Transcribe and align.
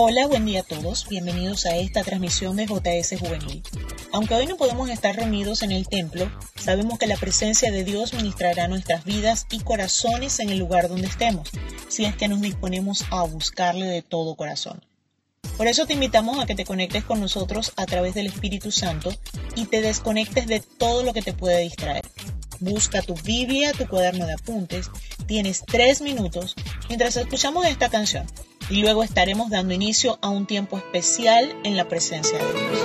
Hola, 0.00 0.28
buen 0.28 0.46
día 0.46 0.60
a 0.60 0.62
todos. 0.62 1.08
Bienvenidos 1.08 1.66
a 1.66 1.76
esta 1.76 2.04
transmisión 2.04 2.54
de 2.54 2.66
JS 2.66 3.18
Juvenil. 3.18 3.64
Aunque 4.12 4.34
hoy 4.34 4.46
no 4.46 4.56
podemos 4.56 4.88
estar 4.90 5.16
reunidos 5.16 5.64
en 5.64 5.72
el 5.72 5.88
templo, 5.88 6.30
sabemos 6.54 7.00
que 7.00 7.08
la 7.08 7.16
presencia 7.16 7.72
de 7.72 7.82
Dios 7.82 8.14
ministrará 8.14 8.68
nuestras 8.68 9.04
vidas 9.04 9.48
y 9.50 9.58
corazones 9.58 10.38
en 10.38 10.50
el 10.50 10.58
lugar 10.60 10.88
donde 10.88 11.08
estemos, 11.08 11.50
si 11.88 12.04
es 12.04 12.14
que 12.14 12.28
nos 12.28 12.40
disponemos 12.40 13.06
a 13.10 13.24
buscarle 13.24 13.86
de 13.86 14.02
todo 14.02 14.36
corazón. 14.36 14.84
Por 15.56 15.66
eso 15.66 15.84
te 15.84 15.94
invitamos 15.94 16.38
a 16.38 16.46
que 16.46 16.54
te 16.54 16.64
conectes 16.64 17.02
con 17.02 17.18
nosotros 17.18 17.72
a 17.74 17.84
través 17.84 18.14
del 18.14 18.28
Espíritu 18.28 18.70
Santo 18.70 19.12
y 19.56 19.66
te 19.66 19.80
desconectes 19.80 20.46
de 20.46 20.60
todo 20.60 21.02
lo 21.02 21.12
que 21.12 21.22
te 21.22 21.32
puede 21.32 21.58
distraer. 21.62 22.06
Busca 22.60 23.02
tu 23.02 23.16
Biblia, 23.16 23.72
tu 23.72 23.88
cuaderno 23.88 24.26
de 24.26 24.34
apuntes. 24.34 24.92
Tienes 25.26 25.64
tres 25.66 26.00
minutos 26.02 26.54
mientras 26.86 27.16
escuchamos 27.16 27.66
esta 27.66 27.88
canción 27.88 28.28
y 28.70 28.82
luego 28.82 29.02
estaremos 29.02 29.50
dando 29.50 29.74
inicio 29.74 30.18
a 30.20 30.28
un 30.28 30.46
tiempo 30.46 30.76
especial 30.76 31.56
en 31.64 31.76
la 31.76 31.88
presencia 31.88 32.38
de 32.38 32.44
Dios. 32.44 32.78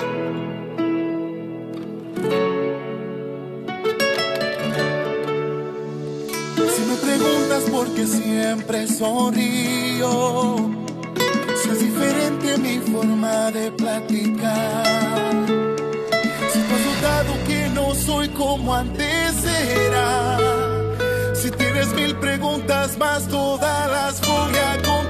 Si 6.74 6.82
me 6.82 6.96
preguntas 6.96 7.62
por 7.70 7.94
qué 7.94 8.06
siempre 8.06 8.88
sonrío, 8.88 10.56
si 11.62 11.68
es 11.68 11.80
diferente 11.80 12.58
mi 12.58 12.78
forma 12.78 13.50
de 13.50 13.70
platicar, 13.72 15.46
si 16.52 16.58
tú 16.60 16.74
has 16.74 16.86
notado 16.94 17.34
que 17.46 17.68
no 17.68 17.94
soy 17.94 18.28
como 18.30 18.74
antes 18.74 19.44
era, 19.44 20.38
si 21.34 21.50
tienes 21.50 21.92
mil 21.94 22.16
preguntas 22.16 22.96
más, 22.96 23.28
todas 23.28 23.90
las 23.90 24.20
voy 24.26 24.56
a 24.56 24.76
contestar. 24.76 25.03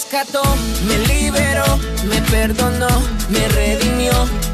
Rescató, 0.00 0.42
me 0.86 0.98
liberó, 1.12 1.78
me 2.08 2.22
perdonó, 2.30 2.88
me 3.28 3.48
redimió. 3.48 4.12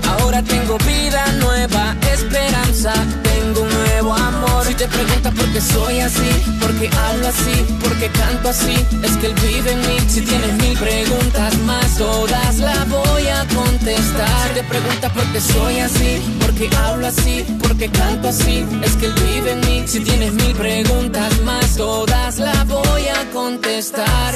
Ahora 0.09 0.43
tengo 0.43 0.77
vida 0.79 1.25
nueva, 1.39 1.95
esperanza, 2.13 2.93
tengo 3.23 3.63
un 3.63 3.69
nuevo 3.69 4.15
amor. 4.15 4.67
Si 4.67 4.75
te 4.75 4.89
preguntas 4.89 5.33
por 5.35 5.53
qué 5.53 5.61
soy 5.61 6.01
así, 6.01 6.31
por 6.61 6.73
qué 6.79 6.91
hablo 6.97 7.29
así, 7.29 7.65
por 7.81 7.97
qué 7.99 8.09
canto 8.09 8.49
así, 8.49 8.75
es 9.05 9.17
que 9.19 9.27
él 9.27 9.35
vive 9.35 9.71
en 9.71 9.81
mí. 9.83 9.99
Si 10.09 10.21
tienes 10.23 10.53
mil 10.55 10.77
preguntas 10.79 11.57
más, 11.59 11.97
todas 11.97 12.59
las 12.59 12.89
voy 12.89 13.29
a 13.29 13.47
contestar. 13.55 14.49
Si 14.49 14.55
te 14.55 14.65
preguntas 14.65 15.13
por 15.13 15.25
qué 15.33 15.41
soy 15.41 15.79
así, 15.79 16.23
por 16.41 16.53
qué 16.55 16.69
hablo 16.77 17.07
así, 17.07 17.45
por 17.63 17.77
qué 17.77 17.89
canto 17.89 18.29
así, 18.29 18.65
es 18.83 18.97
que 18.97 19.07
él 19.07 19.15
vive 19.15 19.53
en 19.53 19.61
mí. 19.61 19.85
Si 19.87 20.01
tienes 20.01 20.33
mil 20.33 20.55
preguntas 20.57 21.41
más, 21.43 21.77
todas 21.77 22.39
las 22.39 22.67
voy 22.67 23.07
a 23.07 23.31
contestar. 23.33 24.35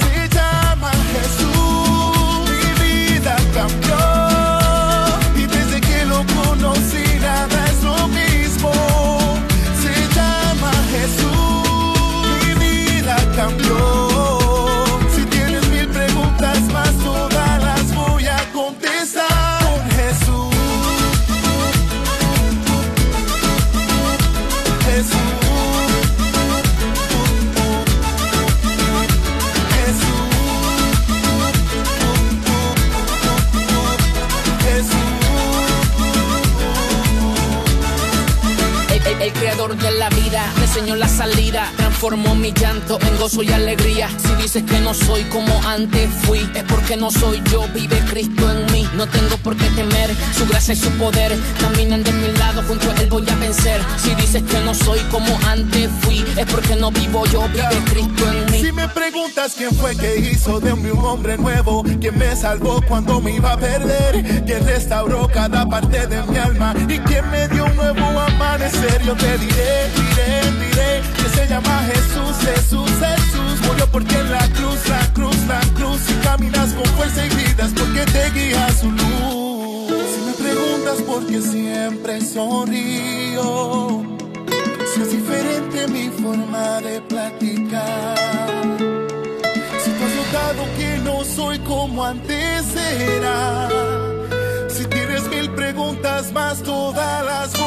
Llama 0.81 0.93
Jesús, 1.13 2.49
mi 2.49 2.83
vida 2.83 3.37
cambió 3.53 4.30
la 40.87 41.09
salida, 41.09 41.71
transformó 42.01 42.35
mi 42.35 42.51
llanto 42.55 42.99
en 43.03 43.19
gozo 43.19 43.43
y 43.43 43.53
alegría. 43.53 44.09
Si 44.17 44.35
dices 44.43 44.63
que 44.63 44.81
no 44.81 44.95
soy 44.95 45.23
como 45.25 45.53
antes 45.69 46.09
fui, 46.23 46.39
es 46.55 46.65
porque 46.65 46.97
no 46.97 47.11
soy 47.11 47.43
yo, 47.53 47.69
vive 47.75 47.99
Cristo 48.09 48.51
en 48.51 48.73
mí. 48.73 48.89
No 48.95 49.07
tengo 49.07 49.37
por 49.43 49.55
qué 49.55 49.67
temer 49.77 50.09
su 50.35 50.47
gracia 50.47 50.73
y 50.73 50.79
su 50.79 50.89
poder. 50.93 51.37
Caminan 51.61 52.03
de 52.03 52.11
mi 52.13 52.33
lado, 52.39 52.63
junto 52.67 52.91
a 52.91 52.95
él 52.95 53.11
voy 53.11 53.29
a 53.29 53.35
vencer. 53.35 53.83
Si 53.99 54.15
dices 54.15 54.43
que 54.45 54.61
no 54.61 54.73
soy 54.73 55.01
como 55.11 55.39
antes 55.47 55.91
fui, 56.01 56.25
es 56.39 56.47
porque 56.47 56.75
no 56.75 56.91
vivo 56.91 57.27
yo, 57.27 57.47
vive 57.49 57.85
Cristo 57.91 58.33
en 58.33 58.51
mí. 58.51 58.63
Si 58.63 58.73
me 58.73 58.89
preguntas 58.89 59.53
quién 59.55 59.75
fue 59.75 59.95
que 59.95 60.17
hizo 60.17 60.59
de 60.59 60.75
mí 60.77 60.89
un 60.89 61.05
hombre 61.05 61.37
nuevo, 61.37 61.85
quién 62.01 62.17
me 62.17 62.35
salvó 62.35 62.81
cuando 62.89 63.21
me 63.21 63.37
iba 63.37 63.53
a 63.53 63.59
perder, 63.59 64.45
quién 64.47 64.67
restauró 64.67 65.29
cada 65.29 65.69
parte 65.69 66.07
de 66.07 66.23
mi 66.23 66.39
alma 66.39 66.75
y 66.89 66.99
quién 67.01 67.31
me 67.31 67.47
dio 67.49 67.67
un 67.67 67.77
nuevo 67.77 68.21
amanecer, 68.21 69.03
yo 69.05 69.15
te 69.17 69.37
diré, 69.37 69.91
diré, 69.95 70.51
diré 70.61 71.20
que 71.23 71.29
se 71.29 71.47
llama 71.47 71.83
Jesús, 71.93 72.37
Jesús, 72.45 72.91
Jesús. 72.91 73.67
Murió 73.67 73.87
porque 73.91 74.17
en 74.19 74.31
la 74.31 74.49
cruz, 74.49 74.89
la 74.89 75.13
cruz, 75.13 75.37
la 75.47 75.61
cruz. 75.75 76.01
Y 76.09 76.15
caminas 76.25 76.73
con 76.75 76.85
fuerza 76.97 77.27
y 77.27 77.29
gritas 77.29 77.73
porque 77.77 78.05
te 78.07 78.31
guía 78.31 78.69
su 78.81 78.91
luz. 78.91 79.93
Si 80.13 80.21
me 80.27 80.33
preguntas 80.33 81.03
por 81.07 81.27
qué 81.27 81.41
siempre 81.41 82.21
sonrío. 82.21 84.03
Si 84.95 85.03
es 85.03 85.11
diferente 85.13 85.89
mi 85.89 86.09
forma 86.09 86.81
de 86.81 87.01
platicar. 87.03 88.17
Si 89.83 89.91
tú 89.91 90.05
has 90.05 90.15
notado 90.23 90.65
que 90.77 90.99
no 91.05 91.25
soy 91.25 91.59
como 91.61 92.05
antes 92.05 92.65
era. 92.77 93.69
Si 94.69 94.85
tienes 94.87 95.29
mil 95.29 95.51
preguntas 95.51 96.33
más, 96.33 96.63
todas 96.63 97.25
las 97.25 97.60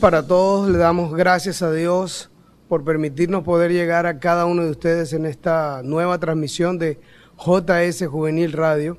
Para 0.00 0.24
todos, 0.24 0.70
le 0.70 0.78
damos 0.78 1.12
gracias 1.12 1.60
a 1.60 1.72
Dios 1.72 2.30
por 2.68 2.84
permitirnos 2.84 3.42
poder 3.42 3.72
llegar 3.72 4.06
a 4.06 4.20
cada 4.20 4.46
uno 4.46 4.62
de 4.62 4.70
ustedes 4.70 5.12
en 5.12 5.26
esta 5.26 5.80
nueva 5.82 6.20
transmisión 6.20 6.78
de 6.78 7.00
JS 7.36 8.06
Juvenil 8.06 8.52
Radio. 8.52 8.96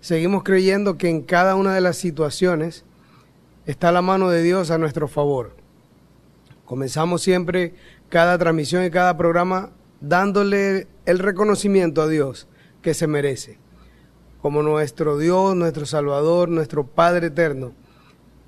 Seguimos 0.00 0.44
creyendo 0.44 0.96
que 0.96 1.08
en 1.08 1.22
cada 1.22 1.56
una 1.56 1.74
de 1.74 1.80
las 1.80 1.96
situaciones 1.96 2.84
está 3.66 3.90
la 3.90 4.02
mano 4.02 4.30
de 4.30 4.44
Dios 4.44 4.70
a 4.70 4.78
nuestro 4.78 5.08
favor. 5.08 5.56
Comenzamos 6.64 7.20
siempre 7.20 7.74
cada 8.08 8.38
transmisión 8.38 8.84
y 8.84 8.90
cada 8.90 9.16
programa 9.16 9.70
dándole 10.00 10.86
el 11.06 11.18
reconocimiento 11.18 12.02
a 12.02 12.08
Dios 12.08 12.46
que 12.82 12.94
se 12.94 13.08
merece, 13.08 13.58
como 14.42 14.62
nuestro 14.62 15.18
Dios, 15.18 15.56
nuestro 15.56 15.86
Salvador, 15.86 16.48
nuestro 16.50 16.86
Padre 16.86 17.26
eterno, 17.26 17.72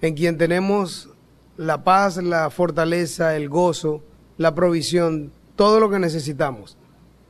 en 0.00 0.14
quien 0.14 0.38
tenemos 0.38 1.08
la 1.56 1.84
paz, 1.84 2.16
la 2.16 2.50
fortaleza, 2.50 3.36
el 3.36 3.48
gozo, 3.48 4.02
la 4.38 4.54
provisión, 4.54 5.32
todo 5.56 5.80
lo 5.80 5.90
que 5.90 5.98
necesitamos, 5.98 6.76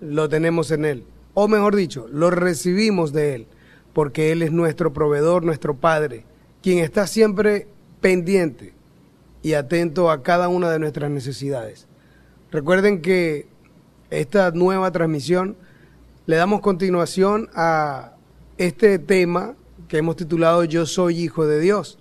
lo 0.01 0.29
tenemos 0.29 0.71
en 0.71 0.85
Él. 0.85 1.05
O 1.35 1.49
mejor 1.49 1.77
dicho, 1.77 2.07
lo 2.11 2.31
recibimos 2.31 3.13
de 3.13 3.35
Él, 3.35 3.47
porque 3.93 4.33
Él 4.33 4.43
es 4.43 4.53
nuestro 4.53 4.93
proveedor, 4.93 5.45
nuestro 5.45 5.77
Padre, 5.77 6.25
quien 6.63 6.79
está 6.79 7.07
siempre 7.07 7.69
pendiente 8.01 8.73
y 9.43 9.55
atento 9.55 10.11
a 10.11 10.23
cada 10.23 10.49
una 10.49 10.71
de 10.71 10.79
nuestras 10.79 11.11
necesidades. 11.11 11.87
Recuerden 12.51 13.03
que 13.03 13.47
esta 14.11 14.51
nueva 14.53 14.91
transmisión 14.93 15.57
le 16.27 16.37
damos 16.37 16.61
continuación 16.61 17.51
a 17.55 18.13
este 18.57 18.99
tema 18.99 19.57
que 19.89 19.99
hemos 19.99 20.17
titulado 20.17 20.65
Yo 20.65 20.87
soy 20.87 21.21
hijo 21.21 21.47
de 21.47 21.61
Dios. 21.61 21.99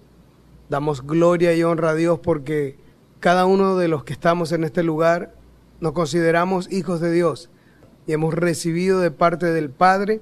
Damos 0.70 1.06
gloria 1.06 1.54
y 1.54 1.64
honra 1.64 1.92
a 1.92 1.96
Dios 1.96 2.20
porque 2.20 2.78
cada 3.20 3.46
uno 3.46 3.78
de 3.78 3.88
los 3.88 4.04
que 4.04 4.14
estamos 4.14 4.52
en 4.52 4.64
este 4.64 4.84
lugar 4.84 5.36
nos 5.80 5.94
consideramos 5.94 6.72
hijos 6.72 7.00
de 7.00 7.12
Dios 7.12 7.50
y 8.08 8.14
hemos 8.14 8.34
recibido 8.34 9.00
de 9.00 9.12
parte 9.12 9.48
del 9.48 9.70
Padre 9.70 10.22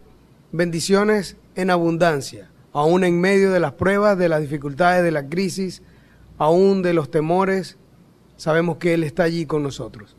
bendiciones 0.52 1.38
en 1.56 1.70
abundancia, 1.70 2.50
aún 2.74 3.04
en 3.04 3.20
medio 3.20 3.52
de 3.52 3.60
las 3.60 3.74
pruebas, 3.74 4.18
de 4.18 4.30
las 4.30 4.42
dificultades, 4.42 5.04
de 5.04 5.12
la 5.12 5.28
crisis, 5.28 5.82
aún 6.38 6.82
de 6.82 6.94
los 6.94 7.12
temores, 7.12 7.78
sabemos 8.38 8.78
que 8.78 8.94
Él 8.94 9.04
está 9.04 9.24
allí 9.24 9.46
con 9.46 9.64
nosotros. 9.64 10.16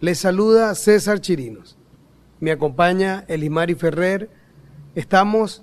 Les 0.00 0.18
saluda 0.18 0.74
César 0.74 1.20
Chirinos. 1.20 1.78
Me 2.40 2.50
acompaña 2.50 3.24
Elimari 3.28 3.74
Ferrer. 3.74 4.28
Estamos 4.94 5.62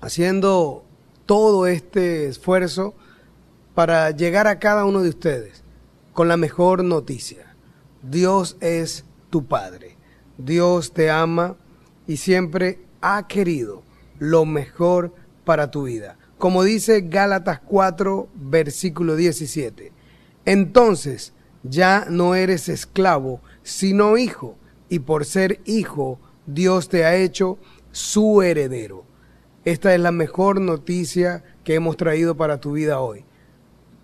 haciendo 0.00 0.84
todo 1.26 1.66
este 1.66 2.26
esfuerzo 2.26 2.94
para 3.74 4.10
llegar 4.10 4.46
a 4.46 4.58
cada 4.58 4.84
uno 4.84 5.02
de 5.02 5.08
ustedes 5.08 5.64
con 6.12 6.28
la 6.28 6.36
mejor 6.36 6.84
noticia. 6.84 7.54
Dios 8.02 8.56
es 8.60 9.04
tu 9.30 9.46
Padre. 9.46 9.96
Dios 10.38 10.92
te 10.92 11.10
ama 11.10 11.56
y 12.06 12.16
siempre 12.18 12.80
ha 13.00 13.26
querido 13.26 13.82
lo 14.18 14.44
mejor 14.44 15.14
para 15.44 15.70
tu 15.70 15.84
vida. 15.84 16.16
Como 16.38 16.62
dice 16.62 17.02
Gálatas 17.02 17.60
4, 17.60 18.28
versículo 18.34 19.16
17. 19.16 19.92
Entonces 20.44 21.32
ya 21.62 22.06
no 22.08 22.34
eres 22.34 22.68
esclavo, 22.68 23.40
sino 23.62 24.18
hijo, 24.18 24.56
y 24.88 25.00
por 25.00 25.24
ser 25.24 25.60
hijo, 25.64 26.18
Dios 26.46 26.88
te 26.88 27.04
ha 27.04 27.16
hecho 27.16 27.58
su 27.90 28.42
heredero. 28.42 29.04
Esta 29.64 29.94
es 29.94 30.00
la 30.00 30.12
mejor 30.12 30.60
noticia 30.60 31.42
que 31.64 31.74
hemos 31.74 31.96
traído 31.96 32.36
para 32.36 32.60
tu 32.60 32.72
vida 32.72 33.00
hoy. 33.00 33.24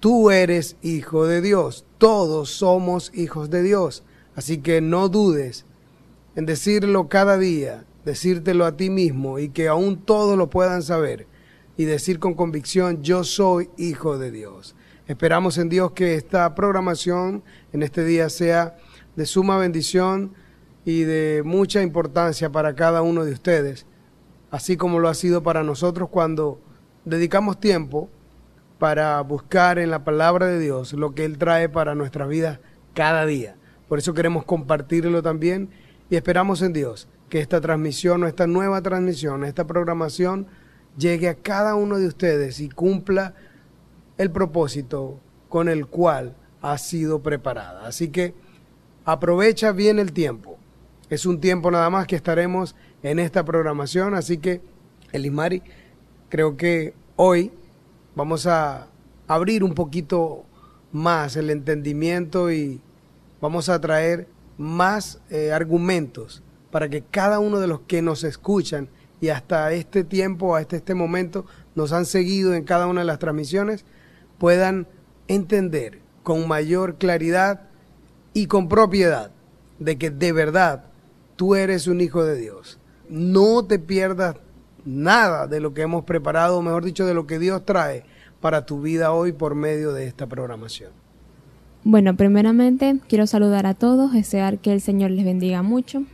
Tú 0.00 0.30
eres 0.30 0.76
hijo 0.80 1.26
de 1.26 1.42
Dios, 1.42 1.84
todos 1.98 2.48
somos 2.48 3.12
hijos 3.14 3.50
de 3.50 3.62
Dios, 3.62 4.02
así 4.34 4.58
que 4.58 4.80
no 4.80 5.10
dudes 5.10 5.66
en 6.34 6.46
decirlo 6.46 7.08
cada 7.08 7.36
día, 7.36 7.84
decírtelo 8.06 8.64
a 8.64 8.78
ti 8.78 8.88
mismo 8.88 9.38
y 9.38 9.50
que 9.50 9.68
aún 9.68 9.98
todos 9.98 10.38
lo 10.38 10.48
puedan 10.48 10.82
saber 10.82 11.26
y 11.76 11.84
decir 11.84 12.18
con 12.18 12.32
convicción, 12.32 13.02
yo 13.02 13.22
soy 13.22 13.68
hijo 13.76 14.16
de 14.16 14.30
Dios. 14.30 14.74
Esperamos 15.06 15.58
en 15.58 15.68
Dios 15.68 15.92
que 15.92 16.14
esta 16.14 16.54
programación 16.54 17.42
en 17.74 17.82
este 17.82 18.02
día 18.04 18.30
sea 18.30 18.78
de 19.14 19.26
suma 19.26 19.58
bendición 19.58 20.32
y 20.86 21.02
de 21.02 21.42
mucha 21.44 21.82
importancia 21.82 22.50
para 22.50 22.74
cada 22.74 23.02
uno 23.02 23.26
de 23.26 23.32
ustedes, 23.32 23.84
así 24.50 24.76
como 24.76 24.98
lo 24.98 25.08
ha 25.08 25.14
sido 25.14 25.42
para 25.42 25.62
nosotros 25.62 26.08
cuando 26.08 26.60
dedicamos 27.04 27.60
tiempo 27.60 28.08
para 28.78 29.20
buscar 29.20 29.78
en 29.78 29.90
la 29.90 30.04
palabra 30.04 30.46
de 30.46 30.58
Dios 30.58 30.92
lo 30.92 31.14
que 31.14 31.24
Él 31.24 31.38
trae 31.38 31.68
para 31.68 31.94
nuestra 31.94 32.26
vida 32.26 32.60
cada 32.94 33.26
día. 33.26 33.56
Por 33.88 33.98
eso 33.98 34.14
queremos 34.14 34.44
compartirlo 34.44 35.22
también 35.22 35.70
y 36.08 36.16
esperamos 36.16 36.62
en 36.62 36.72
Dios 36.72 37.08
que 37.28 37.40
esta 37.40 37.60
transmisión 37.60 38.22
o 38.22 38.26
esta 38.26 38.46
nueva 38.46 38.82
transmisión, 38.82 39.44
esta 39.44 39.66
programación, 39.66 40.46
llegue 40.96 41.28
a 41.28 41.34
cada 41.34 41.74
uno 41.74 41.98
de 41.98 42.06
ustedes 42.06 42.60
y 42.60 42.68
cumpla 42.68 43.34
el 44.18 44.30
propósito 44.30 45.20
con 45.48 45.68
el 45.68 45.86
cual 45.86 46.34
ha 46.62 46.76
sido 46.78 47.22
preparada. 47.22 47.86
Así 47.86 48.08
que 48.08 48.34
aprovecha 49.04 49.72
bien 49.72 49.98
el 49.98 50.12
tiempo. 50.12 50.58
Es 51.08 51.26
un 51.26 51.40
tiempo 51.40 51.70
nada 51.70 51.90
más 51.90 52.06
que 52.06 52.16
estaremos 52.16 52.74
en 53.02 53.18
esta 53.18 53.44
programación, 53.44 54.14
así 54.14 54.38
que 54.38 54.60
Elismari, 55.12 55.62
creo 56.28 56.56
que 56.56 56.94
hoy 57.16 57.50
vamos 58.14 58.46
a 58.46 58.88
abrir 59.26 59.64
un 59.64 59.74
poquito 59.74 60.44
más 60.92 61.36
el 61.36 61.50
entendimiento 61.50 62.50
y 62.50 62.80
vamos 63.40 63.68
a 63.68 63.80
traer 63.80 64.28
más 64.58 65.20
eh, 65.30 65.52
argumentos 65.52 66.42
para 66.70 66.88
que 66.88 67.02
cada 67.02 67.38
uno 67.38 67.60
de 67.60 67.66
los 67.66 67.80
que 67.80 68.02
nos 68.02 68.24
escuchan 68.24 68.88
y 69.20 69.28
hasta 69.28 69.72
este 69.72 70.04
tiempo, 70.04 70.56
hasta 70.56 70.76
este 70.76 70.94
momento, 70.94 71.46
nos 71.74 71.92
han 71.92 72.06
seguido 72.06 72.54
en 72.54 72.64
cada 72.64 72.86
una 72.86 73.00
de 73.00 73.06
las 73.06 73.18
transmisiones, 73.18 73.84
puedan 74.38 74.86
entender 75.28 76.00
con 76.22 76.46
mayor 76.48 76.96
claridad 76.96 77.68
y 78.32 78.46
con 78.46 78.68
propiedad 78.68 79.30
de 79.78 79.98
que 79.98 80.10
de 80.10 80.32
verdad 80.32 80.84
tú 81.36 81.54
eres 81.54 81.86
un 81.86 82.00
hijo 82.00 82.24
de 82.24 82.36
Dios. 82.36 82.78
No 83.10 83.64
te 83.64 83.80
pierdas 83.80 84.36
nada 84.84 85.48
de 85.48 85.58
lo 85.58 85.74
que 85.74 85.82
hemos 85.82 86.04
preparado, 86.04 86.62
mejor 86.62 86.84
dicho, 86.84 87.04
de 87.06 87.12
lo 87.12 87.26
que 87.26 87.40
Dios 87.40 87.66
trae 87.66 88.04
para 88.40 88.66
tu 88.66 88.80
vida 88.80 89.12
hoy 89.12 89.32
por 89.32 89.56
medio 89.56 89.92
de 89.92 90.06
esta 90.06 90.28
programación. 90.28 90.90
Bueno, 91.82 92.16
primeramente 92.16 93.00
quiero 93.08 93.26
saludar 93.26 93.66
a 93.66 93.74
todos, 93.74 94.12
desear 94.12 94.58
que 94.58 94.72
el 94.72 94.80
Señor 94.80 95.10
les 95.10 95.24
bendiga 95.24 95.62
mucho, 95.64 96.04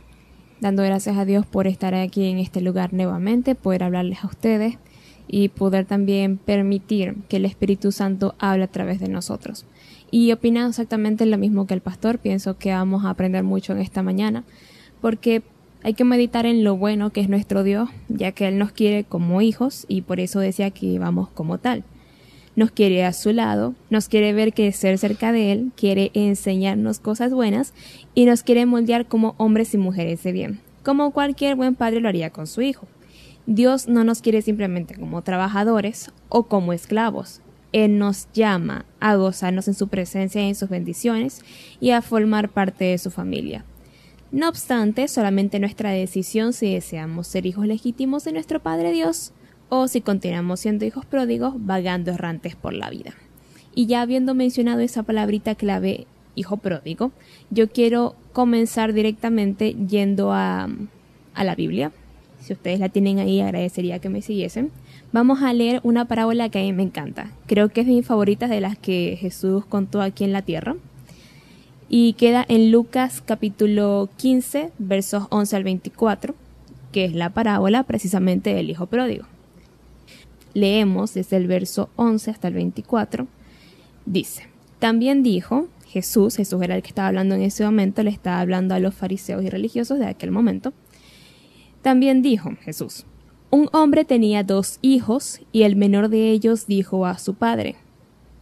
dando 0.59 0.81
gracias 0.81 1.17
a 1.17 1.25
Dios 1.25 1.45
por 1.45 1.67
estar 1.67 1.93
aquí 1.93 2.25
en 2.31 2.39
este 2.39 2.61
lugar 2.61 2.93
nuevamente, 2.93 3.53
poder 3.53 3.83
hablarles 3.83 4.23
a 4.23 4.27
ustedes 4.27 4.79
y 5.27 5.49
poder 5.49 5.85
también 5.85 6.37
permitir 6.37 7.15
que 7.29 7.37
el 7.37 7.45
Espíritu 7.45 7.91
Santo 7.91 8.33
hable 8.39 8.63
a 8.63 8.71
través 8.71 8.99
de 8.99 9.07
nosotros. 9.07 9.67
Y 10.09 10.31
opinando 10.31 10.69
exactamente 10.69 11.27
lo 11.27 11.37
mismo 11.37 11.67
que 11.67 11.75
el 11.75 11.81
pastor, 11.81 12.17
pienso 12.17 12.57
que 12.57 12.71
vamos 12.71 13.05
a 13.05 13.11
aprender 13.11 13.43
mucho 13.43 13.73
en 13.73 13.81
esta 13.81 14.01
mañana, 14.01 14.45
porque 14.99 15.43
hay 15.83 15.93
que 15.93 16.03
meditar 16.03 16.45
en 16.45 16.63
lo 16.63 16.75
bueno 16.75 17.11
que 17.11 17.21
es 17.21 17.29
nuestro 17.29 17.63
Dios, 17.63 17.89
ya 18.09 18.31
que 18.31 18.47
Él 18.47 18.57
nos 18.57 18.71
quiere 18.71 19.03
como 19.03 19.41
hijos 19.41 19.85
y 19.87 20.01
por 20.01 20.19
eso 20.19 20.39
decía 20.39 20.71
que 20.71 20.99
vamos 20.99 21.29
como 21.29 21.57
tal. 21.57 21.83
Nos 22.55 22.71
quiere 22.71 23.05
a 23.05 23.13
su 23.13 23.31
lado, 23.33 23.75
nos 23.89 24.07
quiere 24.07 24.33
ver 24.33 24.53
crecer 24.53 24.97
cerca 24.97 25.31
de 25.31 25.51
Él, 25.51 25.71
quiere 25.75 26.09
enseñarnos 26.15 26.99
cosas 26.99 27.31
buenas 27.31 27.73
y 28.15 28.25
nos 28.25 28.41
quiere 28.41 28.65
moldear 28.65 29.05
como 29.05 29.35
hombres 29.37 29.73
y 29.75 29.77
mujeres 29.77 30.23
de 30.23 30.31
bien, 30.31 30.59
como 30.83 31.11
cualquier 31.11 31.55
buen 31.55 31.75
padre 31.75 31.99
lo 31.99 32.09
haría 32.09 32.31
con 32.31 32.47
su 32.47 32.61
hijo. 32.61 32.87
Dios 33.45 33.87
no 33.87 34.03
nos 34.03 34.21
quiere 34.21 34.41
simplemente 34.41 34.95
como 34.95 35.21
trabajadores 35.21 36.11
o 36.29 36.43
como 36.43 36.73
esclavos. 36.73 37.41
Él 37.71 37.99
nos 37.99 38.27
llama 38.33 38.85
a 38.99 39.15
gozarnos 39.15 39.67
en 39.67 39.73
su 39.73 39.87
presencia 39.87 40.41
y 40.41 40.49
en 40.49 40.55
sus 40.55 40.67
bendiciones 40.67 41.43
y 41.79 41.91
a 41.91 42.01
formar 42.01 42.49
parte 42.49 42.85
de 42.85 42.97
su 42.97 43.11
familia. 43.11 43.63
No 44.31 44.49
obstante, 44.49 45.07
solamente 45.07 45.57
nuestra 45.59 45.91
decisión 45.91 46.51
si 46.51 46.73
deseamos 46.73 47.27
ser 47.27 47.45
hijos 47.45 47.65
legítimos 47.65 48.25
de 48.25 48.33
nuestro 48.33 48.61
Padre 48.61 48.91
Dios 48.91 49.31
o 49.69 49.87
si 49.87 50.01
continuamos 50.01 50.59
siendo 50.59 50.83
hijos 50.83 51.05
pródigos 51.05 51.53
vagando 51.57 52.11
errantes 52.11 52.55
por 52.55 52.73
la 52.73 52.89
vida. 52.89 53.13
Y 53.73 53.85
ya 53.85 54.01
habiendo 54.01 54.35
mencionado 54.35 54.81
esa 54.81 55.03
palabrita 55.03 55.55
clave, 55.55 56.07
hijo 56.35 56.57
pródigo, 56.57 57.11
yo 57.51 57.69
quiero 57.69 58.15
comenzar 58.33 58.91
directamente 58.91 59.75
yendo 59.75 60.33
a, 60.33 60.67
a 61.33 61.43
la 61.45 61.55
Biblia. 61.55 61.93
Si 62.41 62.51
ustedes 62.51 62.79
la 62.79 62.89
tienen 62.89 63.19
ahí, 63.19 63.39
agradecería 63.39 63.99
que 63.99 64.09
me 64.09 64.21
siguiesen. 64.21 64.71
Vamos 65.13 65.41
a 65.41 65.53
leer 65.53 65.79
una 65.83 66.05
parábola 66.05 66.49
que 66.49 66.59
a 66.59 66.63
mí 66.63 66.73
me 66.73 66.83
encanta. 66.83 67.31
Creo 67.45 67.69
que 67.69 67.81
es 67.81 67.87
de 67.87 67.93
mis 67.93 68.05
favoritas 68.05 68.49
de 68.49 68.59
las 68.59 68.77
que 68.77 69.17
Jesús 69.19 69.65
contó 69.65 70.01
aquí 70.01 70.25
en 70.25 70.33
la 70.33 70.41
tierra 70.41 70.75
y 71.89 72.13
queda 72.13 72.45
en 72.47 72.71
Lucas 72.71 73.21
capítulo 73.25 74.09
15, 74.17 74.71
versos 74.77 75.27
11 75.29 75.55
al 75.55 75.63
24, 75.63 76.35
que 76.91 77.05
es 77.05 77.13
la 77.13 77.29
parábola 77.29 77.83
precisamente 77.83 78.53
del 78.53 78.69
Hijo 78.69 78.87
Pródigo. 78.87 79.25
Leemos 80.53 81.13
desde 81.13 81.37
el 81.37 81.47
verso 81.47 81.89
11 81.95 82.31
hasta 82.31 82.47
el 82.49 82.55
24. 82.55 83.27
Dice, 84.05 84.47
también 84.79 85.23
dijo 85.23 85.67
Jesús, 85.87 86.35
Jesús 86.35 86.61
era 86.61 86.75
el 86.75 86.81
que 86.81 86.89
estaba 86.89 87.07
hablando 87.07 87.35
en 87.35 87.41
ese 87.41 87.63
momento, 87.63 88.03
le 88.03 88.09
estaba 88.09 88.41
hablando 88.41 88.75
a 88.75 88.79
los 88.79 88.93
fariseos 88.93 89.43
y 89.43 89.49
religiosos 89.49 89.99
de 89.99 90.07
aquel 90.07 90.31
momento. 90.31 90.73
También 91.81 92.21
dijo 92.21 92.51
Jesús, 92.61 93.05
un 93.49 93.69
hombre 93.71 94.03
tenía 94.03 94.43
dos 94.43 94.79
hijos 94.81 95.39
y 95.53 95.63
el 95.63 95.77
menor 95.77 96.09
de 96.09 96.31
ellos 96.31 96.67
dijo 96.67 97.05
a 97.05 97.17
su 97.17 97.35
padre, 97.35 97.75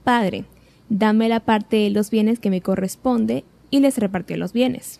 Padre, 0.04 0.46
dame 0.89 1.30
la 1.30 1.39
parte 1.39 1.77
de 1.77 1.89
los 1.89 2.10
bienes 2.10 2.39
que 2.39 2.50
me 2.50 2.62
corresponde, 2.62 3.44
y 3.72 3.80
les 3.80 3.98
repartió 3.98 4.38
los 4.38 4.54
bienes. 4.54 5.00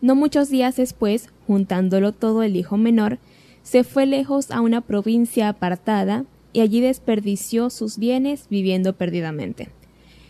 No 0.00 0.14
muchos 0.14 0.48
días 0.48 0.76
después, 0.76 1.28
juntándolo 1.46 2.12
todo 2.12 2.42
el 2.42 2.56
hijo 2.56 2.76
menor, 2.76 3.18
se 3.62 3.84
fue 3.84 4.06
lejos 4.06 4.50
a 4.50 4.60
una 4.60 4.80
provincia 4.80 5.48
apartada 5.48 6.24
y 6.52 6.60
allí 6.60 6.80
desperdició 6.80 7.68
sus 7.68 7.98
bienes 7.98 8.46
viviendo 8.48 8.94
perdidamente. 8.94 9.68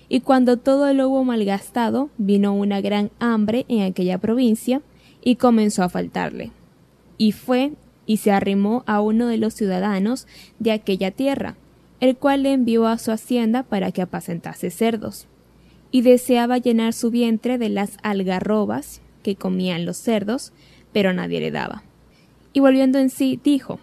Y 0.09 0.21
cuando 0.21 0.57
todo 0.57 0.93
lo 0.95 1.09
hubo 1.09 1.23
malgastado, 1.23 2.09
vino 2.17 2.55
una 2.55 2.81
gran 2.81 3.11
hambre 3.21 3.67
en 3.69 3.83
aquella 3.83 4.19
provincia 4.19 4.81
y 5.23 5.37
comenzó 5.37 5.83
a 5.83 5.89
faltarle. 5.89 6.51
Y 7.19 7.33
fue 7.33 7.73
y 8.07 8.17
se 8.17 8.33
arrimó 8.33 8.85
a 8.87 9.03
uno 9.03 9.27
de 9.27 9.37
los 9.37 9.53
ciudadanos 9.53 10.27
de 10.59 10.73
aquella 10.73 11.11
tierra, 11.11 11.57
el 12.01 12.17
cual 12.17 12.43
le 12.45 12.53
envió 12.53 12.87
a 12.87 12.99
su 12.99 13.11
hacienda 13.11 13.63
para 13.63 13.93
que 13.93 14.03
apacentase 14.03 14.71
cerdos. 14.71 15.27
Y 15.91 16.03
deseaba 16.03 16.59
llenar 16.59 16.93
su 16.93 17.11
vientre 17.11 17.59
de 17.59 17.69
las 17.69 17.97
algarrobas 18.03 19.01
que 19.23 19.37
comían 19.37 19.85
los 19.87 19.97
cerdos, 19.97 20.53
pero 20.93 21.13
nadie 21.13 21.41
le 21.41 21.51
daba. 21.51 21.83
Y 22.53 22.61
volviendo 22.61 22.99
en 22.99 23.11
sí, 23.11 23.41
dijo 23.43 23.81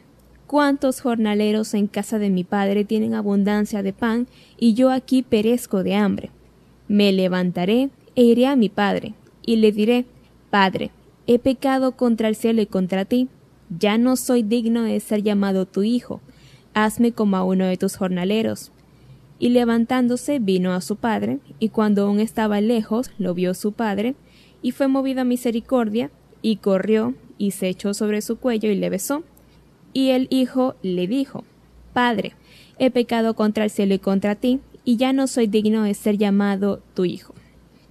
¿Cuántos 0.48 1.02
jornaleros 1.02 1.74
en 1.74 1.88
casa 1.88 2.20
de 2.20 2.30
mi 2.30 2.44
padre 2.44 2.86
tienen 2.86 3.16
abundancia 3.16 3.82
de 3.82 3.94
pan 3.94 4.28
y 4.60 4.76
yo 4.76 4.92
aquí 4.92 5.24
perezco 5.24 5.84
de 5.84 5.96
hambre? 5.96 6.30
Me 6.88 7.12
levantaré 7.12 7.90
e 8.16 8.24
iré 8.24 8.46
a 8.46 8.56
mi 8.56 8.70
padre, 8.70 9.14
y 9.44 9.58
le 9.58 9.72
diré 9.72 10.06
Padre, 10.50 10.92
he 11.28 11.40
pecado 11.40 11.94
contra 11.94 12.28
el 12.28 12.36
cielo 12.36 12.62
y 12.62 12.68
contra 12.68 13.06
ti, 13.06 13.28
ya 13.78 13.98
no 13.98 14.16
soy 14.16 14.44
digno 14.44 14.84
de 14.84 15.00
ser 15.00 15.24
llamado 15.24 15.66
tu 15.66 15.84
hijo, 15.84 16.22
hazme 16.76 17.14
como 17.14 17.38
a 17.38 17.44
uno 17.44 17.66
de 17.66 17.78
tus 17.78 17.96
jornaleros. 17.96 18.72
Y 19.40 19.50
levantándose 19.50 20.38
vino 20.38 20.74
a 20.74 20.82
su 20.82 20.98
padre, 20.98 21.40
y 21.58 21.70
cuando 21.70 22.06
aún 22.06 22.20
estaba 22.20 22.62
lejos 22.62 23.10
lo 23.18 23.34
vio 23.34 23.56
su 23.56 23.72
padre, 23.72 24.14
y 24.62 24.72
fue 24.72 24.88
movido 24.88 25.22
a 25.22 25.24
misericordia, 25.24 26.12
y 26.44 26.58
corrió, 26.58 27.16
y 27.38 27.52
se 27.52 27.70
echó 27.70 27.94
sobre 27.94 28.22
su 28.22 28.38
cuello 28.38 28.70
y 28.70 28.76
le 28.76 28.90
besó. 28.90 29.24
Y 29.94 30.10
el 30.10 30.28
hijo 30.30 30.76
le 30.84 31.08
dijo, 31.08 31.44
Padre, 31.94 32.34
he 32.78 32.92
pecado 32.92 33.34
contra 33.34 33.64
el 33.64 33.70
cielo 33.70 33.94
y 33.94 34.00
contra 34.00 34.36
ti, 34.36 34.60
y 34.84 34.98
ya 34.98 35.14
no 35.14 35.28
soy 35.28 35.48
digno 35.48 35.84
de 35.84 35.94
ser 35.94 36.18
llamado 36.18 36.82
tu 36.94 37.06
hijo. 37.06 37.34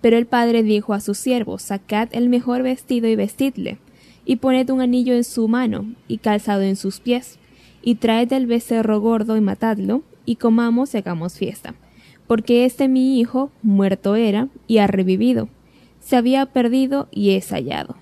Pero 0.02 0.18
el 0.18 0.26
padre 0.26 0.62
dijo 0.62 0.92
a 0.92 1.00
sus 1.00 1.16
siervos, 1.16 1.62
Sacad 1.62 2.08
el 2.12 2.28
mejor 2.28 2.62
vestido 2.62 3.08
y 3.08 3.16
vestidle, 3.16 3.78
y 4.26 4.36
poned 4.36 4.68
un 4.70 4.82
anillo 4.82 5.14
en 5.14 5.24
su 5.24 5.48
mano, 5.48 5.94
y 6.06 6.18
calzado 6.18 6.62
en 6.62 6.76
sus 6.76 7.00
pies, 7.00 7.38
y 7.86 7.96
traed 7.96 8.32
el 8.32 8.46
becerro 8.46 8.98
gordo 8.98 9.36
y 9.36 9.42
matadlo, 9.42 10.02
y 10.24 10.36
comamos 10.36 10.94
y 10.94 10.98
hagamos 10.98 11.34
fiesta. 11.34 11.74
Porque 12.26 12.64
este 12.64 12.88
mi 12.88 13.20
hijo 13.20 13.50
muerto 13.62 14.16
era, 14.16 14.48
y 14.66 14.78
ha 14.78 14.86
revivido, 14.86 15.50
se 16.00 16.16
había 16.16 16.46
perdido 16.46 17.08
y 17.10 17.36
es 17.36 17.50
hallado. 17.50 17.96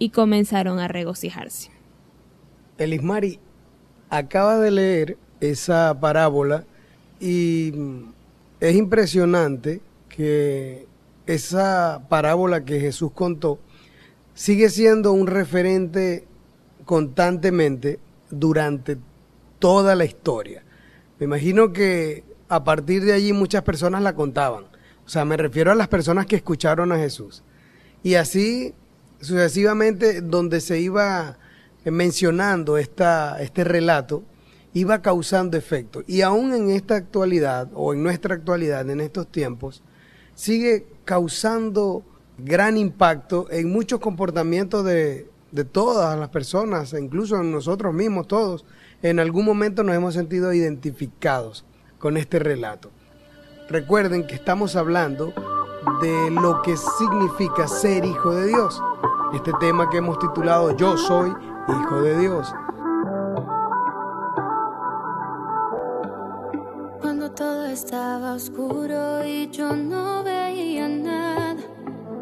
Y 0.00 0.10
comenzaron 0.10 0.80
a 0.80 0.88
regocijarse. 0.88 1.70
Elismari, 2.78 3.38
acaba 4.10 4.58
de 4.58 4.72
leer 4.72 5.16
esa 5.40 5.98
parábola 6.00 6.64
y 7.20 7.72
es 8.58 8.74
impresionante 8.74 9.80
que 10.08 10.86
esa 11.26 12.02
parábola 12.08 12.64
que 12.64 12.80
Jesús 12.80 13.12
contó 13.12 13.60
sigue 14.34 14.68
siendo 14.68 15.12
un 15.12 15.28
referente 15.28 16.24
constantemente 16.84 18.00
durante 18.30 18.98
toda 19.58 19.94
la 19.94 20.04
historia. 20.04 20.64
Me 21.18 21.24
imagino 21.24 21.72
que 21.72 22.24
a 22.48 22.64
partir 22.64 23.04
de 23.04 23.12
allí 23.12 23.32
muchas 23.32 23.62
personas 23.62 24.02
la 24.02 24.14
contaban. 24.14 24.64
O 25.04 25.08
sea, 25.08 25.24
me 25.24 25.36
refiero 25.36 25.72
a 25.72 25.74
las 25.74 25.88
personas 25.88 26.26
que 26.26 26.36
escucharon 26.36 26.92
a 26.92 26.96
Jesús. 26.98 27.42
Y 28.02 28.14
así 28.14 28.74
sucesivamente, 29.20 30.20
donde 30.20 30.60
se 30.60 30.80
iba 30.80 31.38
mencionando 31.84 32.78
esta, 32.78 33.40
este 33.40 33.64
relato, 33.64 34.22
iba 34.74 35.02
causando 35.02 35.56
efecto. 35.56 36.02
Y 36.06 36.22
aún 36.22 36.54
en 36.54 36.70
esta 36.70 36.96
actualidad, 36.96 37.68
o 37.74 37.94
en 37.94 38.02
nuestra 38.02 38.34
actualidad, 38.34 38.88
en 38.88 39.00
estos 39.00 39.26
tiempos, 39.28 39.82
sigue 40.34 40.86
causando 41.04 42.02
gran 42.38 42.76
impacto 42.76 43.48
en 43.50 43.70
muchos 43.70 43.98
comportamientos 43.98 44.84
de, 44.84 45.28
de 45.50 45.64
todas 45.64 46.18
las 46.18 46.28
personas, 46.28 46.92
incluso 46.92 47.36
en 47.36 47.50
nosotros 47.50 47.94
mismos 47.94 48.28
todos. 48.28 48.64
En 49.00 49.20
algún 49.20 49.44
momento 49.44 49.84
nos 49.84 49.94
hemos 49.94 50.14
sentido 50.14 50.52
identificados 50.52 51.64
con 52.00 52.16
este 52.16 52.40
relato. 52.40 52.90
Recuerden 53.68 54.26
que 54.26 54.34
estamos 54.34 54.74
hablando 54.74 55.32
de 56.02 56.30
lo 56.32 56.62
que 56.62 56.76
significa 56.76 57.68
ser 57.68 58.04
hijo 58.04 58.32
de 58.32 58.48
Dios. 58.48 58.82
Este 59.34 59.52
tema 59.60 59.88
que 59.88 59.98
hemos 59.98 60.18
titulado 60.18 60.76
Yo 60.76 60.96
soy 60.96 61.32
hijo 61.68 62.02
de 62.02 62.18
Dios. 62.18 62.52
Cuando 67.00 67.30
todo 67.30 67.66
estaba 67.66 68.32
oscuro 68.32 69.24
y 69.24 69.48
yo 69.50 69.76
no 69.76 70.24
veía 70.24 70.88
nada, 70.88 71.56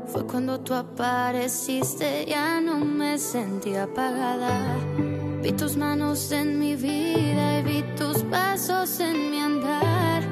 fue 0.06 0.26
cuando 0.26 0.61
tú 0.61 0.75
apareciste, 0.75 2.26
ya 2.26 2.61
no 2.61 2.85
me 2.85 3.16
sentí 3.16 3.75
apagada. 3.76 4.76
Vi 5.46 5.52
tus 5.52 5.76
manos 5.76 6.32
en 6.32 6.58
mi 6.58 6.74
vida 6.74 7.60
y 7.60 7.62
vi 7.62 7.84
tus 7.96 8.24
pasos 8.24 8.98
en 8.98 9.30
mi 9.30 9.38
andar. 9.38 10.24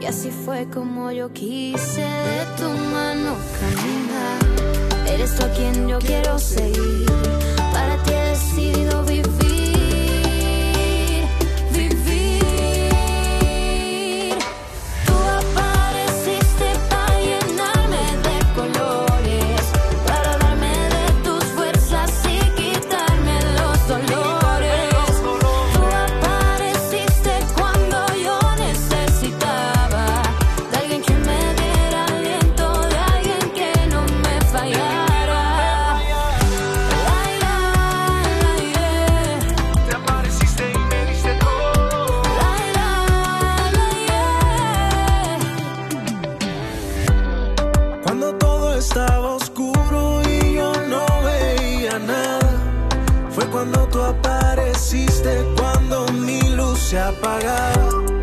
Y 0.00 0.06
así 0.06 0.30
fue 0.30 0.66
como 0.72 1.12
yo 1.12 1.30
quise 1.30 2.00
de 2.00 2.46
tu 2.56 2.70
mano 2.90 3.36
caminar. 3.60 5.06
Eres 5.06 5.36
tú 5.36 5.44
a 5.44 5.50
quien 5.50 5.88
yo 5.88 5.98
quiero 5.98 6.38
seguir. 6.38 7.04
Para 7.70 8.02
ti 8.02 8.12
he 8.14 8.34
cuando 53.52 53.86
tú 53.88 54.00
apareciste, 54.00 55.44
cuando 55.56 56.06
mi 56.12 56.40
luz 56.56 56.78
se 56.78 56.98
apagaba. 56.98 58.21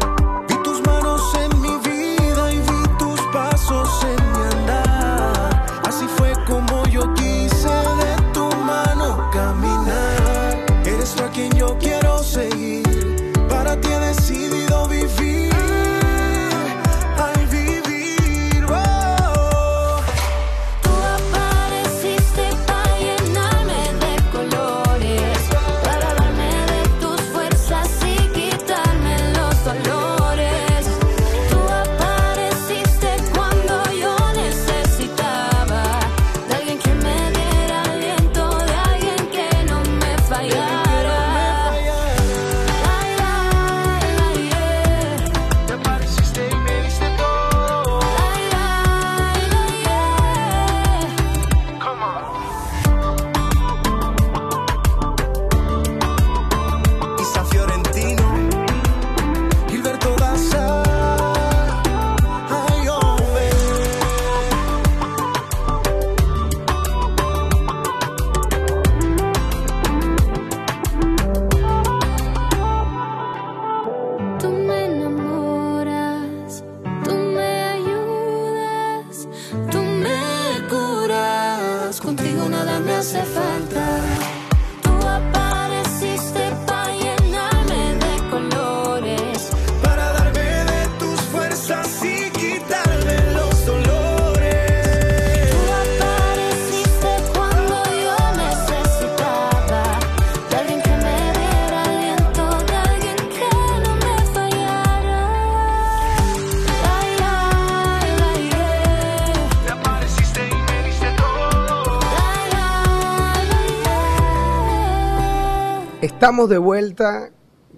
Estamos 116.01 116.47
de 116.47 116.57
vuelta, 116.57 117.33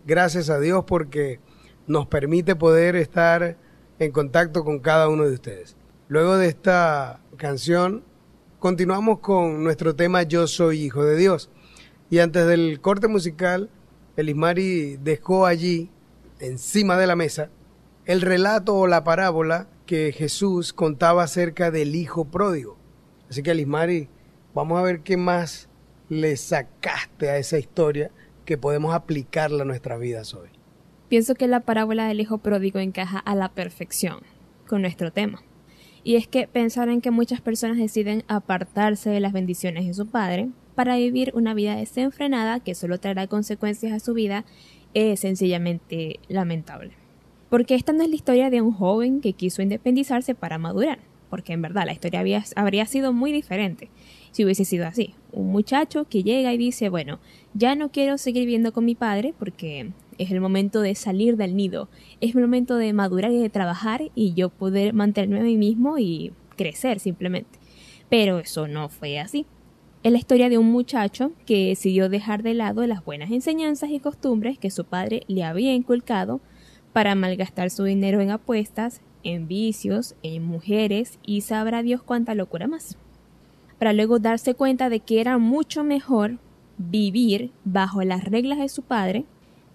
gracias 0.05 0.51
a 0.51 0.59
Dios, 0.59 0.83
porque 0.85 1.39
nos 1.87 2.05
permite 2.05 2.55
poder 2.55 2.95
estar 2.95 3.57
en 3.97 4.11
contacto 4.11 4.63
con 4.63 4.77
cada 4.77 5.09
uno 5.09 5.23
de 5.23 5.33
ustedes. 5.33 5.75
Luego 6.07 6.37
de 6.37 6.45
esta 6.45 7.19
canción, 7.37 8.03
continuamos 8.59 9.21
con 9.21 9.63
nuestro 9.63 9.95
tema 9.95 10.21
Yo 10.21 10.45
soy 10.45 10.83
hijo 10.83 11.03
de 11.03 11.15
Dios. 11.15 11.49
Y 12.11 12.19
antes 12.19 12.45
del 12.45 12.79
corte 12.79 13.07
musical, 13.07 13.71
Elismari 14.15 14.97
dejó 14.97 15.47
allí, 15.47 15.89
encima 16.39 16.97
de 16.97 17.07
la 17.07 17.15
mesa, 17.15 17.49
el 18.05 18.21
relato 18.21 18.75
o 18.75 18.85
la 18.85 19.03
parábola 19.03 19.67
que 19.87 20.11
Jesús 20.11 20.73
contaba 20.73 21.23
acerca 21.23 21.71
del 21.71 21.95
hijo 21.95 22.25
pródigo. 22.25 22.77
Así 23.31 23.41
que 23.41 23.49
Elismari, 23.49 24.09
vamos 24.53 24.77
a 24.77 24.83
ver 24.83 25.01
qué 25.01 25.17
más 25.17 25.70
le 26.11 26.35
sacaste 26.35 27.29
a 27.29 27.37
esa 27.37 27.57
historia 27.57 28.11
que 28.43 28.57
podemos 28.57 28.93
aplicarla 28.93 29.63
a 29.63 29.65
nuestras 29.65 29.97
vidas 29.97 30.33
hoy. 30.33 30.49
Pienso 31.07 31.35
que 31.35 31.47
la 31.47 31.61
parábola 31.61 32.05
del 32.05 32.19
hijo 32.19 32.39
pródigo 32.39 32.79
encaja 32.79 33.17
a 33.17 33.33
la 33.33 33.47
perfección 33.47 34.19
con 34.67 34.81
nuestro 34.81 35.13
tema. 35.13 35.41
Y 36.03 36.17
es 36.17 36.27
que 36.27 36.47
pensar 36.47 36.89
en 36.89 36.99
que 36.99 37.11
muchas 37.11 37.39
personas 37.39 37.77
deciden 37.77 38.25
apartarse 38.27 39.09
de 39.09 39.21
las 39.21 39.31
bendiciones 39.31 39.87
de 39.87 39.93
su 39.93 40.05
padre 40.05 40.49
para 40.75 40.97
vivir 40.97 41.31
una 41.33 41.53
vida 41.53 41.77
desenfrenada 41.77 42.59
que 42.59 42.75
solo 42.75 42.99
traerá 42.99 43.27
consecuencias 43.27 43.93
a 43.93 44.01
su 44.01 44.13
vida 44.13 44.43
es 44.93 45.21
sencillamente 45.21 46.19
lamentable. 46.27 46.91
Porque 47.49 47.75
esta 47.75 47.93
no 47.93 48.03
es 48.03 48.09
la 48.09 48.15
historia 48.15 48.49
de 48.49 48.61
un 48.61 48.73
joven 48.73 49.21
que 49.21 49.31
quiso 49.31 49.61
independizarse 49.61 50.35
para 50.35 50.57
madurar, 50.57 50.99
porque 51.29 51.53
en 51.53 51.61
verdad 51.61 51.85
la 51.85 51.93
historia 51.93 52.43
habría 52.57 52.85
sido 52.85 53.13
muy 53.13 53.31
diferente 53.31 53.89
si 54.31 54.43
hubiese 54.43 54.65
sido 54.65 54.87
así. 54.87 55.13
Un 55.31 55.51
muchacho 55.51 56.05
que 56.05 56.23
llega 56.23 56.53
y 56.53 56.57
dice, 56.57 56.89
bueno, 56.89 57.19
ya 57.53 57.75
no 57.75 57.91
quiero 57.91 58.17
seguir 58.17 58.43
viviendo 58.43 58.73
con 58.73 58.85
mi 58.85 58.95
padre 58.95 59.33
porque 59.37 59.91
es 60.17 60.31
el 60.31 60.41
momento 60.41 60.81
de 60.81 60.95
salir 60.95 61.37
del 61.37 61.55
nido, 61.55 61.89
es 62.19 62.35
el 62.35 62.41
momento 62.41 62.75
de 62.77 62.93
madurar 62.93 63.31
y 63.31 63.39
de 63.39 63.49
trabajar 63.49 64.11
y 64.15 64.33
yo 64.33 64.49
poder 64.49 64.93
mantenerme 64.93 65.39
a 65.39 65.43
mí 65.43 65.57
mismo 65.57 65.97
y 65.97 66.33
crecer 66.57 66.99
simplemente. 66.99 67.59
Pero 68.09 68.39
eso 68.39 68.67
no 68.67 68.89
fue 68.89 69.19
así. 69.19 69.45
Es 70.03 70.11
la 70.11 70.17
historia 70.17 70.49
de 70.49 70.57
un 70.57 70.71
muchacho 70.71 71.31
que 71.45 71.67
decidió 71.67 72.09
dejar 72.09 72.41
de 72.41 72.55
lado 72.55 72.85
las 72.87 73.05
buenas 73.05 73.31
enseñanzas 73.31 73.91
y 73.91 73.99
costumbres 73.99 74.57
que 74.57 74.71
su 74.71 74.85
padre 74.85 75.23
le 75.27 75.43
había 75.43 75.73
inculcado 75.73 76.41
para 76.91 77.15
malgastar 77.15 77.69
su 77.69 77.83
dinero 77.83 78.19
en 78.19 78.31
apuestas, 78.31 79.01
en 79.23 79.47
vicios, 79.47 80.15
en 80.23 80.43
mujeres 80.43 81.19
y 81.23 81.41
sabrá 81.41 81.83
Dios 81.83 82.01
cuánta 82.01 82.33
locura 82.33 82.67
más 82.67 82.97
para 83.81 83.93
luego 83.93 84.19
darse 84.19 84.53
cuenta 84.53 84.89
de 84.89 84.99
que 84.99 85.21
era 85.21 85.39
mucho 85.39 85.83
mejor 85.83 86.37
vivir 86.77 87.49
bajo 87.65 88.03
las 88.03 88.25
reglas 88.25 88.59
de 88.59 88.69
su 88.69 88.83
padre 88.83 89.25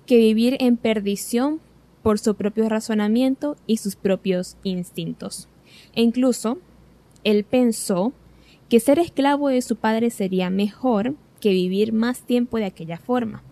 que 0.06 0.16
vivir 0.16 0.56
en 0.60 0.76
perdición 0.76 1.60
por 2.04 2.20
su 2.20 2.36
propio 2.36 2.68
razonamiento 2.68 3.56
y 3.66 3.78
sus 3.78 3.96
propios 3.96 4.58
instintos. 4.62 5.48
E 5.92 6.02
incluso, 6.02 6.58
él 7.24 7.42
pensó 7.42 8.12
que 8.68 8.78
ser 8.78 9.00
esclavo 9.00 9.48
de 9.48 9.60
su 9.60 9.74
padre 9.74 10.10
sería 10.10 10.50
mejor 10.50 11.16
que 11.40 11.50
vivir 11.50 11.92
más 11.92 12.20
tiempo 12.20 12.58
de 12.58 12.66
aquella 12.66 12.98
forma. 12.98 13.42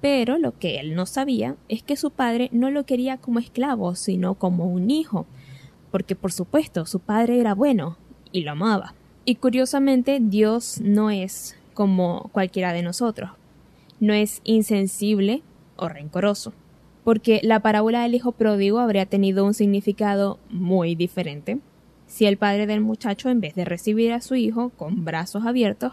Pero 0.00 0.38
lo 0.38 0.58
que 0.58 0.80
él 0.80 0.94
no 0.94 1.04
sabía 1.04 1.56
es 1.68 1.82
que 1.82 1.96
su 1.96 2.10
padre 2.10 2.48
no 2.52 2.70
lo 2.70 2.86
quería 2.86 3.18
como 3.18 3.38
esclavo, 3.38 3.94
sino 3.94 4.36
como 4.36 4.64
un 4.64 4.90
hijo, 4.90 5.26
porque 5.90 6.16
por 6.16 6.32
supuesto 6.32 6.86
su 6.86 7.00
padre 7.00 7.38
era 7.38 7.54
bueno 7.54 7.98
y 8.32 8.44
lo 8.44 8.52
amaba. 8.52 8.94
Y 9.30 9.36
curiosamente 9.36 10.18
Dios 10.20 10.80
no 10.82 11.08
es 11.08 11.54
como 11.72 12.30
cualquiera 12.32 12.72
de 12.72 12.82
nosotros, 12.82 13.30
no 14.00 14.12
es 14.12 14.40
insensible 14.42 15.42
o 15.76 15.88
rencoroso, 15.88 16.52
porque 17.04 17.38
la 17.44 17.60
parábola 17.60 18.02
del 18.02 18.16
hijo 18.16 18.32
pródigo 18.32 18.80
habría 18.80 19.06
tenido 19.06 19.44
un 19.44 19.54
significado 19.54 20.40
muy 20.50 20.96
diferente 20.96 21.60
si 22.08 22.26
el 22.26 22.38
padre 22.38 22.66
del 22.66 22.80
muchacho, 22.80 23.28
en 23.28 23.40
vez 23.40 23.54
de 23.54 23.64
recibir 23.64 24.12
a 24.12 24.20
su 24.20 24.34
hijo 24.34 24.70
con 24.70 25.04
brazos 25.04 25.46
abiertos, 25.46 25.92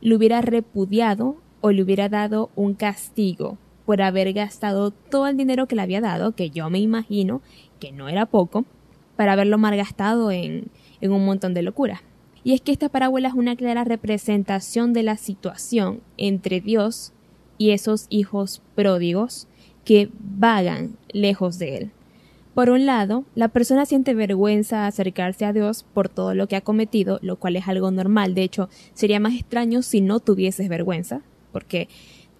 le 0.00 0.14
hubiera 0.14 0.40
repudiado 0.40 1.34
o 1.60 1.72
le 1.72 1.82
hubiera 1.82 2.08
dado 2.08 2.48
un 2.54 2.74
castigo 2.74 3.58
por 3.86 4.02
haber 4.02 4.32
gastado 4.34 4.92
todo 4.92 5.26
el 5.26 5.36
dinero 5.36 5.66
que 5.66 5.74
le 5.74 5.82
había 5.82 6.00
dado, 6.00 6.30
que 6.36 6.50
yo 6.50 6.70
me 6.70 6.78
imagino 6.78 7.42
que 7.80 7.90
no 7.90 8.08
era 8.08 8.24
poco, 8.26 8.64
para 9.16 9.32
haberlo 9.32 9.58
malgastado 9.58 10.30
en, 10.30 10.66
en 11.00 11.10
un 11.10 11.24
montón 11.24 11.54
de 11.54 11.62
locuras. 11.62 12.02
Y 12.48 12.54
es 12.54 12.62
que 12.62 12.72
esta 12.72 12.88
parábola 12.88 13.28
es 13.28 13.34
una 13.34 13.56
clara 13.56 13.84
representación 13.84 14.94
de 14.94 15.02
la 15.02 15.18
situación 15.18 16.00
entre 16.16 16.62
Dios 16.62 17.12
y 17.58 17.72
esos 17.72 18.06
hijos 18.08 18.62
pródigos 18.74 19.48
que 19.84 20.08
vagan 20.18 20.96
lejos 21.12 21.58
de 21.58 21.76
Él. 21.76 21.90
Por 22.54 22.70
un 22.70 22.86
lado, 22.86 23.26
la 23.34 23.48
persona 23.48 23.84
siente 23.84 24.14
vergüenza 24.14 24.86
acercarse 24.86 25.44
a 25.44 25.52
Dios 25.52 25.84
por 25.92 26.08
todo 26.08 26.32
lo 26.32 26.48
que 26.48 26.56
ha 26.56 26.62
cometido, 26.62 27.18
lo 27.20 27.36
cual 27.36 27.54
es 27.56 27.68
algo 27.68 27.90
normal. 27.90 28.34
De 28.34 28.44
hecho, 28.44 28.70
sería 28.94 29.20
más 29.20 29.34
extraño 29.34 29.82
si 29.82 30.00
no 30.00 30.18
tuvieses 30.18 30.70
vergüenza, 30.70 31.20
porque 31.52 31.86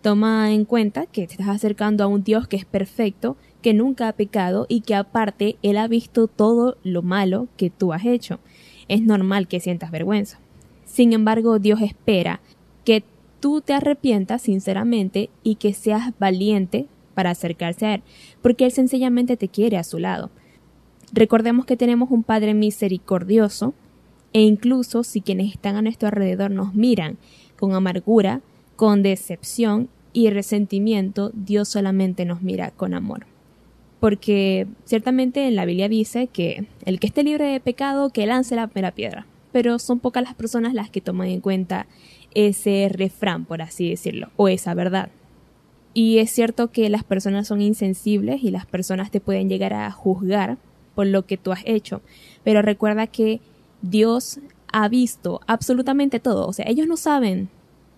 toma 0.01 0.53
en 0.53 0.65
cuenta 0.65 1.05
que 1.05 1.27
te 1.27 1.35
estás 1.35 1.49
acercando 1.49 2.03
a 2.03 2.07
un 2.07 2.25
Dios 2.25 2.49
que 2.49 2.57
es 2.57 2.65
perfecto, 2.65 3.37
que 3.61 3.75
nunca 3.75 4.09
ha 4.09 4.15
pecado 4.15 4.65
y 4.71 4.81
que 4.81 4.95
aparte 4.95 5.59
Él 5.63 5.77
ha 5.77 5.87
visto 5.87 6.29
todo 6.29 6.79
lo 6.83 7.03
malo 7.03 7.49
que 7.59 7.69
tú 7.69 7.93
has 7.93 8.07
hecho 8.07 8.41
es 8.89 9.03
normal 9.03 9.49
que 9.49 9.61
sientas 9.61 9.91
vergüenza. 9.91 10.39
Sin 10.85 11.13
embargo, 11.13 11.59
Dios 11.59 11.81
espera 11.81 12.41
que 12.85 13.05
tú 13.41 13.61
te 13.61 13.75
arrepientas 13.75 14.43
sinceramente 14.43 15.31
y 15.43 15.57
que 15.57 15.75
seas 15.75 16.13
valiente 16.19 16.87
para 17.15 17.31
acercarse 17.31 17.87
a 17.87 17.95
Él, 17.95 18.03
porque 18.43 18.65
Él 18.65 18.73
sencillamente 18.73 19.37
te 19.37 19.49
quiere 19.49 19.77
a 19.77 19.85
su 19.85 19.99
lado. 19.99 20.31
Recordemos 21.13 21.67
que 21.67 21.77
tenemos 21.77 22.11
un 22.11 22.23
Padre 22.23 22.55
misericordioso 22.55 23.75
e 24.33 24.43
incluso 24.43 25.05
si 25.05 25.21
quienes 25.21 25.53
están 25.53 25.77
a 25.77 25.83
nuestro 25.83 26.09
alrededor 26.09 26.51
nos 26.51 26.75
miran 26.75 27.17
con 27.59 27.75
amargura, 27.75 28.41
con 28.77 29.03
decepción 29.03 29.89
y 30.13 30.31
resentimiento, 30.31 31.31
Dios 31.35 31.69
solamente 31.69 32.25
nos 32.25 32.43
mira 32.43 32.71
con 32.71 32.95
amor 32.95 33.27
porque 34.01 34.67
ciertamente 34.85 35.47
en 35.47 35.57
la 35.57 35.65
Biblia 35.65 35.89
dice 35.89 36.29
que 36.29 36.67
el 36.85 37.01
que 37.01 37.09
esté 37.09 37.23
libre 37.23 37.47
de 37.47 37.61
pecado, 37.61 38.11
que 38.11 38.27
lance 38.27 38.55
la 38.57 38.69
primera 38.69 38.93
piedra, 38.93 39.27
pero 39.53 39.79
son 39.79 39.99
pocas 39.99 40.23
las 40.23 40.35
personas 40.35 40.75
las 40.75 40.91
que 40.91 41.01
toman 41.01 41.29
en 41.29 41.41
cuenta 41.41 41.87
ese 42.35 42.89
refrán, 42.93 43.45
por 43.45 43.63
así 43.63 43.91
decirlo, 43.91 44.31
o 44.37 44.49
esa 44.49 44.75
verdad. 44.75 45.11
Y 45.95 46.19
es 46.19 46.31
cierto 46.31 46.71
que 46.71 46.89
las 46.91 47.03
personas 47.03 47.49
son 47.49 47.61
insensibles 47.61 48.45
y 48.45 48.51
las 48.51 48.67
personas 48.67 49.11
te 49.11 49.21
pueden 49.21 49.49
llegar 49.49 49.73
a 49.73 49.91
juzgar 49.91 50.59
por 50.95 51.07
lo 51.07 51.27
que 51.27 51.37
tú 51.37 51.53
has 51.53 51.63
hecho, 51.65 52.03
pero 52.45 52.63
recuerda 52.63 53.07
que 53.07 53.41
Dios 53.83 54.41
ha 54.73 54.89
visto 54.89 55.41
absolutamente 55.47 56.21
todo, 56.21 56.47
o 56.47 56.53
sea, 56.53 56.67
ellos 56.69 56.87
no 56.87 56.97
saben 56.97 57.49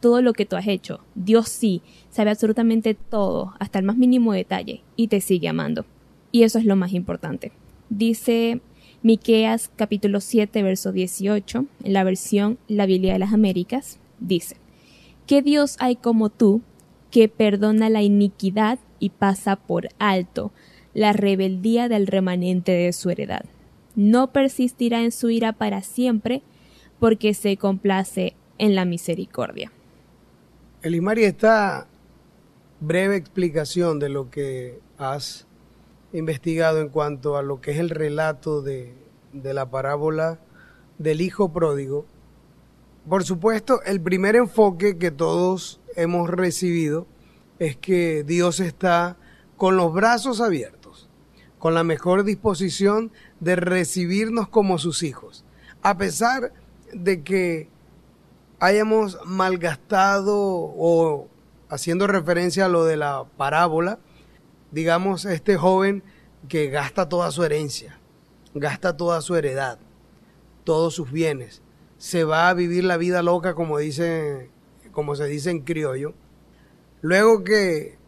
todo 0.01 0.23
lo 0.23 0.33
que 0.33 0.47
tú 0.47 0.57
has 0.57 0.67
hecho. 0.67 1.01
Dios 1.15 1.49
sí, 1.49 1.83
sabe 2.11 2.31
absolutamente 2.31 2.95
todo, 2.95 3.55
hasta 3.59 3.79
el 3.79 3.85
más 3.85 3.97
mínimo 3.97 4.33
detalle, 4.33 4.83
y 4.97 5.09
te 5.09 5.21
sigue 5.21 5.49
amando. 5.49 5.85
Y 6.33 6.43
eso 6.43 6.59
es 6.59 6.65
lo 6.65 6.77
más 6.77 6.93
importante. 6.93 7.53
Dice 7.89 8.61
Miqueas 9.03 9.71
capítulo 9.77 10.21
7, 10.21 10.63
verso 10.63 10.93
18, 10.93 11.67
en 11.85 11.93
la 11.93 12.05
versión 12.05 12.59
La 12.69 12.87
Biblia 12.87 13.13
de 13.13 13.19
las 13.19 13.33
Américas, 13.33 13.99
dice: 14.19 14.57
¿Qué 15.27 15.43
Dios 15.43 15.77
hay 15.79 15.97
como 15.97 16.29
tú 16.31 16.63
que 17.11 17.29
perdona 17.29 17.91
la 17.91 18.03
iniquidad 18.03 18.79
y 18.99 19.11
pasa 19.11 19.57
por 19.57 19.89
alto 19.99 20.53
la 20.95 21.13
rebeldía 21.13 21.89
del 21.89 22.07
remanente 22.07 22.73
de 22.73 22.93
su 22.93 23.11
heredad? 23.11 23.45
No 23.97 24.33
persistirá 24.33 25.03
en 25.03 25.13
su 25.13 25.31
ira 25.31 25.53
para 25.53 25.83
siempre, 25.83 26.43
porque 27.01 27.35
se 27.35 27.57
complace 27.57 28.35
en 28.59 28.75
la 28.75 28.85
misericordia. 28.85 29.73
Elimari, 30.83 31.25
esta 31.25 31.87
breve 32.81 33.17
explicación 33.17 33.99
de 33.99 34.09
lo 34.09 34.31
que 34.31 34.81
has 34.97 35.47
investigado 36.15 36.81
en 36.81 36.89
cuanto 36.89 37.37
a 37.37 37.43
lo 37.43 37.61
que 37.61 37.73
es 37.73 37.79
el 37.79 37.91
relato 37.91 38.63
de, 38.63 38.95
de 39.35 39.53
la 39.53 39.71
parábola 39.71 40.39
del 40.97 41.21
hijo 41.21 41.53
pródigo, 41.53 42.07
por 43.07 43.25
supuesto, 43.25 43.83
el 43.85 44.01
primer 44.01 44.37
enfoque 44.37 44.97
que 44.97 45.11
todos 45.11 45.81
hemos 45.97 46.31
recibido 46.31 47.07
es 47.59 47.77
que 47.77 48.25
Dios 48.25 48.59
está 48.59 49.19
con 49.59 49.77
los 49.77 49.93
brazos 49.93 50.41
abiertos, 50.41 51.11
con 51.59 51.75
la 51.75 51.85
mejor 51.85 52.25
disposición 52.25 53.13
de 53.39 53.57
recibirnos 53.57 54.49
como 54.49 54.79
sus 54.79 55.03
hijos, 55.03 55.45
a 55.83 55.99
pesar 55.99 56.55
de 56.95 57.23
que 57.23 57.69
hayamos 58.61 59.19
malgastado 59.25 60.37
o 60.37 61.29
haciendo 61.69 62.07
referencia 62.07 62.67
a 62.67 62.69
lo 62.69 62.85
de 62.85 62.97
la 62.97 63.25
parábola, 63.37 63.99
digamos, 64.71 65.25
este 65.25 65.57
joven 65.57 66.05
que 66.49 66.69
gasta 66.69 67.09
toda 67.09 67.31
su 67.31 67.43
herencia, 67.43 67.99
gasta 68.55 68.97
toda 68.97 69.23
su 69.23 69.35
heredad, 69.35 69.79
todos 70.65 70.95
sus 70.95 71.11
bienes, 71.11 71.63
se 71.97 72.25
va 72.25 72.49
a 72.49 72.55
vivir 72.55 72.85
la 72.85 72.97
vida 72.97 73.23
loca 73.23 73.55
como 73.55 73.79
dice, 73.79 74.51
como 74.93 75.17
se 75.17 75.25
dice 75.27 75.51
en 75.51 75.61
criollo. 75.61 76.15
Luego 77.03 77.45
que 77.45 77.99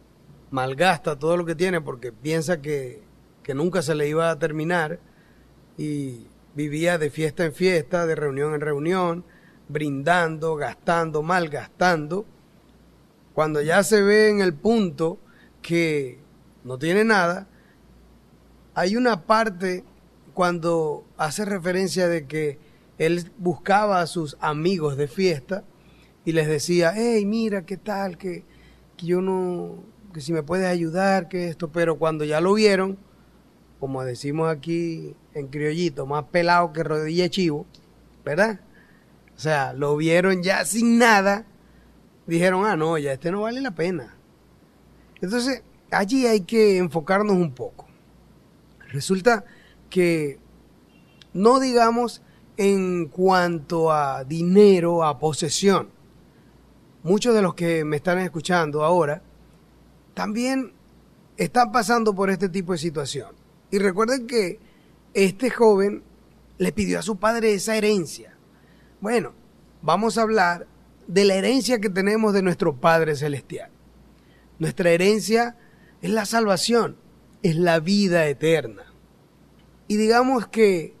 malgasta 0.51 1.17
todo 1.17 1.35
lo 1.35 1.45
que 1.45 1.55
tiene 1.55 1.81
porque 1.81 2.11
piensa 2.11 2.61
que, 2.61 3.01
que 3.41 3.55
nunca 3.55 3.81
se 3.81 3.95
le 3.95 4.07
iba 4.07 4.29
a 4.29 4.37
terminar 4.37 4.99
y 5.77 6.27
vivía 6.53 6.97
de 6.99 7.09
fiesta 7.09 7.43
en 7.43 7.53
fiesta, 7.53 8.05
de 8.05 8.15
reunión 8.15 8.53
en 8.53 8.61
reunión, 8.61 9.25
brindando, 9.73 10.55
gastando, 10.55 11.23
malgastando. 11.23 12.25
Cuando 13.33 13.61
ya 13.61 13.83
se 13.83 14.01
ve 14.03 14.29
en 14.29 14.39
el 14.39 14.53
punto 14.53 15.17
que 15.61 16.19
no 16.63 16.77
tiene 16.77 17.03
nada, 17.03 17.47
hay 18.75 18.95
una 18.95 19.25
parte 19.25 19.83
cuando 20.33 21.05
hace 21.17 21.43
referencia 21.45 22.07
de 22.07 22.27
que 22.27 22.59
él 22.97 23.31
buscaba 23.37 24.01
a 24.01 24.07
sus 24.07 24.37
amigos 24.39 24.95
de 24.95 25.07
fiesta 25.07 25.63
y 26.25 26.31
les 26.31 26.47
decía, 26.47 26.93
hey, 26.95 27.25
mira, 27.25 27.65
¿qué 27.65 27.77
tal? 27.77 28.17
Que, 28.17 28.45
que 28.95 29.05
yo 29.07 29.21
no, 29.21 29.83
que 30.13 30.21
si 30.21 30.31
me 30.31 30.43
puedes 30.43 30.67
ayudar, 30.67 31.27
que 31.27 31.49
esto, 31.49 31.71
pero 31.71 31.97
cuando 31.97 32.23
ya 32.23 32.39
lo 32.39 32.53
vieron, 32.53 32.97
como 33.79 34.03
decimos 34.03 34.49
aquí 34.49 35.15
en 35.33 35.47
criollito, 35.47 36.05
más 36.05 36.25
pelado 36.25 36.71
que 36.71 36.83
rodilla 36.83 37.29
chivo, 37.29 37.65
¿verdad? 38.23 38.61
O 39.35 39.39
sea, 39.39 39.73
lo 39.73 39.95
vieron 39.97 40.43
ya 40.43 40.65
sin 40.65 40.97
nada, 40.97 41.45
dijeron, 42.27 42.65
ah, 42.65 42.75
no, 42.75 42.97
ya 42.97 43.13
este 43.13 43.31
no 43.31 43.41
vale 43.41 43.61
la 43.61 43.71
pena. 43.71 44.15
Entonces, 45.21 45.63
allí 45.91 46.27
hay 46.27 46.41
que 46.41 46.77
enfocarnos 46.77 47.35
un 47.35 47.53
poco. 47.53 47.87
Resulta 48.89 49.45
que 49.89 50.39
no 51.33 51.59
digamos 51.59 52.21
en 52.57 53.07
cuanto 53.07 53.91
a 53.91 54.23
dinero, 54.23 55.03
a 55.03 55.19
posesión. 55.19 55.89
Muchos 57.03 57.33
de 57.33 57.41
los 57.41 57.55
que 57.55 57.83
me 57.83 57.97
están 57.97 58.19
escuchando 58.19 58.83
ahora 58.83 59.21
también 60.13 60.73
están 61.37 61.71
pasando 61.71 62.13
por 62.13 62.29
este 62.29 62.49
tipo 62.49 62.71
de 62.71 62.77
situación. 62.77 63.29
Y 63.71 63.79
recuerden 63.79 64.27
que 64.27 64.59
este 65.13 65.49
joven 65.49 66.03
le 66.57 66.71
pidió 66.71 66.99
a 66.99 67.01
su 67.01 67.17
padre 67.17 67.53
esa 67.53 67.75
herencia. 67.75 68.32
Bueno, 69.03 69.33
vamos 69.81 70.17
a 70.17 70.21
hablar 70.21 70.65
de 71.07 71.25
la 71.25 71.35
herencia 71.35 71.81
que 71.81 71.89
tenemos 71.89 72.31
de 72.31 72.41
nuestro 72.41 72.77
Padre 72.77 73.17
Celestial. 73.17 73.69
Nuestra 74.59 74.91
herencia 74.91 75.57
es 76.01 76.09
la 76.09 76.25
salvación, 76.25 76.95
es 77.41 77.57
la 77.57 77.81
vida 77.81 78.25
eterna. 78.27 78.83
Y 79.89 79.97
digamos 79.97 80.47
que 80.47 80.95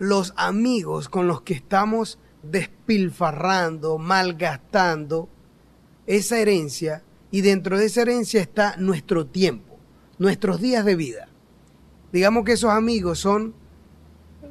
los 0.00 0.34
amigos 0.36 1.08
con 1.08 1.28
los 1.28 1.42
que 1.42 1.54
estamos 1.54 2.18
despilfarrando, 2.42 3.98
malgastando 3.98 5.28
esa 6.08 6.36
herencia, 6.36 7.04
y 7.30 7.42
dentro 7.42 7.78
de 7.78 7.86
esa 7.86 8.02
herencia 8.02 8.40
está 8.40 8.74
nuestro 8.76 9.24
tiempo, 9.24 9.78
nuestros 10.18 10.60
días 10.60 10.84
de 10.84 10.96
vida. 10.96 11.28
Digamos 12.12 12.44
que 12.44 12.54
esos 12.54 12.72
amigos 12.72 13.20
son 13.20 13.54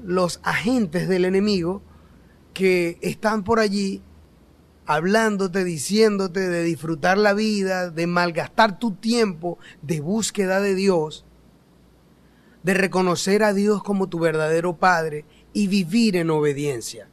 los 0.02 0.40
agentes 0.44 1.10
del 1.10 1.26
enemigo 1.26 1.82
que 2.60 2.98
están 3.00 3.46
por 3.46 3.62
allí 3.62 4.02
hablándote, 4.86 5.64
diciéndote 5.64 6.50
de 6.50 6.62
disfrutar 6.62 7.18
la 7.18 7.34
vida, 7.34 7.90
de 7.90 8.06
malgastar 8.06 8.78
tu 8.80 8.96
tiempo 8.96 9.58
de 9.82 10.02
búsqueda 10.02 10.60
de 10.60 10.76
Dios, 10.76 11.24
de 12.64 12.74
reconocer 12.74 13.44
a 13.44 13.54
Dios 13.54 13.82
como 13.82 14.10
tu 14.10 14.20
verdadero 14.20 14.76
Padre 14.76 15.24
y 15.54 15.68
vivir 15.68 16.18
en 16.18 16.32
obediencia. 16.32 17.08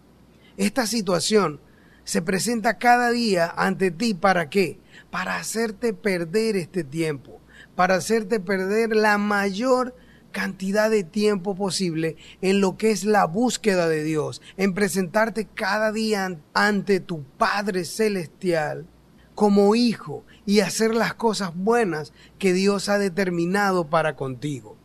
Esta 0.57 0.85
situación 0.85 1.61
se 2.03 2.23
presenta 2.23 2.79
cada 2.79 3.13
día 3.13 3.55
ante 3.57 3.93
ti 3.93 4.15
para 4.15 4.51
qué? 4.51 4.81
Para 5.13 5.37
hacerte 5.37 5.93
perder 5.93 6.57
este 6.57 6.83
tiempo, 6.83 7.41
para 7.77 7.95
hacerte 7.95 8.41
perder 8.41 8.97
la 8.97 9.17
mayor 9.17 9.95
cantidad 10.37 10.91
de 10.91 11.03
tiempo 11.03 11.55
posible 11.55 12.19
en 12.43 12.61
lo 12.61 12.77
que 12.77 12.91
es 12.91 13.05
la 13.05 13.25
búsqueda 13.25 13.89
de 13.89 14.05
Dios, 14.05 14.43
en 14.59 14.75
presentarte 14.75 15.47
cada 15.47 15.93
día 15.93 16.39
ante 16.53 17.01
tu 17.01 17.23
Padre 17.39 17.87
Celestial 17.87 18.87
como 19.35 19.75
hijo 19.75 20.27
y 20.45 20.61
hacer 20.61 20.95
las 20.95 21.15
cosas 21.15 21.57
buenas 21.57 22.13
que 22.39 22.53
Dios 22.53 22.91
ha 22.91 22.99
determinado 22.99 23.89
para 23.89 24.15
contigo. 24.15 24.77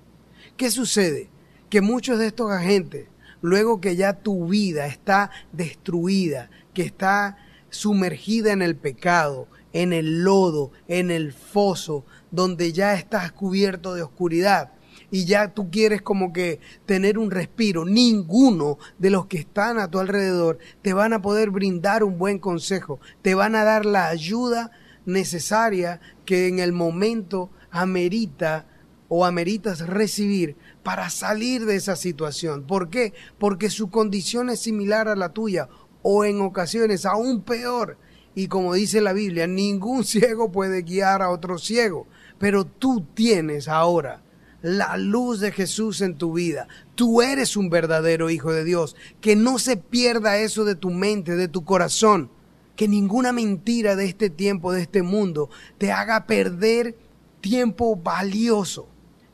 ¿Qué 0.56 0.72
sucede? 0.72 1.30
Que 1.70 1.82
muchos 1.82 2.18
de 2.18 2.28
estos 2.28 2.50
agentes 2.50 3.08
luego 3.42 3.82
que 3.82 3.98
ya 3.98 4.14
tu 4.14 4.48
vida 4.48 4.86
está 4.86 5.32
destruida, 5.52 6.50
que 6.74 6.84
está 6.84 7.36
sumergida 7.70 8.54
en 8.54 8.62
el 8.62 8.78
pecado, 8.78 9.50
en 9.74 9.92
el 9.92 10.24
lodo, 10.24 10.72
en 10.88 11.12
el 11.12 11.34
foso, 11.34 12.06
donde 12.32 12.72
ya 12.72 12.94
estás 12.94 13.34
cubierto 13.34 13.96
de 13.96 14.04
oscuridad 14.04 14.72
y 15.12 15.26
ya 15.26 15.54
tú 15.54 15.70
quieres 15.70 16.02
como 16.02 16.32
que 16.32 16.60
tener 16.86 17.20
un 17.20 17.30
respiro, 17.30 17.86
ninguno 17.86 18.80
de 18.98 19.10
los 19.10 19.26
que 19.28 19.38
están 19.38 19.78
a 19.78 19.92
tu 19.92 20.00
alrededor 20.00 20.58
te 20.82 20.94
van 20.94 21.12
a 21.12 21.22
poder 21.22 21.52
brindar 21.52 22.04
un 22.04 22.18
buen 22.18 22.40
consejo, 22.40 23.00
te 23.22 23.36
van 23.36 23.56
a 23.56 23.66
dar 23.66 23.86
la 23.86 24.08
ayuda 24.08 24.72
necesaria 25.06 26.00
que 26.26 26.48
en 26.48 26.60
el 26.60 26.72
momento 26.72 27.50
amerita 27.70 28.66
o 29.10 29.26
ameritas 29.26 29.86
recibir 29.86 30.56
para 30.84 31.10
salir 31.10 31.66
de 31.66 31.76
esa 31.76 31.98
situación. 31.98 32.64
¿Por 32.64 32.90
qué? 32.90 33.14
Porque 33.38 33.70
su 33.70 33.90
condición 33.90 34.50
es 34.50 34.62
similar 34.62 35.10
a 35.10 35.18
la 35.18 35.34
tuya 35.34 35.68
o 36.02 36.24
en 36.24 36.40
ocasiones 36.40 37.06
aún 37.06 37.42
peor. 37.42 37.98
Y 38.34 38.48
como 38.48 38.74
dice 38.74 39.02
la 39.02 39.12
Biblia, 39.12 39.48
ningún 39.48 40.04
ciego 40.06 40.54
puede 40.54 40.84
guiar 40.84 41.22
a 41.22 41.30
otro 41.30 41.58
ciego, 41.58 42.08
pero 42.40 42.64
tú 42.64 43.06
tienes 43.14 43.68
ahora 43.68 44.24
la 44.62 44.98
luz 44.98 45.40
de 45.40 45.52
Jesús 45.52 46.02
en 46.02 46.18
tu 46.18 46.34
vida. 46.34 46.68
Tú 46.96 47.22
eres 47.22 47.58
un 47.58 47.70
verdadero 47.70 48.30
hijo 48.30 48.52
de 48.52 48.64
Dios. 48.64 48.96
Que 49.20 49.36
no 49.36 49.60
se 49.60 49.78
pierda 49.78 50.38
eso 50.38 50.66
de 50.66 50.76
tu 50.76 50.92
mente, 50.92 51.36
de 51.36 51.48
tu 51.48 51.66
corazón. 51.66 52.30
Que 52.76 52.88
ninguna 52.88 53.32
mentira 53.32 53.96
de 53.96 54.06
este 54.06 54.30
tiempo, 54.30 54.72
de 54.72 54.82
este 54.82 55.02
mundo, 55.02 55.50
te 55.78 55.92
haga 55.92 56.26
perder 56.28 56.96
tiempo 57.42 57.96
valioso 57.96 58.88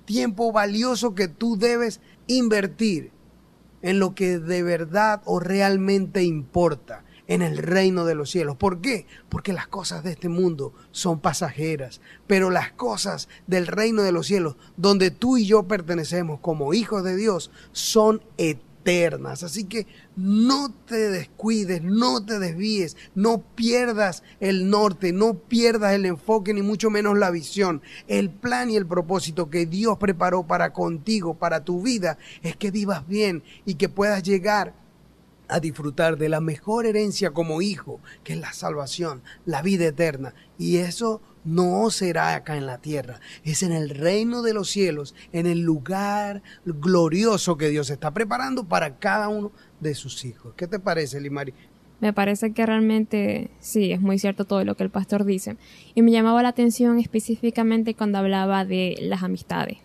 tiempo 0.07 0.53
valioso 0.53 1.13
que 1.13 1.27
tú 1.27 1.57
debes 1.57 1.99
invertir 2.27 3.11
en 3.81 3.99
lo 3.99 4.15
que 4.15 4.39
de 4.39 4.63
verdad 4.63 5.21
o 5.25 5.39
realmente 5.39 6.23
importa 6.23 7.03
en 7.27 7.41
el 7.41 7.57
reino 7.57 8.05
de 8.05 8.15
los 8.15 8.31
cielos. 8.31 8.57
¿Por 8.57 8.81
qué? 8.81 9.05
Porque 9.29 9.53
las 9.53 9.67
cosas 9.67 10.03
de 10.03 10.11
este 10.11 10.29
mundo 10.29 10.73
son 10.91 11.19
pasajeras, 11.19 12.01
pero 12.25 12.49
las 12.49 12.71
cosas 12.71 13.29
del 13.47 13.67
reino 13.67 14.01
de 14.01 14.11
los 14.11 14.27
cielos, 14.27 14.55
donde 14.77 15.11
tú 15.11 15.37
y 15.37 15.45
yo 15.45 15.63
pertenecemos 15.63 16.39
como 16.39 16.73
hijos 16.73 17.03
de 17.03 17.15
Dios, 17.15 17.51
son 17.71 18.21
eternas 18.37 18.67
Así 19.43 19.65
que 19.65 19.85
no 20.15 20.73
te 20.85 21.09
descuides, 21.09 21.83
no 21.83 22.25
te 22.25 22.39
desvíes, 22.39 22.95
no 23.15 23.43
pierdas 23.53 24.23
el 24.39 24.69
norte, 24.69 25.11
no 25.11 25.33
pierdas 25.33 25.93
el 25.93 26.05
enfoque, 26.05 26.53
ni 26.53 26.61
mucho 26.61 26.89
menos 26.89 27.17
la 27.17 27.29
visión. 27.29 27.81
El 28.07 28.29
plan 28.29 28.69
y 28.69 28.77
el 28.77 28.87
propósito 28.87 29.49
que 29.49 29.65
Dios 29.65 29.97
preparó 29.97 30.47
para 30.47 30.71
contigo, 30.71 31.33
para 31.33 31.65
tu 31.65 31.81
vida, 31.81 32.17
es 32.41 32.55
que 32.55 32.71
vivas 32.71 33.05
bien 33.05 33.43
y 33.65 33.75
que 33.75 33.89
puedas 33.89 34.23
llegar 34.23 34.73
a 35.47 35.59
disfrutar 35.59 36.17
de 36.17 36.29
la 36.29 36.41
mejor 36.41 36.85
herencia 36.85 37.31
como 37.31 37.61
hijo, 37.61 37.99
que 38.23 38.33
es 38.33 38.39
la 38.39 38.53
salvación, 38.53 39.21
la 39.45 39.61
vida 39.61 39.85
eterna. 39.85 40.33
Y 40.57 40.77
eso 40.77 41.21
no 41.43 41.89
será 41.89 42.35
acá 42.35 42.57
en 42.57 42.65
la 42.65 42.79
tierra, 42.79 43.21
es 43.43 43.63
en 43.63 43.71
el 43.71 43.89
reino 43.89 44.41
de 44.41 44.53
los 44.53 44.69
cielos, 44.69 45.15
en 45.31 45.45
el 45.45 45.61
lugar 45.61 46.43
glorioso 46.65 47.57
que 47.57 47.69
Dios 47.69 47.89
está 47.89 48.11
preparando 48.11 48.65
para 48.65 48.97
cada 48.97 49.29
uno 49.29 49.51
de 49.79 49.95
sus 49.95 50.25
hijos. 50.25 50.53
¿Qué 50.57 50.67
te 50.67 50.79
parece, 50.79 51.21
Limari? 51.21 51.53
Me 51.99 52.13
parece 52.13 52.51
que 52.51 52.65
realmente 52.65 53.49
sí, 53.59 53.91
es 53.91 54.01
muy 54.01 54.19
cierto 54.19 54.45
todo 54.45 54.63
lo 54.63 54.75
que 54.75 54.83
el 54.83 54.91
pastor 54.91 55.25
dice. 55.25 55.57
Y 55.95 56.03
me 56.03 56.11
llamaba 56.11 56.43
la 56.43 56.49
atención 56.49 56.99
específicamente 56.99 57.95
cuando 57.95 58.19
hablaba 58.19 58.65
de 58.65 58.97
las 59.01 59.23
amistades. 59.23 59.77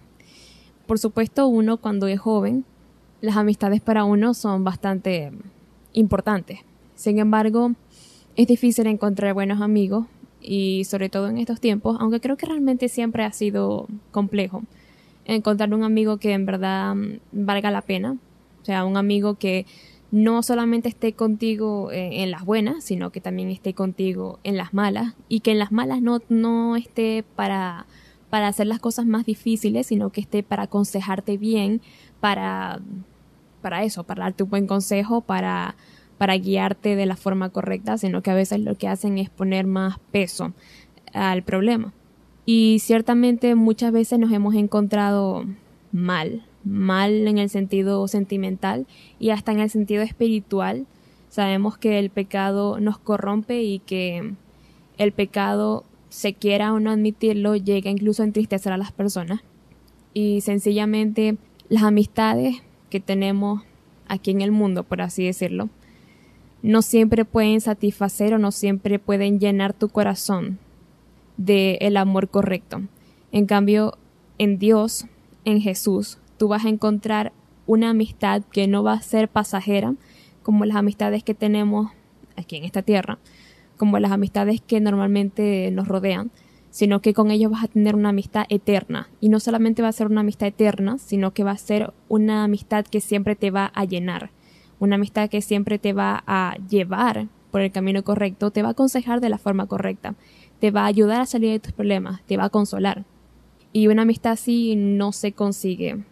Por 0.87 0.98
supuesto, 0.98 1.46
uno 1.46 1.79
cuando 1.79 2.09
es 2.09 2.20
joven, 2.20 2.66
las 3.22 3.37
amistades 3.37 3.80
para 3.80 4.04
uno 4.04 4.35
son 4.35 4.64
bastante 4.64 5.32
importantes. 5.94 6.58
Sin 6.94 7.18
embargo, 7.18 7.72
es 8.37 8.46
difícil 8.46 8.87
encontrar 8.87 9.32
buenos 9.32 9.62
amigos 9.62 10.06
y 10.40 10.85
sobre 10.85 11.08
todo 11.08 11.28
en 11.28 11.38
estos 11.38 11.61
tiempos, 11.61 11.96
aunque 12.00 12.20
creo 12.20 12.37
que 12.37 12.46
realmente 12.46 12.88
siempre 12.88 13.24
ha 13.24 13.32
sido 13.32 13.87
complejo 14.11 14.64
encontrar 15.24 15.72
un 15.72 15.85
amigo 15.85 16.18
que 16.18 16.32
en 16.32 16.46
verdad 16.46 16.94
mm, 16.94 17.20
valga 17.32 17.70
la 17.70 17.82
pena, 17.82 18.16
o 18.61 18.64
sea, 18.64 18.85
un 18.85 18.96
amigo 18.96 19.37
que 19.37 19.66
no 20.11 20.42
solamente 20.42 20.88
esté 20.88 21.14
contigo 21.14 21.90
eh, 21.90 22.22
en 22.22 22.30
las 22.30 22.44
buenas, 22.44 22.85
sino 22.85 23.11
que 23.11 23.20
también 23.20 23.48
esté 23.48 23.72
contigo 23.72 24.40
en 24.44 24.56
las 24.56 24.74
malas 24.74 25.14
y 25.28 25.40
que 25.40 25.52
en 25.52 25.58
las 25.58 25.72
malas 25.72 26.02
no, 26.02 26.20
no 26.28 26.76
esté 26.76 27.24
para, 27.35 27.87
para 28.28 28.48
hacer 28.48 28.66
las 28.66 28.78
cosas 28.78 29.06
más 29.06 29.24
difíciles, 29.24 29.87
sino 29.87 30.11
que 30.11 30.20
esté 30.20 30.42
para 30.42 30.64
aconsejarte 30.64 31.38
bien, 31.38 31.80
para, 32.20 32.82
para 33.62 33.85
eso, 33.85 34.05
para 34.05 34.25
darte 34.25 34.42
un 34.42 34.51
buen 34.51 34.66
consejo, 34.66 35.22
para 35.22 35.75
para 36.22 36.37
guiarte 36.37 36.94
de 36.94 37.05
la 37.05 37.16
forma 37.16 37.48
correcta, 37.48 37.98
sino 37.98 38.22
que 38.22 38.31
a 38.31 38.35
veces 38.37 38.61
lo 38.61 38.77
que 38.77 38.87
hacen 38.87 39.18
es 39.18 39.29
poner 39.29 39.66
más 39.66 39.98
peso 40.12 40.53
al 41.12 41.42
problema. 41.42 41.92
Y 42.46 42.79
ciertamente 42.79 43.57
muchas 43.57 43.90
veces 43.90 44.20
nos 44.20 44.31
hemos 44.31 44.55
encontrado 44.55 45.44
mal, 45.90 46.44
mal 46.62 47.27
en 47.27 47.38
el 47.38 47.48
sentido 47.48 48.07
sentimental 48.07 48.87
y 49.18 49.31
hasta 49.31 49.51
en 49.51 49.59
el 49.59 49.68
sentido 49.68 50.05
espiritual. 50.05 50.87
Sabemos 51.29 51.77
que 51.77 51.98
el 51.98 52.09
pecado 52.09 52.79
nos 52.79 52.98
corrompe 52.98 53.64
y 53.64 53.81
que 53.81 54.35
el 54.98 55.11
pecado, 55.11 55.85
se 56.09 56.35
quiera 56.35 56.72
o 56.72 56.79
no 56.79 56.92
admitirlo, 56.92 57.57
llega 57.57 57.90
incluso 57.90 58.22
a 58.22 58.27
entristecer 58.27 58.72
a 58.72 58.77
las 58.77 58.92
personas. 58.92 59.40
Y 60.14 60.42
sencillamente 60.42 61.37
las 61.68 61.83
amistades 61.83 62.62
que 62.92 63.00
tenemos 63.00 63.62
aquí 64.07 64.33
en 64.33 64.42
el 64.42 64.52
mundo, 64.52 64.85
por 64.85 65.00
así 65.00 65.24
decirlo, 65.24 65.70
no 66.61 66.83
siempre 66.83 67.24
pueden 67.24 67.62
satisfacer 67.62 68.35
o 68.35 68.38
no 68.38 68.52
siempre 68.52 68.98
pueden 68.98 69.40
llenar 69.40 69.72
tu 69.72 69.88
corazón 69.88 70.59
de 71.38 71.78
el 71.81 71.96
amor 71.96 72.28
correcto. 72.28 72.83
En 73.33 73.46
cambio, 73.46 73.96
en 74.37 74.59
Dios, 74.59 75.07
en 75.46 75.62
Jesús, 75.62 76.18
tú 76.37 76.48
vas 76.48 76.66
a 76.66 76.68
encontrar 76.68 77.33
una 77.66 77.88
amistad 77.88 78.42
que 78.52 78.68
no 78.68 78.83
va 78.83 78.92
a 78.92 79.00
ser 79.00 79.31
pasajera, 79.31 79.94
como 80.42 80.66
las 80.66 80.76
amistades 80.76 81.24
que 81.24 81.33
tenemos 81.33 81.92
aquí 82.37 82.57
en 82.57 82.64
esta 82.64 82.83
tierra, 82.83 83.18
como 83.78 83.98
las 84.00 84.12
amistades 84.12 84.61
que 84.61 84.81
normalmente 84.81 85.70
nos 85.72 85.88
rodean, 85.88 86.31
sino 86.72 87.02
que 87.02 87.12
con 87.12 87.30
ellos 87.30 87.52
vas 87.52 87.64
a 87.64 87.68
tener 87.68 87.94
una 87.94 88.08
amistad 88.08 88.46
eterna. 88.48 89.11
Y 89.20 89.28
no 89.28 89.40
solamente 89.40 89.82
va 89.82 89.88
a 89.88 89.92
ser 89.92 90.06
una 90.06 90.22
amistad 90.22 90.48
eterna, 90.48 90.96
sino 90.96 91.32
que 91.32 91.44
va 91.44 91.50
a 91.50 91.58
ser 91.58 91.92
una 92.08 92.44
amistad 92.44 92.87
que 92.87 93.02
siempre 93.02 93.37
te 93.37 93.50
va 93.50 93.70
a 93.74 93.85
llenar, 93.85 94.30
una 94.80 94.96
amistad 94.96 95.28
que 95.28 95.42
siempre 95.42 95.78
te 95.78 95.92
va 95.92 96.24
a 96.26 96.56
llevar 96.70 97.28
por 97.50 97.61
el 97.61 97.70
camino 97.70 98.02
correcto, 98.02 98.50
te 98.50 98.62
va 98.62 98.68
a 98.68 98.72
aconsejar 98.72 99.20
de 99.20 99.28
la 99.28 99.37
forma 99.37 99.66
correcta, 99.66 100.14
te 100.61 100.70
va 100.70 100.85
a 100.85 100.87
ayudar 100.87 101.20
a 101.20 101.26
salir 101.26 101.50
de 101.50 101.61
tus 101.61 101.72
problemas, 101.72 102.22
te 102.22 102.38
va 102.38 102.44
a 102.44 102.50
consolar. 102.50 103.04
Y 103.74 103.88
una 103.88 104.02
amistad 104.02 104.32
así 104.32 104.74
no 104.74 105.12
se 105.12 105.32
consigue 105.32 106.02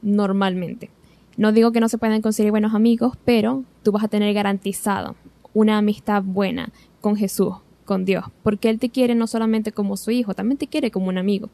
normalmente. 0.00 0.90
No 1.36 1.50
digo 1.50 1.72
que 1.72 1.80
no 1.80 1.88
se 1.88 1.98
puedan 1.98 2.22
conseguir 2.22 2.52
buenos 2.52 2.72
amigos, 2.72 3.18
pero 3.24 3.64
tú 3.82 3.90
vas 3.90 4.04
a 4.04 4.08
tener 4.08 4.32
garantizado 4.32 5.16
una 5.54 5.78
amistad 5.78 6.22
buena 6.22 6.70
con 7.00 7.16
Jesús, 7.16 7.56
con 7.88 8.04
Dios, 8.04 8.26
porque 8.42 8.68
Él 8.68 8.78
te 8.78 8.90
quiere 8.90 9.14
no 9.14 9.26
solamente 9.26 9.72
como 9.72 9.96
su 9.96 10.10
hijo, 10.10 10.34
también 10.34 10.58
te 10.58 10.66
quiere 10.66 10.90
como 10.90 11.08
un 11.08 11.16
amigo. 11.16 11.48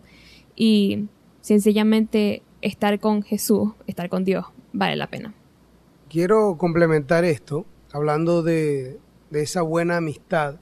Y 0.56 1.06
sencillamente 1.40 2.42
estar 2.60 2.98
con 2.98 3.22
Jesús, 3.22 3.70
estar 3.86 4.08
con 4.08 4.24
Dios, 4.24 4.46
vale 4.72 4.96
la 4.96 5.06
pena. 5.06 5.32
Quiero 6.10 6.58
complementar 6.58 7.24
esto, 7.24 7.66
hablando 7.92 8.42
de, 8.42 8.98
esa 9.30 9.62
buena 9.62 9.98
amistad. 9.98 10.56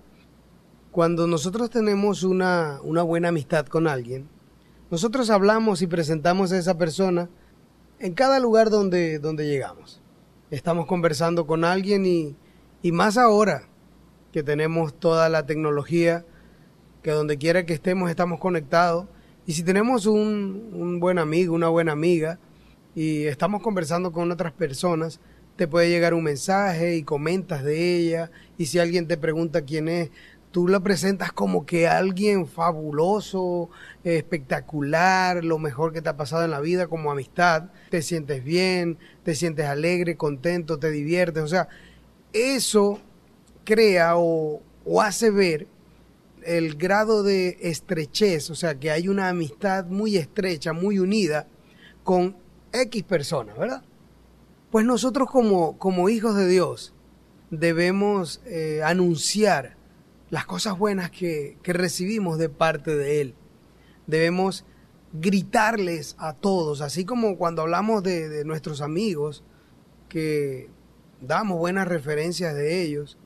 Cuando 0.90 1.26
nosotros 1.26 1.70
tenemos 1.70 2.22
una, 2.22 2.78
una 2.82 3.02
buena 3.02 3.28
amistad 3.28 3.64
con 3.64 3.88
alguien, 3.88 4.28
nosotros 4.90 5.30
hablamos 5.30 5.80
y 5.80 5.86
presentamos 5.86 6.52
a 6.52 6.58
esa 6.58 6.76
persona 6.76 7.30
en 7.98 8.12
cada 8.12 8.38
lugar 8.40 8.68
donde, 8.68 9.18
donde 9.18 9.46
llegamos. 9.46 10.02
Estamos 10.50 10.84
conversando 10.84 11.46
con 11.46 11.64
alguien 11.64 12.04
y, 12.04 12.36
y 12.82 12.92
más 12.92 13.16
ahora 13.16 13.71
que 14.32 14.42
tenemos 14.42 14.98
toda 14.98 15.28
la 15.28 15.46
tecnología, 15.46 16.24
que 17.02 17.10
donde 17.10 17.38
quiera 17.38 17.66
que 17.66 17.74
estemos 17.74 18.10
estamos 18.10 18.40
conectados. 18.40 19.06
Y 19.46 19.52
si 19.52 19.62
tenemos 19.62 20.06
un, 20.06 20.70
un 20.72 21.00
buen 21.00 21.18
amigo, 21.18 21.54
una 21.54 21.68
buena 21.68 21.92
amiga, 21.92 22.38
y 22.94 23.24
estamos 23.24 23.62
conversando 23.62 24.12
con 24.12 24.30
otras 24.30 24.52
personas, 24.52 25.20
te 25.56 25.68
puede 25.68 25.88
llegar 25.88 26.14
un 26.14 26.24
mensaje 26.24 26.96
y 26.96 27.02
comentas 27.02 27.62
de 27.62 27.96
ella. 27.96 28.30
Y 28.58 28.66
si 28.66 28.78
alguien 28.78 29.06
te 29.06 29.16
pregunta 29.16 29.62
quién 29.62 29.88
es, 29.88 30.10
tú 30.52 30.68
la 30.68 30.80
presentas 30.80 31.32
como 31.32 31.66
que 31.66 31.88
alguien 31.88 32.46
fabuloso, 32.46 33.70
espectacular, 34.04 35.42
lo 35.42 35.58
mejor 35.58 35.92
que 35.92 36.02
te 36.02 36.10
ha 36.10 36.16
pasado 36.16 36.44
en 36.44 36.50
la 36.50 36.60
vida 36.60 36.86
como 36.86 37.10
amistad, 37.10 37.70
te 37.90 38.02
sientes 38.02 38.44
bien, 38.44 38.98
te 39.24 39.34
sientes 39.34 39.66
alegre, 39.66 40.16
contento, 40.16 40.78
te 40.78 40.90
diviertes, 40.90 41.42
o 41.42 41.48
sea, 41.48 41.68
eso 42.32 43.00
crea 43.64 44.16
o, 44.16 44.62
o 44.84 45.02
hace 45.02 45.30
ver 45.30 45.66
el 46.44 46.74
grado 46.74 47.22
de 47.22 47.58
estrechez, 47.60 48.50
o 48.50 48.54
sea, 48.54 48.78
que 48.78 48.90
hay 48.90 49.08
una 49.08 49.28
amistad 49.28 49.86
muy 49.86 50.16
estrecha, 50.16 50.72
muy 50.72 50.98
unida 50.98 51.46
con 52.02 52.36
X 52.72 53.02
personas, 53.04 53.56
¿verdad? 53.56 53.82
Pues 54.70 54.84
nosotros 54.84 55.30
como, 55.30 55.78
como 55.78 56.08
hijos 56.08 56.34
de 56.34 56.48
Dios 56.48 56.94
debemos 57.50 58.40
eh, 58.46 58.80
anunciar 58.82 59.76
las 60.30 60.46
cosas 60.46 60.78
buenas 60.78 61.10
que, 61.10 61.58
que 61.62 61.74
recibimos 61.74 62.38
de 62.38 62.48
parte 62.48 62.96
de 62.96 63.20
Él. 63.20 63.34
Debemos 64.06 64.64
gritarles 65.12 66.16
a 66.18 66.32
todos, 66.32 66.80
así 66.80 67.04
como 67.04 67.36
cuando 67.36 67.62
hablamos 67.62 68.02
de, 68.02 68.30
de 68.30 68.44
nuestros 68.44 68.80
amigos, 68.80 69.44
que 70.08 70.70
damos 71.20 71.58
buenas 71.58 71.86
referencias 71.86 72.54
de 72.54 72.82
ellos. 72.82 73.18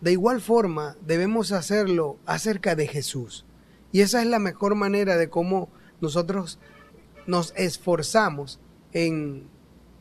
De 0.00 0.12
igual 0.12 0.40
forma, 0.40 0.96
debemos 1.06 1.52
hacerlo 1.52 2.18
acerca 2.26 2.74
de 2.74 2.86
Jesús. 2.86 3.44
Y 3.92 4.00
esa 4.00 4.22
es 4.22 4.28
la 4.28 4.38
mejor 4.38 4.74
manera 4.74 5.16
de 5.16 5.28
cómo 5.28 5.68
nosotros 6.00 6.58
nos 7.26 7.52
esforzamos 7.56 8.60
en 8.92 9.48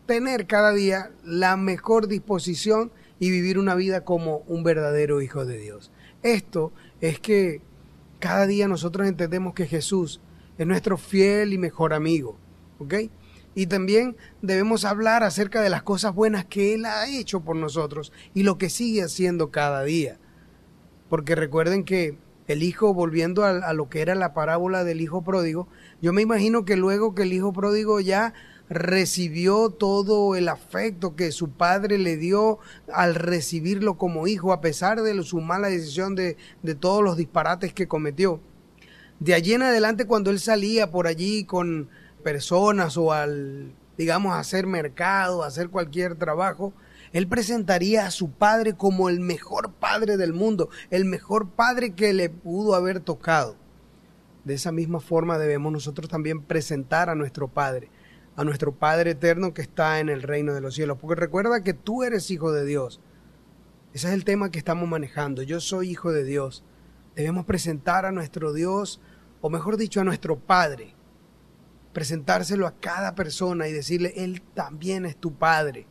tener 0.06 0.48
cada 0.48 0.72
día 0.74 1.12
la 1.24 1.58
mejor 1.58 2.08
disposición 2.08 2.92
y 3.20 3.30
vivir 3.30 3.60
una 3.60 3.76
vida 3.76 4.06
como 4.06 4.38
un 4.48 4.64
verdadero 4.64 5.22
hijo 5.22 5.46
de 5.46 5.58
Dios. 5.58 5.92
Esto 6.24 6.72
es 7.02 7.20
que 7.20 7.62
cada 8.20 8.48
día 8.48 8.68
nosotros 8.68 9.08
entendemos 9.08 9.54
que 9.54 9.68
Jesús 9.68 10.22
es 10.58 10.66
nuestro 10.66 10.98
fiel 10.98 11.54
y 11.54 11.58
mejor 11.58 11.94
amigo, 11.94 12.38
¿ok? 12.80 12.96
Y 13.60 13.68
también 13.68 14.16
debemos 14.42 14.86
hablar 14.86 15.22
acerca 15.22 15.60
de 15.62 15.70
las 15.70 15.84
cosas 15.84 16.16
buenas 16.16 16.46
que 16.46 16.74
Él 16.74 16.86
ha 16.86 17.10
hecho 17.10 17.42
por 17.42 17.58
nosotros 17.58 18.14
y 18.34 18.44
lo 18.44 18.58
que 18.58 18.70
sigue 18.70 19.04
haciendo 19.04 19.52
cada 19.52 19.84
día. 19.84 20.18
Porque 21.10 21.36
recuerden 21.36 21.84
que 21.84 22.18
el 22.48 22.64
hijo, 22.64 22.94
volviendo 22.94 23.44
a, 23.44 23.74
lo 23.74 23.90
que 23.90 24.00
era 24.00 24.16
la 24.16 24.34
parábola 24.34 24.86
del 24.86 25.02
hijo 25.02 25.26
pródigo, 25.26 25.68
yo 26.02 26.14
me 26.14 26.22
imagino 26.22 26.64
que 26.64 26.78
luego 26.78 27.14
que 27.16 27.24
el 27.24 27.34
hijo 27.34 27.52
pródigo 27.52 28.00
ya 28.00 28.34
recibió 28.70 29.72
todo 29.72 30.38
el 30.38 30.48
afecto 30.48 31.18
que 31.18 31.34
su 31.34 31.50
padre 31.50 31.98
le 31.98 32.16
dio 32.16 32.60
al 32.94 33.14
recibirlo 33.14 33.98
como 33.98 34.28
hijo, 34.28 34.54
a 34.54 34.62
pesar 34.62 35.02
de 35.02 35.22
su 35.22 35.42
mala 35.42 35.68
decisión 35.68 36.16
de, 36.16 36.38
de 36.64 36.76
todos 36.76 37.04
los 37.04 37.18
disparates 37.18 37.74
que 37.74 37.90
cometió. 37.90 38.40
De 39.20 39.34
allí 39.34 39.52
en 39.52 39.64
adelante, 39.64 40.08
cuando 40.08 40.32
él 40.32 40.40
salía 40.40 40.92
por 40.92 41.08
allí 41.08 41.44
con 41.44 41.90
personas 42.20 42.98
o 42.98 43.12
al, 43.12 43.74
digamos, 43.98 44.36
hacer 44.36 44.68
mercado, 44.68 45.44
hacer 45.44 45.70
cualquier 45.70 46.16
trabajo, 46.16 46.74
él 47.12 47.28
presentaría 47.28 48.06
a 48.06 48.12
su 48.12 48.32
padre 48.32 48.74
como 48.74 49.10
el 49.10 49.20
mejor 49.20 49.74
padre 49.74 50.18
del 50.18 50.34
mundo, 50.34 50.70
el 50.92 51.06
mejor 51.06 51.50
padre 51.50 51.94
que 51.94 52.14
le 52.14 52.30
pudo 52.30 52.76
haber 52.76 53.00
tocado. 53.00 53.56
De 54.44 54.54
esa 54.54 54.72
misma 54.72 55.00
forma 55.00 55.38
debemos 55.38 55.72
nosotros 55.72 56.10
también 56.10 56.42
presentar 56.42 57.10
a 57.10 57.16
nuestro 57.16 57.50
Padre, 57.50 57.90
a 58.36 58.44
nuestro 58.44 58.74
Padre 58.74 59.12
eterno 59.12 59.54
que 59.54 59.62
está 59.62 60.00
en 60.00 60.10
el 60.10 60.24
reino 60.24 60.54
de 60.54 60.62
los 60.62 60.76
cielos. 60.76 60.98
Porque 61.00 61.20
recuerda 61.20 61.64
que 61.64 61.74
tú 61.74 62.04
eres 62.04 62.32
hijo 62.32 62.52
de 62.52 62.66
Dios. 62.66 63.02
Ese 63.94 64.08
es 64.08 64.14
el 64.14 64.24
tema 64.24 64.50
que 64.50 64.60
estamos 64.60 64.88
manejando. 64.88 65.44
Yo 65.44 65.60
soy 65.60 65.90
hijo 65.90 66.12
de 66.12 66.24
Dios. 66.24 66.64
Debemos 67.16 67.46
presentar 67.46 68.06
a 68.06 68.12
nuestro 68.12 68.54
Dios, 68.54 69.02
o 69.42 69.50
mejor 69.50 69.78
dicho, 69.78 70.00
a 70.00 70.06
nuestro 70.06 70.40
Padre. 70.40 70.96
Presentárselo 72.00 72.66
a 72.66 72.76
cada 72.80 73.14
persona 73.14 73.68
y 73.68 73.74
decirle, 73.74 74.14
Él 74.16 74.42
también 74.54 75.06
es 75.06 75.16
tu 75.18 75.34
Padre. 75.34 75.86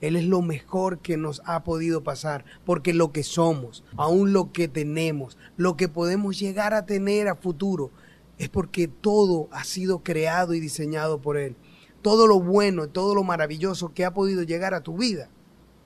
Él 0.00 0.16
es 0.16 0.24
lo 0.24 0.42
mejor 0.42 0.98
que 0.98 1.16
nos 1.16 1.42
ha 1.44 1.64
podido 1.64 2.02
pasar, 2.02 2.44
porque 2.64 2.92
lo 2.92 3.12
que 3.12 3.22
somos, 3.22 3.84
aún 3.96 4.32
lo 4.32 4.52
que 4.52 4.68
tenemos, 4.68 5.38
lo 5.56 5.76
que 5.76 5.88
podemos 5.88 6.38
llegar 6.38 6.74
a 6.74 6.86
tener 6.86 7.28
a 7.28 7.36
futuro, 7.36 7.90
es 8.38 8.48
porque 8.48 8.88
todo 8.88 9.48
ha 9.52 9.64
sido 9.64 10.02
creado 10.02 10.54
y 10.54 10.60
diseñado 10.60 11.20
por 11.20 11.36
Él 11.36 11.56
todo 12.04 12.26
lo 12.26 12.38
bueno, 12.38 12.86
todo 12.86 13.14
lo 13.14 13.24
maravilloso 13.24 13.94
que 13.94 14.04
ha 14.04 14.12
podido 14.12 14.42
llegar 14.42 14.74
a 14.74 14.82
tu 14.82 14.98
vida, 14.98 15.30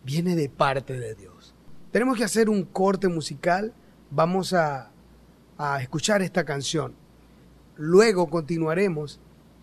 viene 0.03 0.35
de 0.35 0.49
parte 0.49 0.99
de 0.99 1.15
Dios. 1.15 1.55
Tenemos 1.93 2.19
que 2.19 2.25
hacer 2.25 2.51
un 2.51 2.65
corte 2.65 3.07
musical, 3.07 3.73
vamos 4.11 4.53
a, 4.53 4.91
a 5.59 5.81
escuchar 5.81 6.21
esta 6.23 6.45
canción. 6.45 6.97
Luego 7.77 8.29
continuaremos 8.29 9.21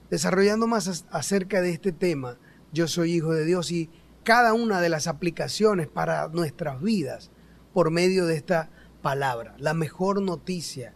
desarrollando 0.09 0.67
más 0.67 1.05
acerca 1.09 1.61
de 1.61 1.71
este 1.71 1.91
tema, 1.91 2.37
yo 2.71 2.87
soy 2.87 3.13
hijo 3.13 3.33
de 3.33 3.45
Dios 3.45 3.71
y 3.71 3.89
cada 4.23 4.53
una 4.53 4.81
de 4.81 4.89
las 4.89 5.07
aplicaciones 5.07 5.87
para 5.87 6.27
nuestras 6.29 6.81
vidas 6.81 7.31
por 7.73 7.91
medio 7.91 8.25
de 8.25 8.35
esta 8.35 8.69
palabra, 9.01 9.55
la 9.59 9.73
mejor 9.73 10.21
noticia 10.21 10.93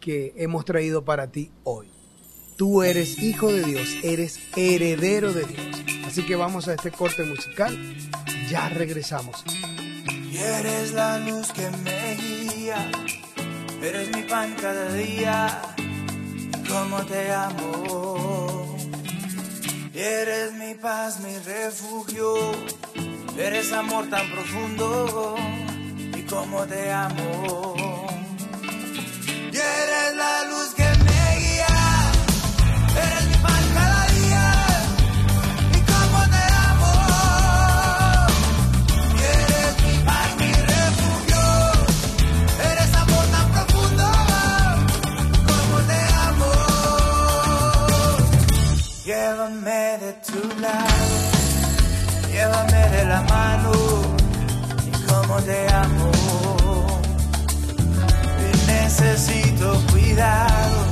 que 0.00 0.32
hemos 0.36 0.64
traído 0.64 1.04
para 1.04 1.30
ti 1.30 1.50
hoy. 1.64 1.90
Tú 2.56 2.82
eres 2.82 3.18
hijo 3.18 3.52
de 3.52 3.62
Dios, 3.62 3.88
eres 4.02 4.38
heredero 4.56 5.32
de 5.32 5.44
Dios. 5.44 5.84
Así 6.06 6.24
que 6.24 6.36
vamos 6.36 6.68
a 6.68 6.74
este 6.74 6.90
corte 6.90 7.24
musical. 7.24 7.76
Ya 8.48 8.68
regresamos. 8.68 9.42
Y 10.30 10.36
eres 10.36 10.92
la 10.92 11.18
luz 11.18 11.50
que 11.52 11.70
me 11.82 12.14
guía 12.16 12.90
eres 13.82 14.14
mi 14.14 14.22
pan 14.22 14.54
cada 14.60 14.92
día, 14.92 15.60
te 17.08 17.32
amo. 17.32 18.11
Eres 20.04 20.52
mi 20.54 20.74
paz, 20.74 21.20
mi 21.20 21.38
refugio, 21.38 22.34
eres 23.38 23.72
amor 23.72 24.10
tan 24.10 24.28
profundo, 24.32 25.36
y 26.16 26.22
como 26.22 26.66
te 26.66 26.90
amo. 26.90 27.76
Y 29.52 29.56
eres 29.56 30.16
la 30.16 30.44
luz 30.46 30.71
Llévame 49.42 49.98
de 49.98 50.12
tu 50.24 50.60
lado, 50.60 51.16
llévame 52.30 52.88
de 52.90 53.04
la 53.06 53.22
mano, 53.22 53.72
y 54.86 54.90
como 55.08 55.42
te 55.42 55.66
amo. 55.72 56.12
Y 58.38 58.66
necesito 58.70 59.82
cuidado, 59.90 60.86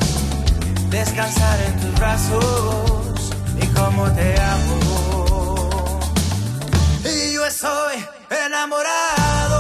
descansar 0.89 1.61
en 1.61 1.81
tus 1.81 1.95
brazos, 1.95 3.31
y 3.63 3.67
como 3.69 4.11
te 4.15 4.35
amo. 4.41 6.01
Y 7.05 7.35
yo 7.35 7.47
estoy 7.47 8.05
enamorado. 8.47 9.60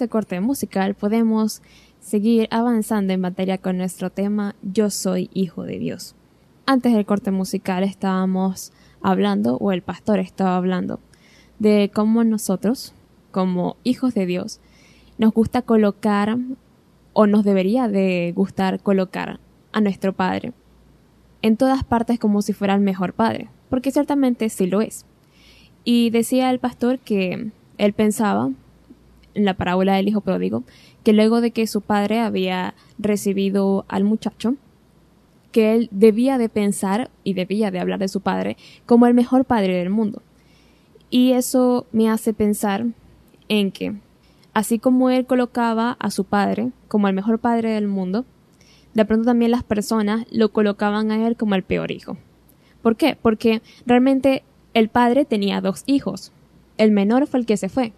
Ese 0.00 0.08
corte 0.08 0.40
musical 0.40 0.94
podemos 0.94 1.60
seguir 2.00 2.48
avanzando 2.50 3.12
en 3.12 3.20
materia 3.20 3.58
con 3.58 3.76
nuestro 3.76 4.08
tema 4.08 4.54
Yo 4.62 4.88
soy 4.88 5.28
hijo 5.34 5.64
de 5.64 5.78
Dios. 5.78 6.14
Antes 6.64 6.94
del 6.94 7.04
corte 7.04 7.30
musical 7.30 7.84
estábamos 7.84 8.72
hablando, 9.02 9.58
o 9.58 9.72
el 9.72 9.82
pastor 9.82 10.18
estaba 10.18 10.56
hablando, 10.56 11.00
de 11.58 11.90
cómo 11.92 12.24
nosotros, 12.24 12.94
como 13.30 13.76
hijos 13.84 14.14
de 14.14 14.24
Dios, 14.24 14.60
nos 15.18 15.34
gusta 15.34 15.60
colocar, 15.60 16.38
o 17.12 17.26
nos 17.26 17.44
debería 17.44 17.86
de 17.86 18.32
gustar 18.34 18.80
colocar 18.80 19.38
a 19.72 19.82
nuestro 19.82 20.14
Padre 20.14 20.54
en 21.42 21.58
todas 21.58 21.84
partes 21.84 22.18
como 22.18 22.40
si 22.40 22.54
fuera 22.54 22.74
el 22.74 22.80
mejor 22.80 23.12
Padre, 23.12 23.50
porque 23.68 23.92
ciertamente 23.92 24.48
sí 24.48 24.66
lo 24.66 24.80
es. 24.80 25.04
Y 25.84 26.08
decía 26.08 26.50
el 26.50 26.58
pastor 26.58 27.00
que 27.00 27.50
él 27.76 27.92
pensaba, 27.92 28.50
en 29.34 29.44
la 29.44 29.54
parábola 29.54 29.94
del 29.94 30.08
hijo 30.08 30.20
pródigo, 30.20 30.64
que 31.04 31.12
luego 31.12 31.40
de 31.40 31.50
que 31.50 31.66
su 31.66 31.80
padre 31.80 32.20
había 32.20 32.74
recibido 32.98 33.84
al 33.88 34.04
muchacho, 34.04 34.56
que 35.52 35.74
él 35.74 35.88
debía 35.90 36.38
de 36.38 36.48
pensar 36.48 37.10
y 37.24 37.34
debía 37.34 37.70
de 37.70 37.80
hablar 37.80 37.98
de 37.98 38.08
su 38.08 38.20
padre 38.20 38.56
como 38.86 39.06
el 39.06 39.14
mejor 39.14 39.44
padre 39.44 39.76
del 39.76 39.90
mundo. 39.90 40.22
Y 41.10 41.32
eso 41.32 41.86
me 41.92 42.08
hace 42.08 42.32
pensar 42.32 42.86
en 43.48 43.72
que, 43.72 43.94
así 44.54 44.78
como 44.78 45.10
él 45.10 45.26
colocaba 45.26 45.96
a 45.98 46.10
su 46.10 46.24
padre 46.24 46.70
como 46.88 47.08
el 47.08 47.14
mejor 47.14 47.40
padre 47.40 47.70
del 47.70 47.88
mundo, 47.88 48.24
de 48.94 49.04
pronto 49.04 49.26
también 49.26 49.50
las 49.50 49.64
personas 49.64 50.24
lo 50.30 50.52
colocaban 50.52 51.10
a 51.10 51.26
él 51.26 51.36
como 51.36 51.54
el 51.54 51.62
peor 51.62 51.90
hijo. 51.90 52.16
¿Por 52.82 52.96
qué? 52.96 53.16
Porque 53.20 53.62
realmente 53.86 54.42
el 54.74 54.88
padre 54.88 55.24
tenía 55.24 55.60
dos 55.60 55.82
hijos. 55.86 56.32
El 56.76 56.92
menor 56.92 57.26
fue 57.26 57.40
el 57.40 57.46
que 57.46 57.56
se 57.56 57.68
fue 57.68 57.92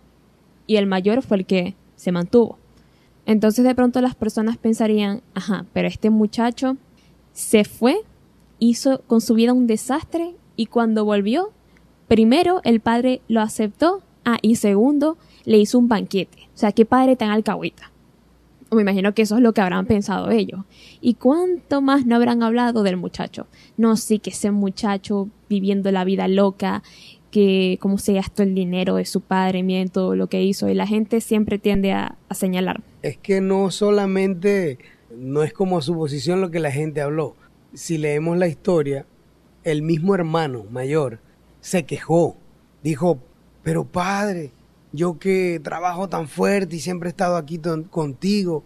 y 0.73 0.79
el 0.79 0.87
mayor 0.87 1.21
fue 1.21 1.37
el 1.37 1.45
que 1.45 1.75
se 1.97 2.13
mantuvo. 2.13 2.57
Entonces 3.27 3.63
de 3.63 3.75
pronto 3.75 4.01
las 4.01 4.15
personas 4.15 4.57
pensarían, 4.57 5.21
ajá, 5.35 5.67
pero 5.75 5.87
este 5.87 6.09
muchacho 6.09 6.79
se 7.35 7.65
fue, 7.65 7.97
hizo 8.59 9.03
con 9.03 9.21
su 9.21 9.35
vida 9.35 9.53
un 9.53 9.67
desastre 9.67 10.35
y 10.57 10.67
cuando 10.67 11.05
volvió, 11.05 11.51
primero 12.09 12.63
el 12.65 12.81
padre 12.81 13.21
lo 13.29 13.43
aceptó, 13.43 14.03
ah, 14.25 14.39
y 14.41 14.57
segundo 14.57 15.19
le 15.45 15.59
hizo 15.59 15.79
un 15.79 15.89
banquete. 15.89 16.49
O 16.55 16.59
sea, 16.59 16.73
qué 16.73 16.87
padre 16.87 17.17
tan 17.17 17.29
alcahuita. 17.29 17.93
Me 18.71 18.81
imagino 18.81 19.13
que 19.13 19.21
eso 19.21 19.37
es 19.37 19.43
lo 19.43 19.53
que 19.53 19.61
habrán 19.61 19.85
pensado 19.85 20.31
ellos. 20.31 20.61
¿Y 21.03 21.15
cuánto 21.15 21.83
más 21.83 22.07
no 22.07 22.17
habrán 22.17 22.43
hablado 22.43 22.83
del 22.83 22.97
muchacho? 22.97 23.47
No, 23.77 23.99
sí, 23.99 24.19
que 24.19 24.31
ese 24.31 24.51
muchacho 24.51 25.29
viviendo 25.51 25.93
la 25.93 26.05
vida 26.05 26.29
loca, 26.29 26.83
que 27.33 27.79
cómo 27.81 27.99
se 27.99 28.13
gastó 28.13 28.45
el 28.45 28.55
dinero 28.55 28.97
de 28.97 29.07
su 29.07 29.23
padre, 29.23 29.65
miren 29.65 29.89
todo 29.89 30.15
lo 30.15 30.29
que 30.29 30.43
hizo. 30.45 30.69
Y 30.69 30.75
la 30.75 30.87
gente 30.87 31.21
siempre 31.21 31.59
tiende 31.59 31.91
a, 31.93 32.17
señalar. 32.31 32.83
Es 33.03 33.17
que 33.17 33.41
no 33.41 33.73
solamente, 33.73 34.79
no 35.17 35.43
es 35.43 35.53
como 35.53 35.81
suposición 35.81 36.41
lo 36.41 36.51
que 36.53 36.61
la 36.61 36.71
gente 36.71 37.01
habló. 37.01 37.35
Si 37.75 37.99
leemos 37.99 38.37
la 38.37 38.47
historia, 38.47 39.07
el 39.65 39.83
mismo 39.83 40.15
hermano 40.15 40.65
mayor 40.71 41.19
se 41.61 41.85
quejó. 41.85 42.37
Dijo, 42.83 43.19
pero 43.63 43.85
padre, 43.85 44.53
yo 44.93 45.19
que 45.19 45.59
trabajo 45.65 46.09
tan 46.09 46.29
fuerte 46.29 46.77
y 46.77 46.81
siempre 46.81 47.09
he 47.09 47.11
estado 47.11 47.37
aquí 47.37 47.59
contigo, 47.91 48.63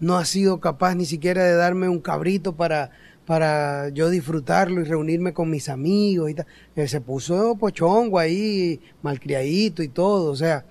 no 0.00 0.16
has 0.16 0.28
sido 0.28 0.58
capaz 0.58 0.96
ni 0.96 1.06
siquiera 1.06 1.44
de 1.44 1.54
darme 1.54 1.88
un 1.88 2.00
cabrito 2.00 2.56
para, 2.56 2.90
para 3.28 3.90
yo 3.90 4.08
disfrutarlo 4.08 4.80
y 4.80 4.84
reunirme 4.84 5.34
con 5.34 5.50
mis 5.50 5.68
amigos 5.68 6.30
y 6.30 6.34
tal. 6.34 6.46
Eh, 6.74 6.88
se 6.88 7.02
puso 7.02 7.56
pochongo 7.56 8.18
ahí, 8.18 8.80
malcriadito 9.02 9.82
y 9.82 9.88
todo, 9.88 10.30
o 10.30 10.34
sea, 10.34 10.64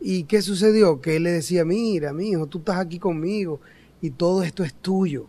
¿y 0.00 0.24
qué 0.24 0.40
sucedió? 0.40 1.02
Que 1.02 1.16
él 1.16 1.24
le 1.24 1.32
decía, 1.32 1.66
mira, 1.66 2.14
mi 2.14 2.30
hijo, 2.30 2.46
tú 2.46 2.60
estás 2.60 2.78
aquí 2.78 2.98
conmigo 2.98 3.60
y 4.00 4.08
todo 4.08 4.42
esto 4.42 4.64
es 4.64 4.72
tuyo, 4.72 5.26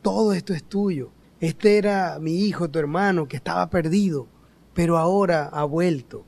todo 0.00 0.32
esto 0.32 0.54
es 0.54 0.64
tuyo. 0.64 1.10
Este 1.40 1.76
era 1.76 2.18
mi 2.18 2.46
hijo, 2.46 2.70
tu 2.70 2.78
hermano, 2.78 3.28
que 3.28 3.36
estaba 3.36 3.68
perdido, 3.68 4.26
pero 4.72 4.96
ahora 4.96 5.50
ha 5.52 5.64
vuelto. 5.64 6.24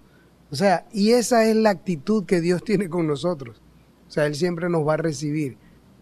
O 0.50 0.56
sea, 0.56 0.86
y 0.92 1.12
esa 1.12 1.46
es 1.46 1.56
la 1.56 1.70
actitud 1.70 2.26
que 2.26 2.42
Dios 2.42 2.62
tiene 2.62 2.90
con 2.90 3.06
nosotros. 3.06 3.62
O 4.06 4.10
sea, 4.10 4.26
Él 4.26 4.34
siempre 4.34 4.68
nos 4.68 4.86
va 4.86 4.92
a 4.92 4.98
recibir 4.98 5.56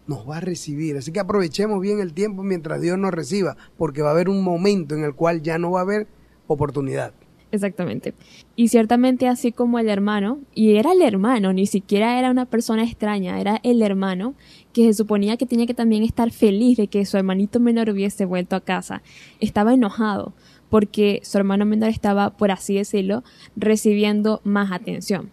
nos 0.07 0.29
va 0.29 0.37
a 0.37 0.41
recibir. 0.41 0.97
Así 0.97 1.11
que 1.11 1.19
aprovechemos 1.19 1.81
bien 1.81 1.99
el 1.99 2.13
tiempo 2.13 2.43
mientras 2.43 2.81
Dios 2.81 2.97
nos 2.97 3.11
reciba, 3.11 3.57
porque 3.77 4.01
va 4.01 4.09
a 4.09 4.11
haber 4.11 4.29
un 4.29 4.43
momento 4.43 4.95
en 4.95 5.03
el 5.03 5.15
cual 5.15 5.41
ya 5.41 5.57
no 5.57 5.71
va 5.71 5.79
a 5.79 5.83
haber 5.83 6.07
oportunidad. 6.47 7.13
Exactamente. 7.51 8.13
Y 8.55 8.67
ciertamente 8.67 9.27
así 9.27 9.51
como 9.51 9.79
el 9.79 9.87
hermano, 9.87 10.39
y 10.53 10.75
era 10.75 10.91
el 10.91 11.01
hermano, 11.01 11.53
ni 11.53 11.67
siquiera 11.67 12.19
era 12.19 12.29
una 12.29 12.45
persona 12.45 12.83
extraña, 12.83 13.39
era 13.39 13.61
el 13.63 13.81
hermano 13.81 14.35
que 14.73 14.87
se 14.87 14.93
suponía 14.93 15.37
que 15.37 15.45
tenía 15.45 15.65
que 15.65 15.73
también 15.73 16.03
estar 16.03 16.31
feliz 16.31 16.77
de 16.77 16.87
que 16.87 17.05
su 17.05 17.17
hermanito 17.17 17.59
menor 17.59 17.89
hubiese 17.89 18.25
vuelto 18.25 18.55
a 18.55 18.61
casa. 18.61 19.01
Estaba 19.39 19.73
enojado 19.73 20.33
porque 20.69 21.21
su 21.23 21.37
hermano 21.37 21.65
menor 21.65 21.89
estaba, 21.89 22.35
por 22.35 22.51
así 22.51 22.75
decirlo, 22.75 23.23
recibiendo 23.55 24.41
más 24.43 24.71
atención. 24.71 25.31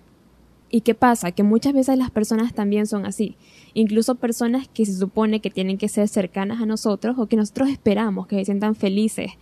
¿Y 0.73 0.81
qué 0.81 0.95
pasa? 0.95 1.31
Que 1.31 1.45
muchas 1.45 1.75
veces 1.75 1.97
las 1.99 2.11
personas 2.11 2.55
también 2.55 2.89
son 2.89 3.07
así 3.07 3.37
incluso 3.75 4.17
personas 4.17 4.69
que 4.69 4.87
se 4.87 4.95
supone 4.95 5.41
que 5.41 5.51
tienen 5.51 5.79
que 5.79 5.89
ser 5.89 6.09
cercanas 6.09 6.61
a 6.61 6.67
nosotros 6.67 7.17
o 7.19 7.27
que 7.27 7.37
nosotros 7.37 7.69
esperamos 7.69 8.27
que 8.27 8.37
se 8.37 8.47
sientan 8.47 8.75
felices 8.75 9.33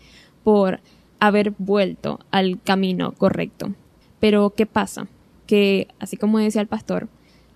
por 0.44 0.80
haber 1.18 1.52
vuelto 1.58 2.20
al 2.30 2.60
camino 2.62 3.12
correcto. 3.12 3.74
Pero 4.20 4.50
¿qué 4.50 4.66
pasa? 4.66 5.08
Que, 5.46 5.88
así 5.98 6.16
como 6.16 6.38
decía 6.38 6.60
el 6.60 6.68
pastor, 6.68 7.08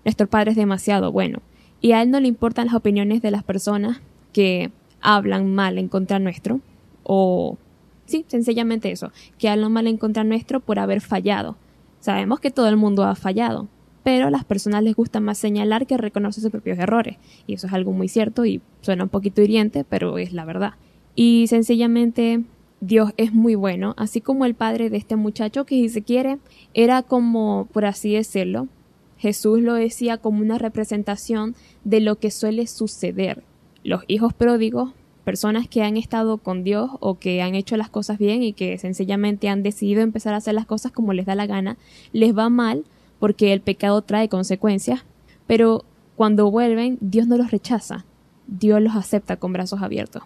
nuestro 0.03 0.27
Padre 0.27 0.51
es 0.51 0.57
demasiado 0.57 1.11
bueno 1.11 1.41
y 1.81 1.93
a 1.93 2.01
Él 2.01 2.11
no 2.11 2.19
le 2.19 2.27
importan 2.27 2.67
las 2.67 2.75
opiniones 2.75 3.21
de 3.21 3.31
las 3.31 3.43
personas 3.43 4.01
que 4.33 4.71
hablan 5.01 5.53
mal 5.53 5.77
en 5.77 5.87
contra 5.87 6.19
nuestro 6.19 6.59
o 7.03 7.57
sí, 8.05 8.25
sencillamente 8.27 8.91
eso, 8.91 9.11
que 9.37 9.49
hablan 9.49 9.71
mal 9.71 9.87
en 9.87 9.97
contra 9.97 10.23
nuestro 10.23 10.59
por 10.59 10.79
haber 10.79 11.01
fallado. 11.01 11.55
Sabemos 12.05 12.39
que 12.39 12.51
todo 12.51 12.69
el 12.69 12.77
mundo 12.77 13.03
ha 13.03 13.15
fallado, 13.15 13.67
pero 14.03 14.27
a 14.27 14.29
las 14.29 14.45
personas 14.45 14.83
les 14.83 14.95
gusta 14.95 15.19
más 15.19 15.39
señalar 15.39 15.87
que 15.87 15.97
reconocer 15.97 16.43
sus 16.43 16.51
propios 16.51 16.77
errores. 16.77 17.17
Y 17.47 17.55
eso 17.55 17.65
es 17.65 17.73
algo 17.73 17.93
muy 17.93 18.09
cierto 18.09 18.45
y 18.45 18.61
suena 18.81 19.05
un 19.05 19.09
poquito 19.09 19.41
hiriente, 19.41 19.83
pero 19.83 20.19
es 20.19 20.31
la 20.31 20.45
verdad. 20.45 20.73
Y 21.15 21.47
sencillamente 21.47 22.43
Dios 22.79 23.11
es 23.17 23.33
muy 23.33 23.55
bueno, 23.55 23.95
así 23.97 24.21
como 24.21 24.45
el 24.45 24.53
padre 24.53 24.91
de 24.91 24.97
este 24.97 25.15
muchacho 25.15 25.65
que 25.65 25.73
si 25.77 25.89
se 25.89 26.03
quiere 26.03 26.37
era 26.75 27.01
como, 27.01 27.67
por 27.73 27.85
así 27.85 28.13
decirlo, 28.13 28.67
Jesús 29.17 29.61
lo 29.61 29.73
decía 29.73 30.17
como 30.17 30.41
una 30.41 30.59
representación 30.59 31.55
de 31.85 32.01
lo 32.01 32.19
que 32.19 32.29
suele 32.29 32.67
suceder. 32.67 33.41
Los 33.83 34.03
hijos 34.07 34.31
pródigos, 34.31 34.93
personas 35.25 35.67
que 35.67 35.83
han 35.83 35.97
estado 35.97 36.37
con 36.37 36.63
Dios 36.63 36.91
o 37.01 37.15
que 37.15 37.41
han 37.41 37.55
hecho 37.55 37.75
las 37.75 37.89
cosas 37.89 38.17
bien 38.17 38.43
y 38.43 38.53
que 38.53 38.77
sencillamente 38.77 39.49
han 39.49 39.63
decidido 39.63 40.01
empezar 40.01 40.33
a 40.33 40.37
hacer 40.37 40.53
las 40.53 40.67
cosas 40.67 40.93
como 40.93 41.11
les 41.11 41.25
da 41.25 41.35
la 41.35 41.47
gana, 41.47 41.77
les 42.13 42.37
va 42.37 42.47
mal 42.49 42.85
porque 43.19 43.51
el 43.51 43.59
pecado 43.59 44.01
trae 44.03 44.29
consecuencias, 44.29 45.03
pero 45.47 45.83
cuando 46.15 46.49
vuelven, 46.51 46.97
Dios 47.01 47.27
no 47.27 47.37
los 47.37 47.51
rechaza, 47.51 48.05
Dios 48.47 48.81
los 48.81 48.95
acepta 48.95 49.35
con 49.35 49.51
brazos 49.51 49.81
abiertos. 49.81 50.23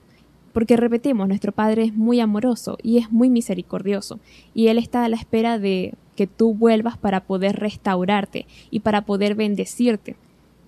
Porque 0.52 0.78
repetimos, 0.78 1.28
nuestro 1.28 1.52
Padre 1.52 1.84
es 1.84 1.94
muy 1.94 2.20
amoroso 2.20 2.78
y 2.84 2.98
es 2.98 3.12
muy 3.12 3.30
misericordioso, 3.30 4.20
y 4.54 4.68
Él 4.68 4.78
está 4.78 5.06
a 5.06 5.10
la 5.10 5.16
espera 5.16 5.60
de 5.60 5.94
que 6.16 6.28
tú 6.28 6.54
vuelvas 6.54 6.98
para 6.98 7.22
poder 7.22 7.56
restaurarte 7.56 8.46
y 8.70 8.82
para 8.82 9.06
poder 9.06 9.36
bendecirte. 9.36 10.18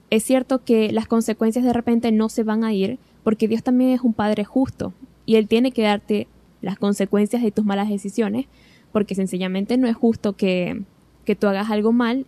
Es 0.09 0.23
cierto 0.23 0.63
que 0.63 0.91
las 0.93 1.07
consecuencias 1.07 1.65
de 1.65 1.73
repente 1.73 2.11
no 2.11 2.29
se 2.29 2.43
van 2.43 2.63
a 2.63 2.73
ir, 2.73 2.99
porque 3.23 3.47
Dios 3.47 3.63
también 3.63 3.91
es 3.91 4.01
un 4.01 4.13
Padre 4.13 4.43
justo, 4.43 4.93
y 5.25 5.35
Él 5.35 5.47
tiene 5.47 5.71
que 5.71 5.83
darte 5.83 6.27
las 6.61 6.77
consecuencias 6.77 7.41
de 7.41 7.51
tus 7.51 7.65
malas 7.65 7.89
decisiones, 7.89 8.47
porque 8.91 9.15
sencillamente 9.15 9.77
no 9.77 9.87
es 9.87 9.95
justo 9.95 10.33
que 10.33 10.83
que 11.25 11.35
tú 11.35 11.47
hagas 11.47 11.69
algo 11.69 11.91
mal 11.91 12.25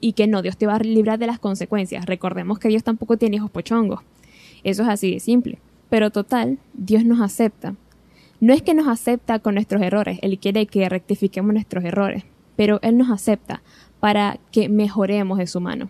y 0.00 0.12
que 0.12 0.26
no, 0.26 0.42
Dios 0.42 0.56
te 0.56 0.66
va 0.66 0.76
a 0.76 0.78
librar 0.78 1.18
de 1.18 1.26
las 1.26 1.38
consecuencias. 1.38 2.06
Recordemos 2.06 2.58
que 2.58 2.68
Dios 2.68 2.84
tampoco 2.84 3.16
tiene 3.16 3.36
hijos 3.36 3.50
pochongos. 3.50 4.00
Eso 4.62 4.82
es 4.82 4.88
así 4.88 5.12
de 5.12 5.20
simple. 5.20 5.58
Pero 5.88 6.10
total, 6.10 6.58
Dios 6.74 7.04
nos 7.04 7.20
acepta. 7.20 7.74
No 8.40 8.52
es 8.52 8.62
que 8.62 8.74
nos 8.74 8.88
acepta 8.88 9.38
con 9.38 9.54
nuestros 9.54 9.80
errores, 9.82 10.18
Él 10.20 10.38
quiere 10.38 10.66
que 10.66 10.86
rectifiquemos 10.88 11.54
nuestros 11.54 11.84
errores, 11.84 12.24
pero 12.54 12.80
Él 12.82 12.98
nos 12.98 13.10
acepta 13.10 13.62
para 13.98 14.38
que 14.52 14.68
mejoremos 14.68 15.40
en 15.40 15.46
su 15.46 15.60
mano. 15.60 15.88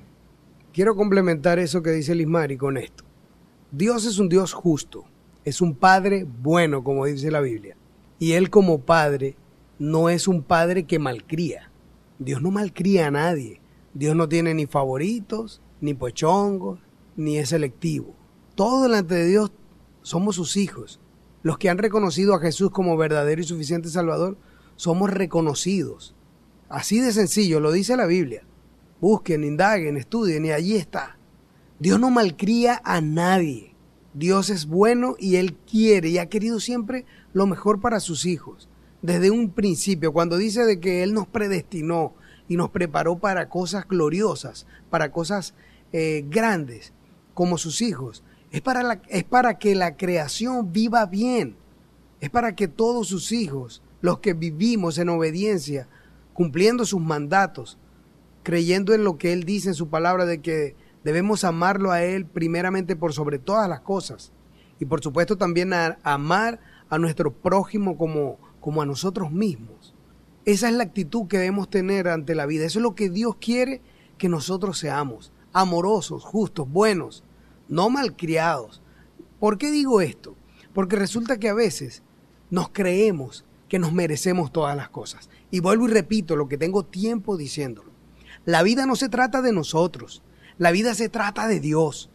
Quiero 0.73 0.95
complementar 0.95 1.59
eso 1.59 1.83
que 1.83 1.91
dice 1.91 2.15
Lismari 2.15 2.57
con 2.57 2.77
esto. 2.77 3.06
Dios 3.77 4.07
es 4.07 4.19
un 4.19 4.31
Dios 4.31 4.55
justo, 4.55 5.05
es 5.45 5.61
un 5.61 5.75
Padre 5.75 6.27
bueno, 6.27 6.83
como 6.83 7.05
dice 7.05 7.31
la 7.31 7.43
Biblia. 7.43 7.77
Y 8.19 8.33
Él 8.33 8.49
como 8.49 8.81
Padre 8.81 9.37
no 9.79 10.09
es 10.09 10.29
un 10.29 10.43
Padre 10.43 10.85
que 10.85 10.99
malcría. 10.99 11.71
Dios 12.19 12.41
no 12.41 12.51
malcría 12.51 13.09
a 13.09 13.11
nadie. 13.11 13.61
Dios 13.93 14.17
no 14.17 14.31
tiene 14.31 14.55
ni 14.55 14.65
favoritos, 14.65 15.61
ni 15.83 15.93
pochongos, 15.93 16.81
ni 17.17 17.37
es 17.37 17.51
selectivo. 17.51 18.15
Todo 18.55 18.85
delante 18.85 19.15
de 19.15 19.27
Dios 19.27 19.53
somos 20.01 20.37
sus 20.37 20.57
hijos. 20.57 20.99
Los 21.43 21.59
que 21.59 21.69
han 21.69 21.77
reconocido 21.77 22.35
a 22.35 22.41
Jesús 22.41 22.71
como 22.71 22.97
verdadero 22.97 23.43
y 23.43 23.45
suficiente 23.45 23.91
Salvador, 23.91 24.39
somos 24.77 25.11
reconocidos. 25.11 26.15
Así 26.71 26.99
de 26.99 27.13
sencillo, 27.13 27.61
lo 27.61 27.73
dice 27.73 27.95
la 27.99 28.07
Biblia. 28.07 28.43
Busquen, 29.03 29.45
indaguen, 29.45 29.99
estudien 29.99 30.47
y 30.47 30.53
allí 30.53 30.77
está. 30.77 31.16
Dios 31.79 32.01
no 32.01 32.11
malcría 32.11 32.81
a 32.85 33.01
nadie. 33.01 33.75
Dios 34.15 34.51
es 34.51 34.67
bueno 34.67 35.15
y 35.19 35.37
Él 35.37 35.55
quiere 35.71 36.09
y 36.09 36.19
ha 36.19 36.27
querido 36.27 36.59
siempre 36.59 37.05
lo 37.33 37.47
mejor 37.47 37.81
para 37.81 38.01
sus 38.01 38.25
hijos 38.25 38.69
desde 39.03 39.31
un 39.31 39.51
principio, 39.51 40.13
cuando 40.13 40.37
dice 40.37 40.65
de 40.65 40.81
que 40.81 41.05
Él 41.05 41.15
nos 41.15 41.29
predestinó 41.29 42.15
y 42.49 42.57
nos 42.57 42.71
preparó 42.71 43.19
para 43.19 43.49
cosas 43.49 43.87
gloriosas, 43.87 44.67
para 44.91 45.13
cosas 45.13 45.55
eh, 45.93 46.25
grandes, 46.29 46.93
como 47.33 47.57
sus 47.57 47.83
hijos, 47.83 48.25
es 48.51 48.63
para, 48.63 49.01
es 49.09 49.23
para 49.23 49.59
que 49.59 49.75
la 49.77 49.97
creación 49.97 50.73
viva 50.73 51.07
bien, 51.07 51.57
es 52.21 52.31
para 52.31 52.57
que 52.57 52.67
todos 52.67 53.07
sus 53.07 53.31
hijos, 53.31 53.83
los 54.01 54.19
que 54.19 54.33
vivimos 54.33 54.99
en 54.99 55.09
obediencia, 55.09 55.89
cumpliendo 56.33 56.85
sus 56.85 57.01
mandatos, 57.01 57.79
creyendo 58.43 58.93
en 58.93 59.05
lo 59.05 59.19
que 59.19 59.33
Él 59.33 59.45
dice 59.45 59.69
en 59.69 59.75
su 59.75 59.89
palabra 59.89 60.27
de 60.27 60.41
que 60.41 60.75
debemos 61.07 61.45
amarlo 61.45 61.93
a 61.93 62.03
Él 62.03 62.27
primeramente 62.27 62.97
por 62.97 63.13
sobre 63.13 63.39
todas 63.39 63.69
las 63.69 63.79
cosas 63.79 64.33
y 64.81 64.87
por 64.87 65.05
supuesto 65.05 65.39
también 65.39 65.73
a 65.73 65.99
amar 66.03 66.59
a 66.91 66.99
nuestro 66.99 67.33
prójimo 67.33 67.97
como, 67.97 68.39
como 68.59 68.83
a 68.83 68.87
nosotros 68.87 69.31
mismos. 69.31 69.95
Esa 70.45 70.69
es 70.69 70.75
la 70.75 70.83
actitud 70.83 71.29
que 71.29 71.39
debemos 71.39 71.71
tener 71.71 72.09
ante 72.09 72.35
la 72.35 72.45
vida. 72.45 72.65
Eso 72.65 72.81
es 72.81 72.83
lo 72.83 72.97
que 72.97 73.09
Dios 73.09 73.37
quiere 73.41 73.83
que 74.19 74.29
nosotros 74.29 74.79
seamos. 74.79 75.31
Amorosos, 75.53 76.25
justos, 76.25 76.69
buenos, 76.69 77.23
no 77.69 77.89
malcriados. 77.89 78.83
¿Por 79.39 79.59
qué 79.59 79.71
digo 79.71 80.01
esto? 80.01 80.35
Porque 80.75 80.97
resulta 80.97 81.39
que 81.39 81.49
a 81.49 81.55
veces 81.55 82.03
nos 82.51 82.71
creemos 82.71 83.45
que 83.69 83.79
nos 83.79 83.93
merecemos 83.93 84.53
todas 84.53 84.77
las 84.77 84.89
cosas. 84.89 85.31
Y 85.53 85.61
vuelvo 85.61 85.87
y 85.87 85.93
repito 85.93 86.35
lo 86.35 86.49
que 86.49 86.59
tengo 86.59 86.85
tiempo 86.85 87.37
diciéndolo. 87.37 87.93
La 88.45 88.65
vida 88.65 88.87
no 88.87 88.97
se 88.97 89.09
trata 89.09 89.41
de 89.41 89.53
nosotros. 89.53 90.21
La 90.59 90.71
vida 90.71 90.95
se 90.95 91.09
trata 91.09 91.47
de 91.49 91.61
Dios. 91.61 92.11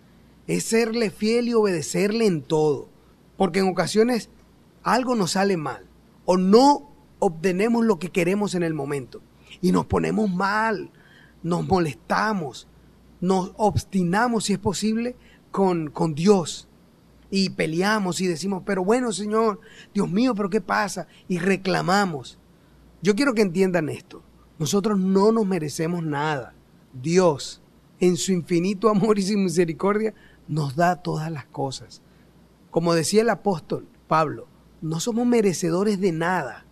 Es 0.47 0.63
serle 0.65 1.11
fiel 1.11 1.47
y 1.47 1.53
obedecerle 1.53 2.25
en 2.25 2.41
todo. 2.41 2.89
Porque 3.37 3.59
en 3.59 3.67
ocasiones 3.67 4.29
algo 4.83 5.15
nos 5.15 5.31
sale 5.31 5.57
mal 5.57 5.85
o 6.25 6.37
no 6.37 6.89
obtenemos 7.19 7.85
lo 7.85 7.99
que 7.99 8.09
queremos 8.09 8.55
en 8.55 8.63
el 8.63 8.73
momento. 8.73 9.21
Y 9.61 9.71
nos 9.71 9.85
ponemos 9.85 10.29
mal, 10.29 10.91
nos 11.43 11.67
molestamos, 11.67 12.67
nos 13.19 13.51
obstinamos, 13.57 14.45
si 14.45 14.53
es 14.53 14.59
posible, 14.59 15.15
con, 15.51 15.89
con 15.89 16.15
Dios. 16.15 16.67
Y 17.29 17.51
peleamos 17.51 18.21
y 18.21 18.27
decimos, 18.27 18.63
pero 18.65 18.83
bueno, 18.83 19.11
Señor, 19.11 19.59
Dios 19.93 20.09
mío, 20.09 20.33
pero 20.35 20.49
¿qué 20.49 20.61
pasa? 20.61 21.07
Y 21.27 21.37
reclamamos. 21.37 22.39
Yo 23.01 23.15
quiero 23.15 23.33
que 23.33 23.41
entiendan 23.41 23.89
esto. 23.89 24.23
Nosotros 24.59 24.99
no 24.99 25.31
nos 25.31 25.45
merecemos 25.45 26.03
nada. 26.03 26.53
Dios, 26.93 27.61
en 28.01 28.17
su 28.17 28.33
infinito 28.33 28.89
amor 28.89 29.17
y 29.17 29.21
su 29.21 29.37
misericordia, 29.37 30.13
nos 30.47 30.75
da 30.75 30.97
todas 30.97 31.31
las 31.31 31.45
cosas. 31.45 32.01
Como 32.69 32.93
decía 32.93 33.21
el 33.21 33.29
apóstol 33.29 33.87
Pablo, 34.07 34.47
no 34.81 34.99
somos 34.99 35.25
merecedores 35.25 36.01
de 36.01 36.11
nada, 36.11 36.65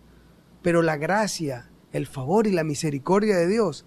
pero 0.60 0.82
la 0.82 0.96
gracia, 0.96 1.70
el 1.92 2.06
favor 2.06 2.46
y 2.46 2.52
la 2.52 2.64
misericordia 2.64 3.36
de 3.36 3.46
Dios 3.46 3.86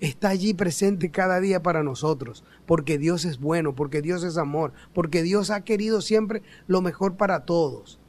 está 0.00 0.30
allí 0.30 0.54
presente 0.54 1.10
cada 1.10 1.40
día 1.40 1.62
para 1.62 1.82
nosotros, 1.82 2.42
porque 2.66 2.96
Dios 2.96 3.26
es 3.26 3.38
bueno, 3.38 3.74
porque 3.74 4.00
Dios 4.00 4.24
es 4.24 4.38
amor, 4.38 4.72
porque 4.94 5.22
Dios 5.22 5.50
ha 5.50 5.62
querido 5.62 6.00
siempre 6.00 6.42
lo 6.66 6.80
mejor 6.80 7.16
para 7.16 7.44
todos. 7.44 8.00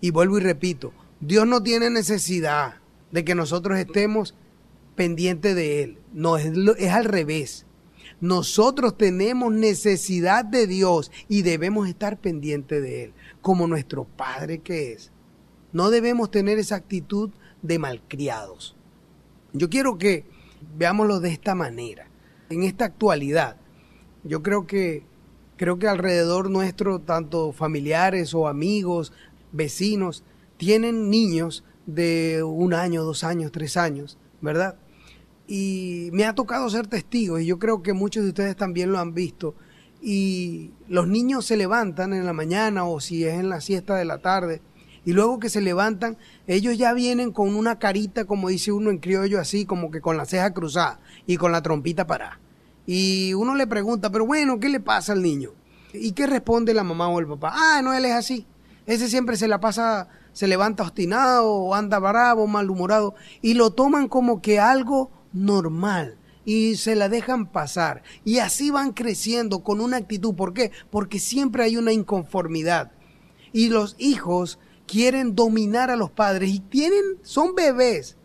Y 0.00 0.12
vuelvo 0.12 0.38
y 0.38 0.42
repito, 0.42 0.92
Dios 1.20 1.46
no 1.46 1.62
tiene 1.62 1.90
necesidad 1.90 2.76
de 3.10 3.24
que 3.24 3.34
nosotros 3.34 3.78
estemos 3.78 4.36
pendientes 4.94 5.56
de 5.56 5.82
Él. 5.82 5.98
No, 6.12 6.36
es, 6.36 6.52
es 6.78 6.92
al 6.92 7.04
revés. 7.04 7.66
Nosotros 8.24 8.96
tenemos 8.96 9.52
necesidad 9.52 10.46
de 10.46 10.66
Dios 10.66 11.12
y 11.28 11.42
debemos 11.42 11.90
estar 11.90 12.18
pendientes 12.18 12.80
de 12.80 13.04
Él, 13.04 13.12
como 13.42 13.66
nuestro 13.66 14.04
Padre 14.04 14.60
que 14.60 14.92
es. 14.92 15.12
No 15.74 15.90
debemos 15.90 16.30
tener 16.30 16.58
esa 16.58 16.76
actitud 16.76 17.32
de 17.60 17.78
malcriados. 17.78 18.76
Yo 19.52 19.68
quiero 19.68 19.98
que 19.98 20.24
veámoslo 20.74 21.20
de 21.20 21.32
esta 21.32 21.54
manera. 21.54 22.06
En 22.48 22.62
esta 22.62 22.86
actualidad, 22.86 23.58
yo 24.22 24.42
creo 24.42 24.66
que 24.66 25.02
creo 25.58 25.78
que 25.78 25.86
alrededor 25.86 26.50
nuestro, 26.50 27.00
tanto 27.00 27.52
familiares 27.52 28.32
o 28.32 28.48
amigos, 28.48 29.12
vecinos, 29.52 30.24
tienen 30.56 31.10
niños 31.10 31.62
de 31.84 32.42
un 32.42 32.72
año, 32.72 33.04
dos 33.04 33.22
años, 33.22 33.52
tres 33.52 33.76
años, 33.76 34.16
¿verdad? 34.40 34.76
Y 35.46 36.08
me 36.12 36.24
ha 36.24 36.34
tocado 36.34 36.70
ser 36.70 36.86
testigo, 36.86 37.38
y 37.38 37.46
yo 37.46 37.58
creo 37.58 37.82
que 37.82 37.92
muchos 37.92 38.22
de 38.22 38.30
ustedes 38.30 38.56
también 38.56 38.92
lo 38.92 38.98
han 38.98 39.14
visto. 39.14 39.54
Y 40.00 40.72
los 40.88 41.08
niños 41.08 41.46
se 41.46 41.56
levantan 41.56 42.12
en 42.12 42.26
la 42.26 42.32
mañana 42.32 42.84
o 42.84 43.00
si 43.00 43.24
es 43.24 43.34
en 43.34 43.48
la 43.48 43.60
siesta 43.60 43.94
de 43.96 44.04
la 44.04 44.18
tarde, 44.18 44.62
y 45.06 45.12
luego 45.12 45.38
que 45.38 45.50
se 45.50 45.60
levantan, 45.60 46.16
ellos 46.46 46.78
ya 46.78 46.94
vienen 46.94 47.30
con 47.30 47.54
una 47.54 47.78
carita, 47.78 48.24
como 48.24 48.48
dice 48.48 48.72
uno 48.72 48.90
en 48.90 48.98
criollo, 48.98 49.38
así 49.38 49.66
como 49.66 49.90
que 49.90 50.00
con 50.00 50.16
la 50.16 50.24
ceja 50.24 50.52
cruzada 50.52 51.00
y 51.26 51.36
con 51.36 51.52
la 51.52 51.62
trompita 51.62 52.06
parada. 52.06 52.40
Y 52.86 53.34
uno 53.34 53.54
le 53.54 53.66
pregunta, 53.66 54.10
pero 54.10 54.26
bueno, 54.26 54.58
¿qué 54.60 54.68
le 54.68 54.80
pasa 54.80 55.12
al 55.12 55.22
niño? 55.22 55.50
¿Y 55.92 56.12
qué 56.12 56.26
responde 56.26 56.74
la 56.74 56.84
mamá 56.84 57.08
o 57.08 57.20
el 57.20 57.26
papá? 57.26 57.52
Ah, 57.54 57.82
no, 57.82 57.92
él 57.92 58.04
es 58.06 58.12
así. 58.12 58.46
Ese 58.86 59.08
siempre 59.08 59.36
se 59.36 59.48
la 59.48 59.60
pasa, 59.60 60.08
se 60.32 60.48
levanta 60.48 60.82
obstinado, 60.82 61.50
o 61.50 61.74
anda 61.74 61.98
bravo, 61.98 62.46
malhumorado, 62.46 63.14
y 63.40 63.54
lo 63.54 63.70
toman 63.70 64.08
como 64.08 64.42
que 64.42 64.58
algo 64.58 65.10
normal 65.34 66.16
y 66.46 66.76
se 66.76 66.94
la 66.94 67.10
dejan 67.10 67.46
pasar. 67.46 68.02
Y 68.24 68.38
así 68.38 68.70
van 68.70 68.92
creciendo 68.92 69.62
con 69.62 69.80
una 69.80 69.98
actitud. 69.98 70.34
¿Por 70.34 70.54
qué? 70.54 70.72
Porque 70.90 71.18
siempre 71.18 71.64
hay 71.64 71.76
una 71.76 71.92
inconformidad. 71.92 72.92
Y 73.52 73.68
los 73.68 73.96
hijos 73.98 74.58
quieren 74.86 75.34
dominar 75.34 75.90
a 75.90 75.96
los 75.96 76.10
padres 76.10 76.50
y 76.50 76.60
tienen, 76.60 77.18
son 77.22 77.54
bebés. 77.54 78.16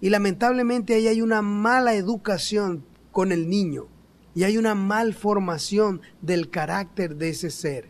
Y 0.00 0.10
lamentablemente 0.10 0.94
ahí 0.94 1.08
hay 1.08 1.20
una 1.20 1.42
mala 1.42 1.94
educación 1.94 2.84
con 3.12 3.32
el 3.32 3.48
niño 3.48 3.86
y 4.34 4.42
hay 4.42 4.58
una 4.58 4.74
malformación 4.74 6.02
del 6.20 6.50
carácter 6.50 7.16
de 7.16 7.30
ese 7.30 7.50
ser. 7.50 7.88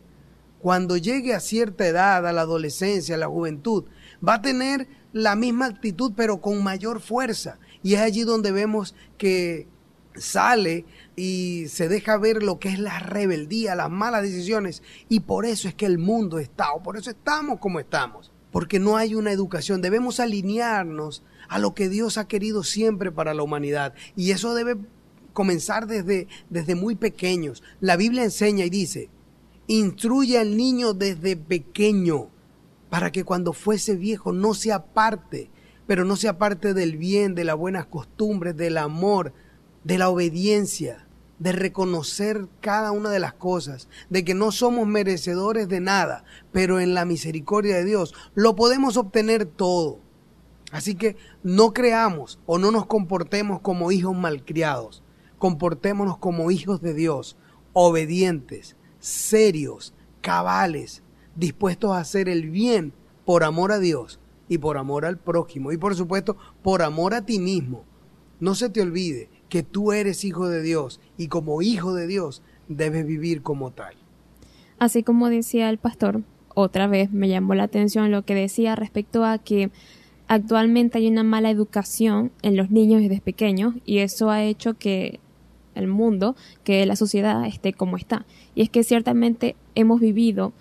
Cuando 0.61 0.97
llegue 0.97 1.35
a 1.35 1.41
cierta 1.41 1.87
edad, 1.87 2.27
a 2.27 2.33
la 2.33 2.43
adolescencia, 2.43 3.15
a 3.15 3.19
la 3.19 3.27
juventud, 3.27 3.85
va 4.27 4.35
a 4.35 4.43
tener 4.43 4.89
la 5.13 5.37
misma 5.37 5.67
actitud 5.67 6.13
pero 6.17 6.41
con 6.41 6.63
mayor 6.63 7.01
fuerza. 7.01 7.59
Y 7.85 7.95
es 7.95 8.01
allí 8.01 8.25
donde 8.25 8.51
vemos 8.51 8.97
que 9.19 9.69
sale 10.17 10.87
y 11.17 11.67
se 11.69 11.89
deja 11.89 12.17
ver 12.17 12.43
lo 12.43 12.59
que 12.59 12.71
es 12.71 12.79
la 12.79 12.99
rebeldía, 12.99 13.75
las 13.75 13.91
malas 13.91 14.23
decisiones. 14.23 14.83
Y 15.09 15.21
por 15.21 15.45
eso 15.45 15.69
es 15.69 15.75
que 15.75 15.87
el 15.87 15.99
mundo 15.99 16.39
está, 16.39 16.73
o 16.73 16.83
por 16.83 16.97
eso 16.97 17.11
estamos 17.11 17.61
como 17.61 17.79
estamos. 17.79 18.33
Porque 18.51 18.81
no 18.81 18.97
hay 18.97 19.15
una 19.15 19.33
educación. 19.33 19.83
Debemos 19.83 20.19
alinearnos 20.19 21.23
a 21.49 21.59
lo 21.59 21.75
que 21.75 21.89
Dios 21.89 22.17
ha 22.17 22.27
querido 22.27 22.65
siempre 22.65 23.13
para 23.13 23.35
la 23.35 23.43
humanidad. 23.43 23.93
Y 24.17 24.31
eso 24.31 24.55
debe 24.55 24.77
comenzar 25.35 25.87
desde, 25.87 26.27
desde 26.49 26.75
muy 26.75 26.95
pequeños. 26.95 27.63
La 27.81 27.97
Biblia 27.97 28.25
enseña 28.25 28.65
y 28.65 28.71
dice, 28.71 29.11
instruye 29.67 30.39
al 30.39 30.57
niño 30.57 30.95
desde 30.95 31.37
pequeño 31.37 32.31
para 32.89 33.13
que 33.13 33.25
cuando 33.25 33.53
fuese 33.53 33.97
viejo 33.97 34.33
no 34.33 34.55
se 34.55 34.73
aparte, 34.73 35.51
pero 35.87 36.05
no 36.05 36.17
se 36.17 36.29
aparte 36.29 36.75
del 36.75 36.97
bien, 36.97 37.35
de 37.35 37.45
las 37.45 37.57
buenas 37.57 37.87
costumbres, 37.87 38.57
del 38.57 38.79
amor, 38.79 39.33
de 39.85 39.99
la 39.99 40.09
obediencia, 40.09 41.07
de 41.39 41.53
reconocer 41.53 42.49
cada 42.61 42.91
una 42.93 43.11
de 43.11 43.19
las 43.19 43.35
cosas, 43.35 43.89
de 44.09 44.25
que 44.25 44.35
no 44.35 44.53
somos 44.53 44.87
merecedores 44.87 45.69
de 45.69 45.81
nada, 45.81 46.25
pero 46.53 46.81
en 46.81 46.95
la 46.95 47.05
misericordia 47.05 47.77
de 47.77 47.85
Dios 47.85 48.15
lo 48.35 48.57
podemos 48.57 48.97
obtener 48.97 49.45
todo. 49.45 49.99
Así 50.73 50.95
que 50.95 51.17
no 51.43 51.73
creamos 51.73 52.39
o 52.47 52.59
no 52.59 52.71
nos 52.71 52.87
comportemos 52.87 53.61
como 53.61 53.93
hijos 53.93 54.17
malcriados, 54.17 55.03
comportémonos 55.39 56.19
como 56.19 56.51
hijos 56.51 56.81
de 56.81 56.95
Dios, 56.95 57.37
obedientes, 57.73 58.77
serios, 58.99 59.93
cabales, 60.21 61.03
dispuestos 61.37 61.93
a 61.93 61.99
hacer 61.99 62.29
el 62.29 62.49
bien 62.49 62.93
por 63.25 63.45
amor 63.45 63.73
a 63.73 63.79
Dios 63.79 64.19
y 64.49 64.59
por 64.59 64.79
amor 64.79 65.05
al 65.05 65.19
prójimo 65.19 65.73
y 65.73 65.77
por 65.77 65.95
supuesto 65.95 66.37
por 66.63 66.83
amor 66.83 67.15
a 67.15 67.25
ti 67.25 67.39
mismo. 67.39 67.85
No 68.41 68.55
se 68.55 68.69
te 68.69 68.83
olvide 68.83 69.31
que 69.49 69.63
tú 69.63 69.93
eres 69.93 70.25
hijo 70.25 70.49
de 70.49 70.63
Dios 70.63 71.01
y 71.17 71.29
como 71.29 71.63
hijo 71.63 71.95
de 71.95 72.07
Dios 72.07 72.43
debes 72.69 73.07
vivir 73.07 73.43
como 73.43 73.71
tal. 73.71 73.95
Así 74.79 75.03
como 75.03 75.29
decía 75.29 75.71
el 75.71 75.79
pastor, 75.79 76.23
otra 76.55 76.87
vez 76.87 77.13
me 77.13 77.29
llamó 77.29 77.55
la 77.55 77.65
atención 77.65 78.11
lo 78.11 78.25
que 78.25 78.35
decía 78.35 78.77
respecto 78.77 79.25
a 79.25 79.39
que 79.39 79.71
actualmente 80.27 80.99
hay 80.99 81.09
una 81.09 81.23
mala 81.23 81.51
educación 81.51 82.33
en 82.43 82.57
los 82.57 82.71
niños 82.71 83.03
desde 83.03 83.21
pequeños 83.21 83.75
y 83.85 83.99
eso 83.99 84.31
ha 84.31 84.43
hecho 84.43 84.75
que 84.75 85.21
el 85.75 85.89
mundo, 85.89 86.37
que 86.63 86.87
la 86.87 86.97
sociedad 86.97 87.45
esté 87.47 87.73
como 87.73 87.97
está. 87.97 88.27
Y 88.55 88.63
es 88.63 88.71
que 88.71 88.85
ciertamente 88.85 89.57
hemos 89.75 90.01
vivido, 90.01 90.53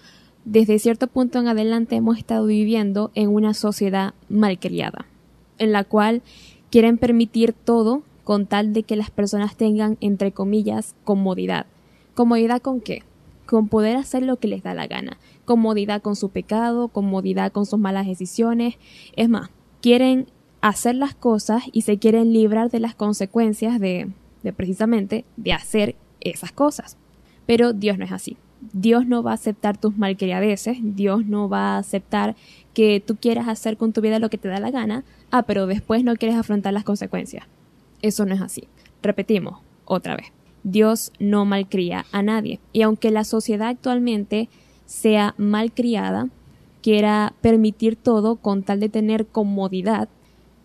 desde 0.46 0.80
cierto 0.80 1.08
punto 1.08 1.40
en 1.40 1.48
adelante 1.48 1.96
hemos 1.96 2.18
estado 2.18 2.46
viviendo 2.46 3.12
en 3.16 3.30
una 3.30 3.54
sociedad 3.54 4.14
malcriada, 4.30 5.06
en 5.58 5.72
la 5.72 5.84
cual 5.84 6.22
quieren 6.70 6.98
permitir 6.98 7.54
todo 7.54 8.04
con 8.24 8.46
tal 8.46 8.74
de 8.74 8.84
que 8.84 8.96
las 8.96 9.12
personas 9.12 9.56
tengan, 9.56 9.98
entre 10.02 10.32
comillas, 10.32 10.96
comodidad. 11.04 11.66
¿Comodidad 12.14 12.62
con 12.62 12.82
qué? 12.82 13.04
Con 13.46 13.68
poder 13.68 13.98
hacer 13.98 14.24
lo 14.24 14.38
que 14.38 14.48
les 14.48 14.64
da 14.64 14.74
la 14.74 14.88
gana. 14.88 15.18
Comodidad 15.46 16.02
con 16.02 16.16
su 16.16 16.30
pecado, 16.30 16.88
comodidad 16.88 17.52
con 17.52 17.66
sus 17.66 17.80
malas 17.80 18.08
decisiones. 18.08 18.76
Es 19.16 19.30
más, 19.30 19.50
quieren 19.82 20.28
hacer 20.62 20.96
las 20.96 21.16
cosas 21.16 21.64
y 21.72 21.82
se 21.82 22.00
quieren 22.00 22.32
librar 22.32 22.70
de 22.70 22.80
las 22.80 22.96
consecuencias 22.96 23.80
de, 23.80 24.10
de 24.44 24.54
precisamente 24.54 25.26
de 25.36 25.54
hacer 25.54 25.96
esas 26.22 26.52
cosas. 26.52 26.98
Pero 27.46 27.74
Dios 27.74 27.98
no 27.98 28.06
es 28.06 28.12
así. 28.12 28.38
Dios 28.72 29.06
no 29.06 29.24
va 29.24 29.32
a 29.32 29.36
aceptar 29.36 29.78
tus 29.78 29.98
malcriadeces, 29.98 30.78
Dios 30.82 31.26
no 31.26 31.50
va 31.50 31.76
a 31.76 31.78
aceptar 31.80 32.36
que 32.74 33.04
tú 33.06 33.18
quieras 33.18 33.48
hacer 33.48 33.78
con 33.78 33.94
tu 33.94 34.02
vida 34.02 34.20
lo 34.20 34.30
que 34.30 34.38
te 34.38 34.48
da 34.48 34.60
la 34.60 34.72
gana, 34.72 35.04
ah, 35.32 35.44
pero 35.44 35.68
después 35.68 36.04
no 36.04 36.16
quieres 36.16 36.38
afrontar 36.38 36.74
las 36.74 36.84
consecuencias. 36.84 37.46
Eso 38.02 38.26
no 38.26 38.34
es 38.34 38.42
así. 38.42 38.68
Repetimos, 39.02 39.60
otra 39.86 40.16
vez. 40.16 40.28
Dios 40.64 41.12
no 41.20 41.46
malcría 41.46 42.06
a 42.12 42.22
nadie. 42.22 42.60
Y 42.72 42.84
aunque 42.84 43.12
la 43.12 43.26
sociedad 43.26 43.68
actualmente 43.68 44.50
sea 44.86 45.36
malcriada, 45.38 46.30
quiera 46.82 47.34
permitir 47.42 47.96
todo 47.96 48.36
con 48.36 48.64
tal 48.64 48.80
de 48.80 48.90
tener 48.90 49.26
comodidad, 49.26 50.10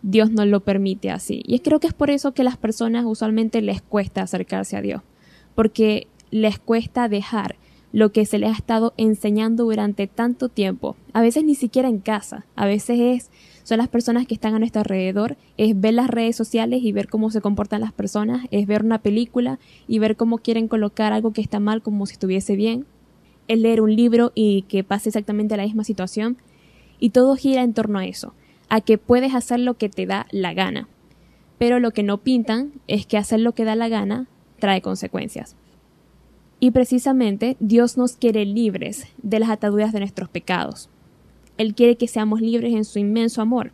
Dios 0.01 0.31
no 0.31 0.45
lo 0.45 0.61
permite 0.61 1.11
así. 1.11 1.43
Y 1.45 1.59
creo 1.59 1.79
que 1.79 1.87
es 1.87 1.93
por 1.93 2.09
eso 2.09 2.33
que 2.33 2.43
las 2.43 2.57
personas 2.57 3.05
usualmente 3.05 3.61
les 3.61 3.81
cuesta 3.81 4.21
acercarse 4.21 4.77
a 4.77 4.81
Dios, 4.81 5.01
porque 5.55 6.07
les 6.31 6.59
cuesta 6.59 7.09
dejar 7.09 7.55
lo 7.91 8.11
que 8.11 8.25
se 8.25 8.37
les 8.37 8.49
ha 8.49 8.55
estado 8.55 8.93
enseñando 8.97 9.63
durante 9.63 10.07
tanto 10.07 10.49
tiempo. 10.49 10.95
A 11.13 11.21
veces 11.21 11.43
ni 11.43 11.55
siquiera 11.55 11.87
en 11.87 11.99
casa, 11.99 12.45
a 12.55 12.65
veces 12.65 12.99
es 12.99 13.31
son 13.63 13.77
las 13.77 13.87
personas 13.87 14.25
que 14.25 14.33
están 14.33 14.55
a 14.55 14.59
nuestro 14.59 14.81
alrededor, 14.81 15.37
es 15.57 15.79
ver 15.79 15.93
las 15.93 16.09
redes 16.09 16.35
sociales 16.35 16.81
y 16.81 16.91
ver 16.91 17.07
cómo 17.07 17.29
se 17.29 17.39
comportan 17.39 17.81
las 17.81 17.93
personas, 17.93 18.47
es 18.49 18.65
ver 18.65 18.83
una 18.83 18.97
película 18.97 19.59
y 19.87 19.99
ver 19.99 20.15
cómo 20.15 20.39
quieren 20.39 20.67
colocar 20.67 21.13
algo 21.13 21.33
que 21.33 21.41
está 21.41 21.59
mal 21.59 21.83
como 21.83 22.07
si 22.07 22.13
estuviese 22.13 22.55
bien, 22.55 22.87
es 23.47 23.59
leer 23.59 23.81
un 23.81 23.95
libro 23.95 24.31
y 24.33 24.63
que 24.63 24.83
pase 24.83 25.09
exactamente 25.09 25.55
la 25.55 25.65
misma 25.65 25.83
situación, 25.83 26.37
y 26.99 27.11
todo 27.11 27.35
gira 27.35 27.61
en 27.61 27.75
torno 27.75 27.99
a 27.99 28.07
eso 28.07 28.33
a 28.69 28.81
que 28.81 28.97
puedes 28.97 29.35
hacer 29.35 29.59
lo 29.59 29.75
que 29.75 29.89
te 29.89 30.05
da 30.05 30.27
la 30.31 30.53
gana. 30.53 30.87
Pero 31.57 31.79
lo 31.79 31.91
que 31.91 32.03
no 32.03 32.19
pintan 32.19 32.71
es 32.87 33.05
que 33.05 33.17
hacer 33.17 33.39
lo 33.39 33.53
que 33.53 33.65
da 33.65 33.75
la 33.75 33.89
gana 33.89 34.27
trae 34.59 34.81
consecuencias. 34.81 35.55
Y 36.59 36.71
precisamente 36.71 37.55
Dios 37.59 37.97
nos 37.97 38.17
quiere 38.17 38.45
libres 38.45 39.05
de 39.21 39.39
las 39.39 39.49
ataduras 39.49 39.93
de 39.93 39.99
nuestros 39.99 40.29
pecados. 40.29 40.89
Él 41.57 41.73
quiere 41.73 41.95
que 41.95 42.07
seamos 42.07 42.41
libres 42.41 42.73
en 42.73 42.85
su 42.85 42.99
inmenso 42.99 43.41
amor. 43.41 43.71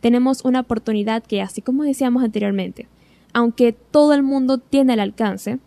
Tenemos 0.00 0.44
una 0.44 0.60
oportunidad 0.60 1.22
que, 1.22 1.42
así 1.42 1.62
como 1.62 1.84
decíamos 1.84 2.24
anteriormente, 2.24 2.88
aunque 3.32 3.72
todo 3.72 4.14
el 4.14 4.22
mundo 4.22 4.58
tiene 4.58 4.94
el 4.94 5.00
alcance, 5.00 5.58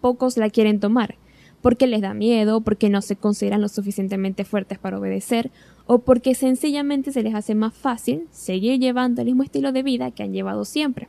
pocos 0.00 0.36
la 0.36 0.50
quieren 0.50 0.80
tomar, 0.80 1.16
porque 1.60 1.86
les 1.86 2.00
da 2.00 2.14
miedo, 2.14 2.60
porque 2.60 2.90
no 2.90 3.02
se 3.02 3.16
consideran 3.16 3.60
lo 3.60 3.68
suficientemente 3.68 4.44
fuertes 4.44 4.78
para 4.78 4.98
obedecer, 4.98 5.50
o 5.86 6.00
porque 6.00 6.34
sencillamente 6.34 7.12
se 7.12 7.22
les 7.22 7.34
hace 7.34 7.54
más 7.54 7.74
fácil 7.74 8.26
seguir 8.30 8.78
llevando 8.78 9.22
el 9.22 9.26
mismo 9.26 9.42
estilo 9.42 9.72
de 9.72 9.82
vida 9.82 10.10
que 10.10 10.22
han 10.22 10.32
llevado 10.32 10.64
siempre. 10.64 11.08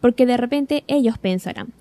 Porque 0.00 0.26
de 0.26 0.36
repente 0.36 0.84
ellos 0.88 1.18
pensarán, 1.18 1.72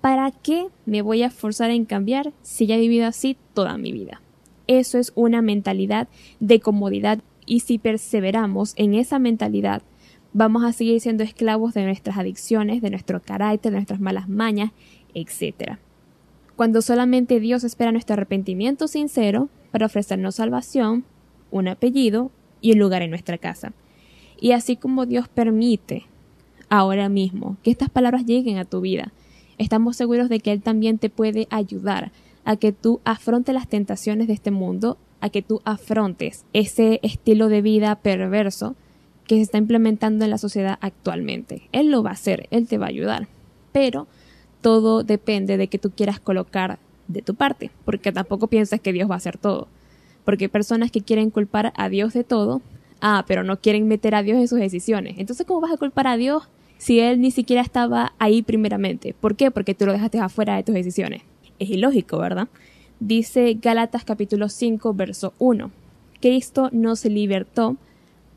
¿para 0.00 0.30
qué 0.30 0.68
me 0.86 1.02
voy 1.02 1.22
a 1.22 1.30
forzar 1.30 1.70
en 1.70 1.84
cambiar 1.84 2.32
si 2.42 2.66
ya 2.66 2.76
he 2.76 2.80
vivido 2.80 3.06
así 3.06 3.36
toda 3.54 3.76
mi 3.78 3.92
vida? 3.92 4.20
Eso 4.66 4.98
es 4.98 5.12
una 5.14 5.42
mentalidad 5.42 6.08
de 6.40 6.60
comodidad 6.60 7.20
Y 7.46 7.60
si 7.60 7.78
perseveramos 7.78 8.74
en 8.76 8.94
esa 8.94 9.18
mentalidad, 9.18 9.80
vamos 10.34 10.64
a 10.64 10.72
seguir 10.72 11.00
siendo 11.00 11.24
esclavos 11.24 11.72
de 11.72 11.84
nuestras 11.84 12.18
adicciones, 12.18 12.82
de 12.82 12.90
nuestro 12.90 13.22
carácter, 13.22 13.72
de 13.72 13.78
nuestras 13.78 14.00
malas 14.00 14.28
mañas, 14.28 14.72
etc. 15.14 15.78
Cuando 16.56 16.82
solamente 16.82 17.40
Dios 17.40 17.64
espera 17.64 17.90
nuestro 17.90 18.12
arrepentimiento 18.12 18.86
sincero 18.86 19.48
para 19.70 19.86
ofrecernos 19.86 20.34
salvación, 20.34 21.04
un 21.50 21.68
apellido 21.68 22.30
y 22.60 22.72
un 22.72 22.80
lugar 22.80 23.00
en 23.00 23.10
nuestra 23.10 23.38
casa. 23.38 23.72
Y 24.38 24.52
así 24.52 24.76
como 24.76 25.06
Dios 25.06 25.28
permite 25.28 26.04
ahora 26.68 27.08
mismo 27.08 27.56
que 27.62 27.70
estas 27.70 27.88
palabras 27.88 28.26
lleguen 28.26 28.58
a 28.58 28.66
tu 28.66 28.82
vida, 28.82 29.12
estamos 29.58 29.96
seguros 29.96 30.28
de 30.28 30.40
que 30.40 30.52
Él 30.52 30.62
también 30.62 30.98
te 30.98 31.10
puede 31.10 31.46
ayudar 31.50 32.12
a 32.44 32.56
que 32.56 32.72
tú 32.72 33.00
afrontes 33.04 33.54
las 33.54 33.68
tentaciones 33.68 34.26
de 34.26 34.32
este 34.32 34.50
mundo, 34.50 34.96
a 35.20 35.28
que 35.28 35.42
tú 35.42 35.60
afrontes 35.64 36.44
ese 36.52 37.00
estilo 37.02 37.48
de 37.48 37.60
vida 37.60 37.94
perverso 37.96 38.74
que 39.26 39.36
se 39.36 39.42
está 39.42 39.58
implementando 39.58 40.24
en 40.24 40.30
la 40.30 40.38
sociedad 40.38 40.78
actualmente. 40.80 41.68
Él 41.72 41.90
lo 41.90 42.02
va 42.02 42.10
a 42.10 42.14
hacer, 42.14 42.48
Él 42.50 42.66
te 42.66 42.78
va 42.78 42.86
a 42.86 42.88
ayudar. 42.88 43.28
Pero 43.72 44.06
todo 44.62 45.02
depende 45.02 45.56
de 45.56 45.68
que 45.68 45.78
tú 45.78 45.90
quieras 45.90 46.18
colocar 46.18 46.78
de 47.08 47.22
tu 47.22 47.34
parte, 47.34 47.70
porque 47.84 48.12
tampoco 48.12 48.46
piensas 48.46 48.80
que 48.80 48.92
Dios 48.92 49.10
va 49.10 49.14
a 49.14 49.18
hacer 49.18 49.36
todo. 49.36 49.68
Porque 50.24 50.46
hay 50.46 50.48
personas 50.48 50.90
que 50.90 51.02
quieren 51.02 51.30
culpar 51.30 51.72
a 51.76 51.88
Dios 51.88 52.14
de 52.14 52.24
todo, 52.24 52.62
ah, 53.00 53.24
pero 53.28 53.44
no 53.44 53.60
quieren 53.60 53.86
meter 53.86 54.14
a 54.14 54.22
Dios 54.22 54.38
en 54.38 54.48
sus 54.48 54.58
decisiones. 54.58 55.16
Entonces, 55.18 55.46
¿cómo 55.46 55.60
vas 55.60 55.72
a 55.72 55.76
culpar 55.76 56.06
a 56.06 56.16
Dios 56.16 56.48
si 56.78 57.00
Él 57.00 57.20
ni 57.20 57.30
siquiera 57.30 57.62
estaba 57.62 58.12
ahí 58.18 58.42
primeramente? 58.42 59.14
¿Por 59.20 59.36
qué? 59.36 59.50
Porque 59.50 59.74
tú 59.74 59.84
lo 59.84 59.92
dejaste 59.92 60.18
afuera 60.20 60.56
de 60.56 60.62
tus 60.62 60.74
decisiones. 60.74 61.22
Es 61.58 61.68
ilógico, 61.70 62.18
¿verdad? 62.18 62.48
Dice 63.00 63.58
Gálatas 63.60 64.04
capítulo 64.04 64.48
5, 64.48 64.94
verso 64.94 65.34
1. 65.38 65.70
Cristo 66.20 66.70
nos 66.72 67.04
libertó 67.04 67.76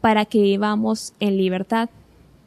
para 0.01 0.25
que 0.25 0.41
vivamos 0.41 1.13
en 1.19 1.37
libertad. 1.37 1.89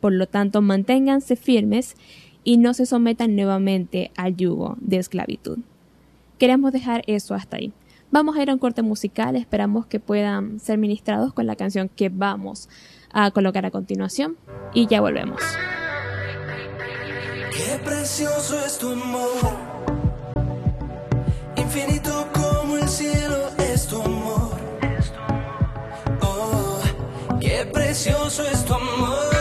Por 0.00 0.12
lo 0.12 0.26
tanto, 0.26 0.60
manténganse 0.60 1.36
firmes 1.36 1.96
y 2.44 2.58
no 2.58 2.74
se 2.74 2.86
sometan 2.86 3.34
nuevamente 3.34 4.10
al 4.16 4.36
yugo 4.36 4.76
de 4.80 4.98
esclavitud. 4.98 5.58
Queremos 6.38 6.72
dejar 6.72 7.02
eso 7.06 7.34
hasta 7.34 7.56
ahí. 7.56 7.72
Vamos 8.10 8.36
a 8.36 8.42
ir 8.42 8.50
a 8.50 8.52
un 8.52 8.58
corte 8.58 8.82
musical, 8.82 9.34
esperamos 9.34 9.86
que 9.86 9.98
puedan 9.98 10.60
ser 10.60 10.78
ministrados 10.78 11.32
con 11.32 11.46
la 11.46 11.56
canción 11.56 11.88
que 11.88 12.10
vamos 12.10 12.68
a 13.12 13.30
colocar 13.30 13.64
a 13.66 13.70
continuación 13.70 14.36
y 14.72 14.86
ya 14.86 15.00
volvemos. 15.00 15.40
Precioso 17.84 18.58
es 18.64 18.78
tu 18.78 18.92
amor, 18.92 19.30
infinito 21.56 22.28
como 22.32 22.76
el 22.76 22.88
cielo 22.88 23.50
es 23.58 23.86
tu 23.86 24.00
amor. 24.00 24.50
Oh, 26.20 26.80
qué 27.40 27.66
precioso 27.72 28.42
es 28.44 28.64
tu 28.64 28.74
amor. 28.74 29.33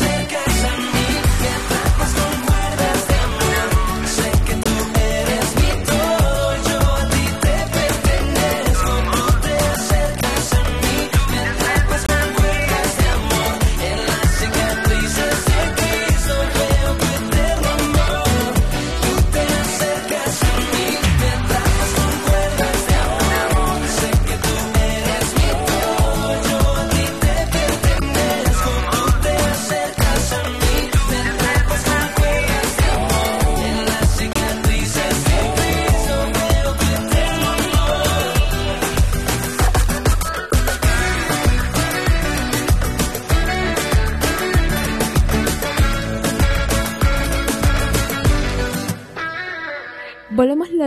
said 0.00 0.29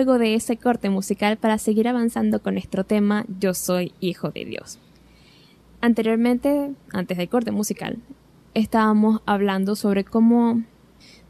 De 0.03 0.35
ese 0.35 0.57
corte 0.57 0.89
musical 0.89 1.37
para 1.37 1.57
seguir 1.57 1.87
avanzando 1.87 2.41
con 2.41 2.55
nuestro 2.55 2.83
tema 2.83 3.25
Yo 3.39 3.53
soy 3.53 3.93
hijo 4.01 4.31
de 4.31 4.43
Dios. 4.43 4.77
Anteriormente, 5.79 6.71
antes 6.91 7.17
del 7.17 7.29
corte 7.29 7.51
musical, 7.51 7.99
estábamos 8.53 9.21
hablando 9.25 9.77
sobre 9.77 10.03
cómo 10.03 10.61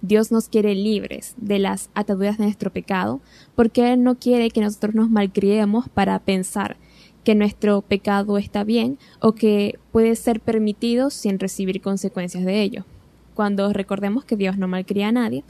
Dios 0.01 0.31
nos 0.31 0.49
quiere 0.49 0.73
libres 0.73 1.35
de 1.37 1.59
las 1.59 1.91
ataduras 1.93 2.39
de 2.39 2.45
nuestro 2.45 2.73
pecado, 2.73 3.21
porque 3.53 3.93
Él 3.93 4.01
no 4.01 4.15
quiere 4.15 4.49
que 4.49 4.61
nosotros 4.61 4.95
nos 4.95 5.11
malcriemos 5.11 5.87
para 5.87 6.17
pensar 6.17 6.77
que 7.23 7.35
nuestro 7.35 7.83
pecado 7.83 8.39
está 8.39 8.63
bien 8.63 8.97
o 9.19 9.33
que 9.33 9.77
puede 9.91 10.15
ser 10.15 10.39
permitido 10.39 11.11
sin 11.11 11.37
recibir 11.37 11.79
consecuencias 11.79 12.43
de 12.43 12.63
ello. 12.63 12.85
Cuando 13.35 13.71
recordemos 13.71 14.25
que 14.25 14.35
Dios 14.35 14.57
no 14.57 14.67
malcría 14.67 15.09
a 15.09 15.11
nadie 15.11 15.43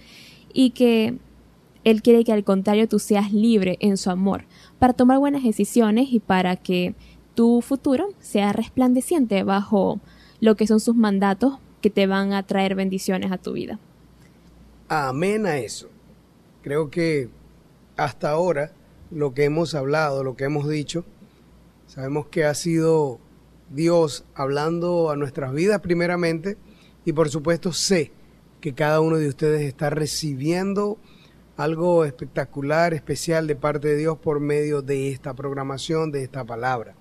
y 0.52 0.72
que 0.72 1.20
Él 1.84 2.02
quiere 2.02 2.24
que 2.24 2.32
al 2.32 2.44
contrario 2.44 2.88
tú 2.88 3.00
seas 3.00 3.34
libre 3.34 3.78
en 3.80 3.98
su 3.98 4.10
amor 4.10 4.46
para 4.80 4.94
tomar 4.94 5.20
buenas 5.20 5.44
decisiones 5.44 6.08
y 6.12 6.20
para 6.20 6.56
que 6.56 6.96
tu 7.36 7.62
futuro 7.62 8.10
sea 8.20 8.54
resplandeciente 8.54 9.44
bajo 9.44 10.00
lo 10.40 10.56
que 10.56 10.68
son 10.68 10.80
sus 10.80 10.96
mandatos 10.96 11.60
que 11.82 11.90
te 11.90 12.08
van 12.08 12.34
a 12.34 12.44
traer 12.44 12.76
bendiciones 12.76 13.32
a 13.32 13.38
tu 13.38 13.54
vida. 13.54 13.80
Amén 14.88 15.46
a 15.46 15.58
eso. 15.58 15.90
Creo 16.62 16.90
que 16.90 17.30
hasta 17.98 18.30
ahora 18.30 18.72
lo 19.12 19.34
que 19.34 19.44
hemos 19.44 19.76
hablado, 19.76 20.24
lo 20.24 20.36
que 20.36 20.46
hemos 20.46 20.68
dicho, 20.68 21.04
sabemos 21.88 22.28
que 22.28 22.46
ha 22.46 22.54
sido 22.54 23.20
Dios 23.70 24.24
hablando 24.36 25.10
a 25.10 25.16
nuestras 25.16 25.54
vidas 25.54 25.82
primeramente 25.82 26.58
y 27.06 27.14
por 27.14 27.30
supuesto 27.30 27.74
sé 27.74 28.12
que 28.62 28.74
cada 28.74 29.02
uno 29.02 29.18
de 29.18 29.28
ustedes 29.28 29.62
está 29.62 29.90
recibiendo 29.90 30.98
algo 31.64 32.04
espectacular, 32.04 32.94
especial 32.94 33.48
de 33.48 33.56
parte 33.56 33.88
de 33.88 33.98
Dios 33.98 34.18
por 34.18 34.40
medio 34.40 34.82
de 34.82 35.10
esta 35.12 35.34
programación, 35.34 36.12
de 36.12 36.24
esta 36.24 36.44
palabra. 36.44 36.96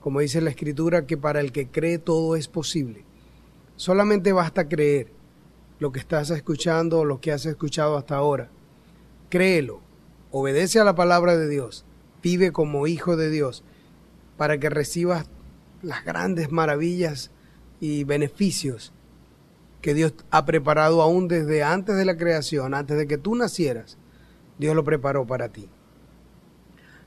Como 0.00 0.20
dice 0.20 0.40
la 0.40 0.50
escritura, 0.50 1.06
que 1.06 1.16
para 1.16 1.40
el 1.40 1.52
que 1.52 1.68
cree 1.68 1.98
todo 1.98 2.34
es 2.34 2.48
posible. 2.48 3.04
Solamente 3.76 4.32
basta 4.32 4.68
creer 4.68 5.12
lo 5.78 5.92
que 5.92 6.00
estás 6.00 6.30
escuchando 6.30 7.00
o 7.00 7.04
lo 7.04 7.20
que 7.20 7.32
has 7.32 7.44
escuchado 7.44 7.96
hasta 7.96 8.16
ahora. 8.16 8.50
Créelo, 9.28 9.80
obedece 10.30 10.80
a 10.80 10.84
la 10.84 10.94
palabra 10.94 11.36
de 11.36 11.48
Dios, 11.48 11.84
vive 12.22 12.50
como 12.50 12.86
hijo 12.86 13.16
de 13.16 13.30
Dios, 13.30 13.62
para 14.36 14.58
que 14.58 14.70
recibas 14.70 15.28
las 15.82 16.04
grandes 16.04 16.50
maravillas 16.50 17.30
y 17.80 18.04
beneficios 18.04 18.92
que 19.82 19.92
Dios 19.92 20.14
ha 20.30 20.46
preparado 20.46 21.02
aún 21.02 21.28
desde 21.28 21.62
antes 21.62 21.96
de 21.96 22.04
la 22.06 22.16
creación, 22.16 22.72
antes 22.72 22.96
de 22.96 23.06
que 23.06 23.18
tú 23.18 23.34
nacieras. 23.34 23.98
Dios 24.58 24.74
lo 24.74 24.84
preparó 24.84 25.26
para 25.26 25.50
ti. 25.50 25.68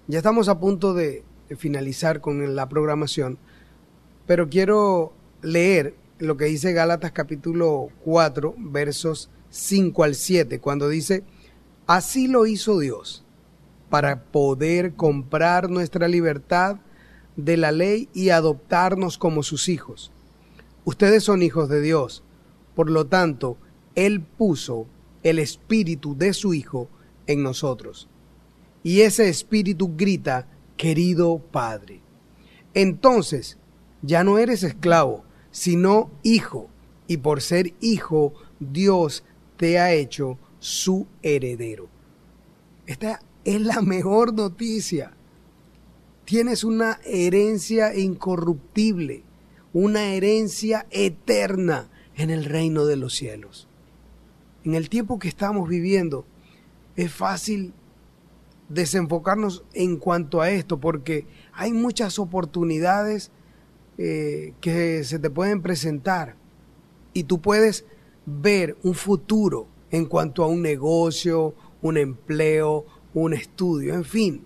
Ya 0.08 0.20
estamos 0.20 0.50
a 0.50 0.60
punto 0.60 0.94
de 0.94 1.24
finalizar 1.58 2.22
con 2.22 2.56
la 2.56 2.70
programación, 2.70 3.40
pero 4.28 4.50
quiero 4.50 5.14
leer 5.42 5.96
lo 6.20 6.38
que 6.38 6.46
dice 6.46 6.74
Gálatas 6.74 7.14
capítulo 7.14 7.90
4, 8.04 8.56
versos 8.58 9.30
5 9.50 10.04
al 10.04 10.16
7, 10.16 10.60
cuando 10.60 10.90
dice, 10.90 11.24
así 11.88 12.28
lo 12.28 12.46
hizo 12.46 12.78
Dios, 12.78 13.24
para 13.90 14.26
poder 14.26 14.96
comprar 14.96 15.70
nuestra 15.70 16.10
libertad 16.10 16.78
de 17.38 17.56
la 17.56 17.72
ley 17.72 18.10
y 18.14 18.30
adoptarnos 18.30 19.18
como 19.18 19.44
sus 19.44 19.70
hijos. 19.70 20.12
Ustedes 20.84 21.24
son 21.24 21.42
hijos 21.42 21.70
de 21.70 21.82
Dios, 21.82 22.25
por 22.76 22.90
lo 22.90 23.08
tanto, 23.08 23.58
Él 23.96 24.22
puso 24.22 24.88
el 25.24 25.40
espíritu 25.40 26.16
de 26.16 26.34
su 26.34 26.54
Hijo 26.54 26.90
en 27.28 27.42
nosotros. 27.42 28.08
Y 28.84 29.02
ese 29.02 29.30
espíritu 29.30 29.96
grita, 29.96 30.48
querido 30.78 31.40
Padre. 31.40 32.02
Entonces, 32.74 33.58
ya 34.02 34.24
no 34.24 34.38
eres 34.38 34.62
esclavo, 34.64 35.24
sino 35.50 36.12
hijo, 36.22 36.70
y 37.08 37.18
por 37.18 37.42
ser 37.42 37.74
hijo, 37.80 38.34
Dios 38.60 39.24
te 39.58 39.80
ha 39.80 39.94
hecho 39.94 40.38
su 40.60 41.08
heredero. 41.24 41.88
Esta 42.86 43.22
es 43.46 43.62
la 43.62 43.82
mejor 43.82 44.34
noticia. 44.34 45.14
Tienes 46.26 46.64
una 46.64 47.00
herencia 47.06 47.96
incorruptible, 47.96 49.24
una 49.74 50.14
herencia 50.14 50.86
eterna 50.92 51.90
en 52.16 52.30
el 52.30 52.46
reino 52.46 52.86
de 52.86 52.96
los 52.96 53.14
cielos. 53.14 53.68
En 54.64 54.74
el 54.74 54.90
tiempo 54.90 55.20
que 55.20 55.28
estamos 55.28 55.70
viviendo, 55.70 56.26
es 56.96 57.12
fácil 57.12 57.74
desenfocarnos 58.70 59.64
en 59.74 59.98
cuanto 59.98 60.42
a 60.42 60.50
esto, 60.50 60.80
porque 60.80 61.28
hay 61.54 61.72
muchas 61.74 62.18
oportunidades 62.20 63.32
eh, 63.98 64.54
que 64.62 65.04
se 65.04 65.20
te 65.20 65.30
pueden 65.30 65.62
presentar 65.62 66.36
y 67.14 67.24
tú 67.24 67.42
puedes 67.42 67.86
ver 68.26 68.76
un 68.84 68.96
futuro 68.96 69.68
en 69.92 70.06
cuanto 70.06 70.44
a 70.44 70.48
un 70.48 70.62
negocio, 70.62 71.54
un 71.82 71.98
empleo, 71.98 72.86
un 73.14 73.34
estudio, 73.34 73.94
en 73.94 74.04
fin. 74.04 74.44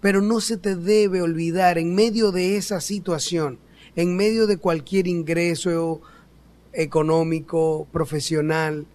Pero 0.00 0.20
no 0.20 0.40
se 0.40 0.56
te 0.56 0.76
debe 0.76 1.22
olvidar 1.22 1.78
en 1.78 1.94
medio 1.94 2.32
de 2.32 2.56
esa 2.56 2.80
situación, 2.80 3.58
en 3.96 4.16
medio 4.16 4.46
de 4.46 4.56
cualquier 4.56 5.06
ingreso 5.06 6.00
económico, 6.72 7.86
profesional, 7.92 8.86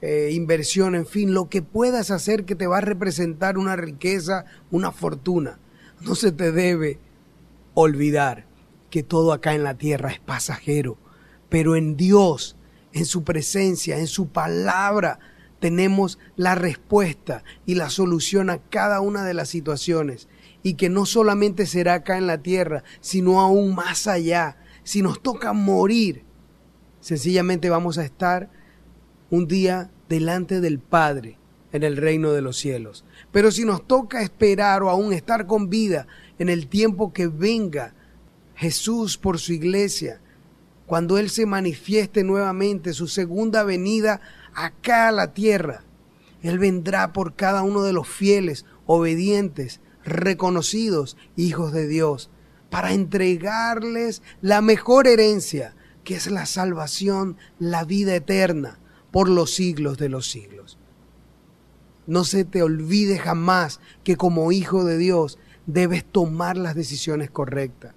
eh, 0.00 0.30
inversión, 0.32 0.94
en 0.94 1.06
fin, 1.06 1.34
lo 1.34 1.48
que 1.48 1.62
puedas 1.62 2.10
hacer 2.10 2.44
que 2.44 2.54
te 2.54 2.66
va 2.66 2.78
a 2.78 2.82
representar 2.82 3.58
una 3.58 3.74
riqueza, 3.74 4.44
una 4.70 4.92
fortuna. 4.92 5.58
No 6.00 6.14
se 6.14 6.30
te 6.30 6.52
debe 6.52 6.98
olvidar 7.74 8.46
que 8.90 9.02
todo 9.02 9.32
acá 9.32 9.54
en 9.54 9.64
la 9.64 9.74
tierra 9.74 10.10
es 10.10 10.20
pasajero, 10.20 10.96
pero 11.48 11.74
en 11.74 11.96
Dios, 11.96 12.56
en 12.92 13.06
su 13.06 13.24
presencia, 13.24 13.98
en 13.98 14.06
su 14.06 14.28
palabra, 14.28 15.18
tenemos 15.58 16.18
la 16.36 16.54
respuesta 16.54 17.42
y 17.66 17.74
la 17.74 17.90
solución 17.90 18.50
a 18.50 18.58
cada 18.58 19.00
una 19.00 19.24
de 19.24 19.34
las 19.34 19.48
situaciones 19.48 20.28
y 20.62 20.74
que 20.74 20.88
no 20.88 21.06
solamente 21.06 21.66
será 21.66 21.94
acá 21.94 22.18
en 22.18 22.26
la 22.26 22.38
tierra, 22.38 22.84
sino 23.00 23.40
aún 23.40 23.74
más 23.74 24.06
allá. 24.06 24.58
Si 24.84 25.02
nos 25.02 25.20
toca 25.20 25.52
morir, 25.52 26.24
sencillamente 27.00 27.70
vamos 27.70 27.98
a 27.98 28.04
estar 28.04 28.50
un 29.30 29.46
día 29.46 29.90
delante 30.08 30.60
del 30.60 30.78
Padre 30.78 31.38
en 31.72 31.82
el 31.82 31.96
reino 31.96 32.32
de 32.32 32.42
los 32.42 32.56
cielos. 32.56 33.04
Pero 33.30 33.50
si 33.50 33.64
nos 33.64 33.86
toca 33.86 34.22
esperar 34.22 34.82
o 34.82 34.90
aún 34.90 35.12
estar 35.12 35.46
con 35.46 35.68
vida 35.68 36.06
en 36.38 36.48
el 36.48 36.66
tiempo 36.68 37.12
que 37.12 37.26
venga 37.26 37.94
Jesús 38.54 39.18
por 39.18 39.38
su 39.38 39.52
iglesia, 39.52 40.20
cuando 40.86 41.18
Él 41.18 41.28
se 41.28 41.44
manifieste 41.44 42.24
nuevamente, 42.24 42.94
su 42.94 43.08
segunda 43.08 43.62
venida 43.62 44.20
acá 44.54 45.08
a 45.08 45.12
la 45.12 45.34
tierra, 45.34 45.84
Él 46.42 46.58
vendrá 46.58 47.12
por 47.12 47.34
cada 47.34 47.62
uno 47.62 47.82
de 47.82 47.92
los 47.92 48.08
fieles, 48.08 48.64
obedientes, 48.86 49.80
reconocidos 50.04 51.16
hijos 51.36 51.72
de 51.72 51.86
Dios, 51.86 52.30
para 52.70 52.92
entregarles 52.92 54.22
la 54.40 54.62
mejor 54.62 55.06
herencia, 55.06 55.74
que 56.08 56.14
es 56.14 56.30
la 56.30 56.46
salvación, 56.46 57.36
la 57.58 57.84
vida 57.84 58.14
eterna 58.14 58.78
por 59.10 59.28
los 59.28 59.52
siglos 59.52 59.98
de 59.98 60.08
los 60.08 60.26
siglos. 60.26 60.78
No 62.06 62.24
se 62.24 62.46
te 62.46 62.62
olvide 62.62 63.18
jamás 63.18 63.78
que 64.04 64.16
como 64.16 64.50
hijo 64.50 64.86
de 64.86 64.96
Dios 64.96 65.38
debes 65.66 66.06
tomar 66.06 66.56
las 66.56 66.74
decisiones 66.74 67.30
correctas. 67.30 67.94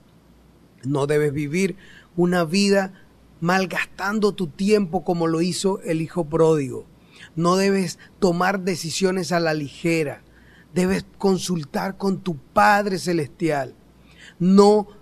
No 0.84 1.08
debes 1.08 1.32
vivir 1.32 1.78
una 2.18 2.44
vida 2.44 2.92
malgastando 3.40 4.34
tu 4.34 4.48
tiempo 4.48 5.06
como 5.06 5.28
lo 5.28 5.42
hizo 5.42 5.80
el 5.84 6.02
hijo 6.02 6.26
pródigo. 6.26 6.88
No 7.38 7.56
debes 7.56 7.98
tomar 8.20 8.60
decisiones 8.60 9.32
a 9.32 9.40
la 9.40 9.54
ligera. 9.54 10.22
Debes 10.74 11.06
consultar 11.18 11.96
con 11.96 12.20
tu 12.20 12.36
Padre 12.36 13.00
Celestial. 13.00 13.74
No 14.38 15.01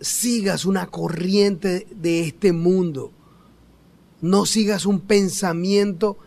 sigas 0.00 0.64
una 0.64 0.86
corriente 0.86 1.86
de 1.90 2.20
este 2.20 2.52
mundo. 2.52 3.12
No 4.20 4.46
sigas 4.46 4.86
un 4.86 5.00
pensamiento 5.00 6.18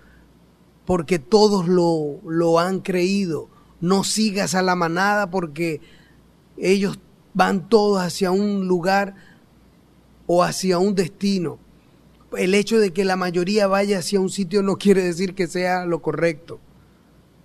porque 0.85 1.19
todos 1.19 1.67
lo, 1.67 2.19
lo 2.25 2.59
han 2.59 2.79
creído. 2.79 3.49
No 3.81 4.03
sigas 4.03 4.55
a 4.55 4.61
la 4.61 4.75
manada 4.75 5.29
porque 5.29 5.81
ellos 6.57 6.99
van 7.33 7.69
todos 7.69 8.01
hacia 8.01 8.31
un 8.31 8.67
lugar 8.67 9.15
o 10.25 10.43
hacia 10.43 10.79
un 10.79 10.95
destino. 10.95 11.59
El 12.37 12.53
hecho 12.53 12.79
de 12.79 12.91
que 12.91 13.05
la 13.05 13.15
mayoría 13.15 13.67
vaya 13.67 13.99
hacia 13.99 14.19
un 14.19 14.29
sitio 14.29 14.63
no 14.63 14.77
quiere 14.77 15.03
decir 15.03 15.35
que 15.35 15.47
sea 15.47 15.85
lo 15.85 16.01
correcto. 16.01 16.59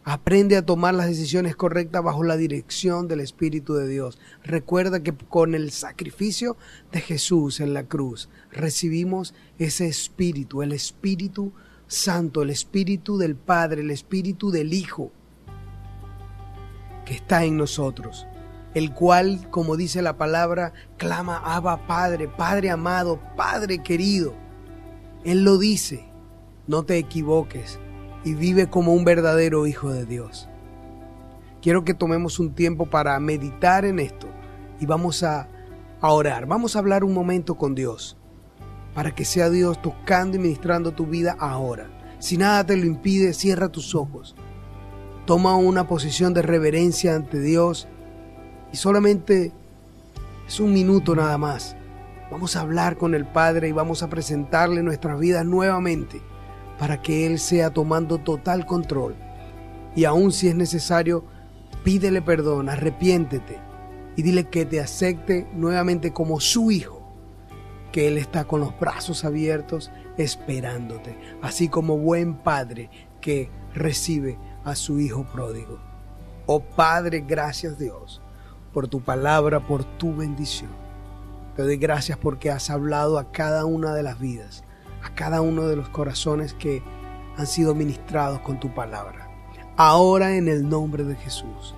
Aprende 0.05 0.57
a 0.57 0.67
tomar 0.67 0.95
las 0.95 1.07
decisiones 1.07 1.55
correctas 1.55 2.03
bajo 2.03 2.25
la 2.25 2.37
dirección 2.37 3.07
del 3.07 3.21
Espíritu 3.21 3.75
de 3.75 3.87
Dios. 3.87 4.19
Recuerda 4.43 5.01
que 5.05 5.15
con 5.15 5.55
el 5.55 5.71
sacrificio 5.71 6.57
de 6.91 7.01
Jesús 7.01 7.61
en 7.61 7.73
la 7.73 7.85
cruz 7.85 8.29
recibimos 8.51 9.33
ese 9.59 9.87
Espíritu, 9.87 10.63
el 10.63 10.73
Espíritu 10.73 11.53
Santo, 11.87 12.43
el 12.43 12.51
Espíritu 12.51 13.17
del 13.17 13.37
Padre, 13.37 13.83
el 13.83 13.93
Espíritu 13.93 14.51
del 14.51 14.73
Hijo. 14.73 15.13
que 17.05 17.15
está 17.15 17.45
en 17.45 17.57
nosotros, 17.57 18.29
el 18.75 18.95
cual, 18.95 19.51
como 19.51 19.77
dice 19.77 20.03
la 20.03 20.17
palabra, 20.17 20.73
clama 20.99 21.37
Abba 21.37 21.89
Padre, 21.89 22.29
Padre 22.29 22.71
amado, 22.71 23.21
Padre 23.37 23.83
querido. 23.83 24.35
Él 25.25 25.43
lo 25.43 25.59
dice, 25.59 26.05
no 26.69 26.85
te 26.85 26.99
equivoques 26.99 27.81
y 28.25 28.35
vive 28.35 28.69
como 28.69 28.93
un 28.93 29.05
verdadero 29.05 29.67
hijo 29.67 29.91
de 29.91 30.07
Dios. 30.07 30.49
Quiero 31.61 31.85
que 31.85 31.95
tomemos 31.95 32.39
un 32.39 32.55
tiempo 32.55 32.87
para 32.87 33.19
meditar 33.21 33.85
en 33.85 33.99
esto 33.99 34.29
y 34.81 34.87
vamos 34.87 35.23
a, 35.23 35.49
orar, 36.01 36.47
vamos 36.47 36.75
a 36.75 36.81
hablar 36.81 37.05
un 37.05 37.15
momento 37.15 37.55
con 37.55 37.75
Dios 37.75 38.17
para 38.95 39.15
que 39.15 39.25
sea 39.25 39.49
Dios 39.49 39.81
tocando 39.81 40.37
y 40.37 40.41
ministrando 40.41 40.93
tu 40.93 41.07
vida 41.07 41.37
ahora. 41.39 41.89
Si 42.19 42.37
nada 42.37 42.67
te 42.67 42.77
lo 42.77 42.85
impide, 42.85 43.33
cierra 43.33 43.69
tus 43.69 43.95
ojos. 43.95 44.35
Toma 45.25 45.57
una 45.57 45.87
posición 45.87 46.35
de 46.35 46.43
reverencia 46.43 47.15
ante 47.15 47.41
Dios 47.41 47.89
y 48.73 48.77
solamente 48.77 49.53
es 50.47 50.61
un 50.61 50.73
minuto 50.73 51.15
nada 51.15 51.39
más. 51.39 51.77
Vamos 52.31 52.57
a 52.57 52.61
hablar 52.61 52.97
con 52.97 53.15
el 53.15 53.27
Padre 53.27 53.69
y 53.69 53.73
vamos 53.73 54.03
a 54.03 54.09
presentarle 54.09 54.83
nuestras 54.83 55.19
vidas 55.21 55.45
nuevamente 55.45 56.21
para 56.83 57.01
que 57.01 57.29
Él 57.29 57.39
sea 57.39 57.71
tomando 57.71 58.19
total 58.19 58.67
control. 58.67 59.15
Y 59.95 60.05
aun 60.05 60.33
si 60.33 60.49
es 60.49 60.57
necesario, 60.57 61.25
pídele 61.85 62.21
perdón, 62.23 62.69
arrepiéntete 62.69 63.61
y 64.17 64.23
dile 64.23 64.49
que 64.49 64.67
te 64.67 64.81
acepte 64.81 65.47
nuevamente 65.55 66.13
como 66.13 66.41
su 66.41 66.73
hijo 66.73 67.01
que 67.93 68.09
Él 68.09 68.19
está 68.19 68.47
con 68.47 68.59
los 68.59 68.77
brazos 68.81 69.25
abiertos 69.25 69.93
esperándote, 70.17 71.17
así 71.41 71.69
como 71.69 71.99
buen 71.99 72.35
padre 72.35 72.91
que 73.21 73.49
recibe 73.75 74.37
a 74.65 74.75
su 74.75 74.99
hijo 74.99 75.25
pródigo. 75.33 75.79
Oh 76.47 76.65
Padre, 76.65 77.21
gracias 77.21 77.79
Dios 77.79 78.21
por 78.73 78.89
tu 78.89 79.01
palabra, 79.01 79.61
por 79.69 79.85
tu 79.85 80.17
bendición. 80.17 80.73
Te 81.55 81.63
doy 81.63 81.77
gracias 81.77 82.19
porque 82.19 82.51
has 82.51 82.71
hablado 82.71 83.21
a 83.21 83.31
cada 83.31 83.67
una 83.67 83.95
de 83.95 84.03
las 84.03 84.19
vidas, 84.19 84.65
a 85.03 85.15
cada 85.15 85.41
uno 85.41 85.67
de 85.67 85.77
los 85.77 85.89
corazones 85.89 86.55
que 86.55 86.83
han 87.37 87.47
sido 87.47 87.75
ministrados 87.75 88.41
con 88.41 88.61
tu 88.61 88.73
palabra. 88.75 89.29
Ahora 89.77 90.37
en 90.37 90.49
el 90.49 90.69
nombre 90.69 91.05
de 91.05 91.17
Jesús, 91.17 91.75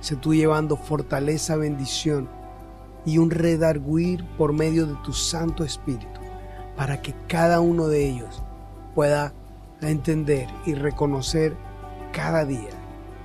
sé 0.00 0.16
tú 0.16 0.34
llevando 0.34 0.76
fortaleza, 0.76 1.56
bendición 1.56 2.28
y 3.04 3.18
un 3.18 3.30
redarguir 3.30 4.24
por 4.38 4.52
medio 4.52 4.86
de 4.86 4.94
tu 5.04 5.12
Santo 5.12 5.64
Espíritu, 5.64 6.20
para 6.76 7.02
que 7.02 7.14
cada 7.28 7.60
uno 7.60 7.88
de 7.88 8.08
ellos 8.08 8.42
pueda 8.94 9.32
entender 9.80 10.48
y 10.64 10.74
reconocer 10.74 11.56
cada 12.12 12.44
día 12.44 12.70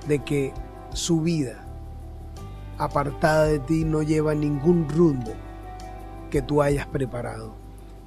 de 0.06 0.18
que 0.24 0.52
su 0.92 1.20
vida 1.20 1.64
apartada 2.78 3.44
de 3.44 3.58
ti 3.60 3.84
no 3.84 4.02
lleva 4.02 4.34
ningún 4.34 4.88
rumbo 4.88 5.32
que 6.30 6.42
tú 6.42 6.62
hayas 6.62 6.86
preparado, 6.86 7.54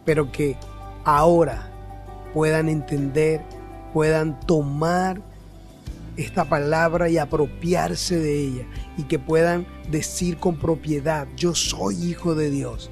pero 0.05 0.31
que 0.31 0.57
ahora 1.03 1.69
puedan 2.33 2.69
entender, 2.69 3.41
puedan 3.93 4.39
tomar 4.41 5.21
esta 6.17 6.45
palabra 6.45 7.09
y 7.09 7.17
apropiarse 7.17 8.19
de 8.19 8.39
ella 8.39 8.65
y 8.97 9.03
que 9.03 9.19
puedan 9.19 9.65
decir 9.89 10.37
con 10.37 10.57
propiedad, 10.57 11.27
yo 11.35 11.55
soy 11.55 11.95
hijo 12.09 12.35
de 12.35 12.49
Dios. 12.49 12.91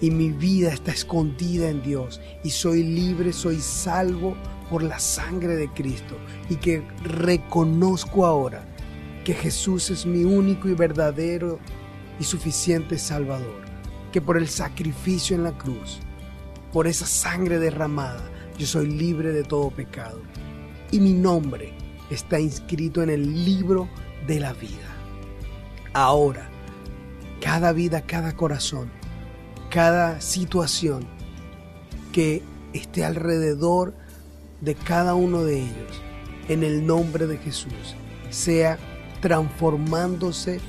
Y 0.00 0.10
mi 0.10 0.30
vida 0.30 0.72
está 0.72 0.92
escondida 0.92 1.68
en 1.68 1.82
Dios 1.82 2.20
y 2.42 2.50
soy 2.50 2.82
libre, 2.82 3.32
soy 3.32 3.60
salvo 3.60 4.34
por 4.70 4.82
la 4.82 4.98
sangre 4.98 5.56
de 5.56 5.68
Cristo 5.68 6.16
y 6.48 6.56
que 6.56 6.82
reconozco 7.02 8.24
ahora 8.24 8.64
que 9.24 9.34
Jesús 9.34 9.90
es 9.90 10.06
mi 10.06 10.24
único 10.24 10.68
y 10.68 10.74
verdadero 10.74 11.58
y 12.18 12.24
suficiente 12.24 12.98
Salvador, 12.98 13.62
que 14.12 14.20
por 14.20 14.38
el 14.38 14.48
sacrificio 14.48 15.36
en 15.36 15.44
la 15.44 15.56
cruz, 15.56 16.00
por 16.72 16.86
esa 16.86 17.06
sangre 17.06 17.58
derramada, 17.58 18.22
yo 18.58 18.66
soy 18.66 18.86
libre 18.86 19.32
de 19.32 19.42
todo 19.42 19.70
pecado 19.70 20.20
y 20.90 21.00
mi 21.00 21.12
nombre 21.12 21.72
está 22.10 22.38
inscrito 22.38 23.02
en 23.02 23.10
el 23.10 23.44
libro 23.44 23.88
de 24.26 24.40
la 24.40 24.52
vida. 24.52 24.96
Ahora, 25.92 26.48
cada 27.40 27.72
vida, 27.72 28.02
cada 28.02 28.36
corazón, 28.36 28.90
cada 29.70 30.20
situación 30.20 31.06
que 32.12 32.42
esté 32.72 33.04
alrededor 33.04 33.94
de 34.60 34.74
cada 34.74 35.14
uno 35.14 35.42
de 35.42 35.62
ellos, 35.62 36.02
en 36.48 36.62
el 36.62 36.86
nombre 36.86 37.26
de 37.26 37.38
Jesús, 37.38 37.96
sea 38.30 38.78
transformándose 39.20 40.60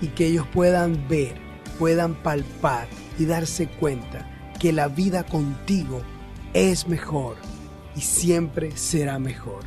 y 0.00 0.08
que 0.08 0.26
ellos 0.26 0.46
puedan 0.52 1.08
ver, 1.08 1.34
puedan 1.78 2.14
palpar 2.14 2.88
y 3.18 3.24
darse 3.24 3.68
cuenta 3.68 4.39
que 4.60 4.72
la 4.74 4.88
vida 4.88 5.24
contigo 5.24 6.02
es 6.52 6.86
mejor 6.86 7.36
y 7.96 8.02
siempre 8.02 8.76
será 8.76 9.18
mejor. 9.18 9.64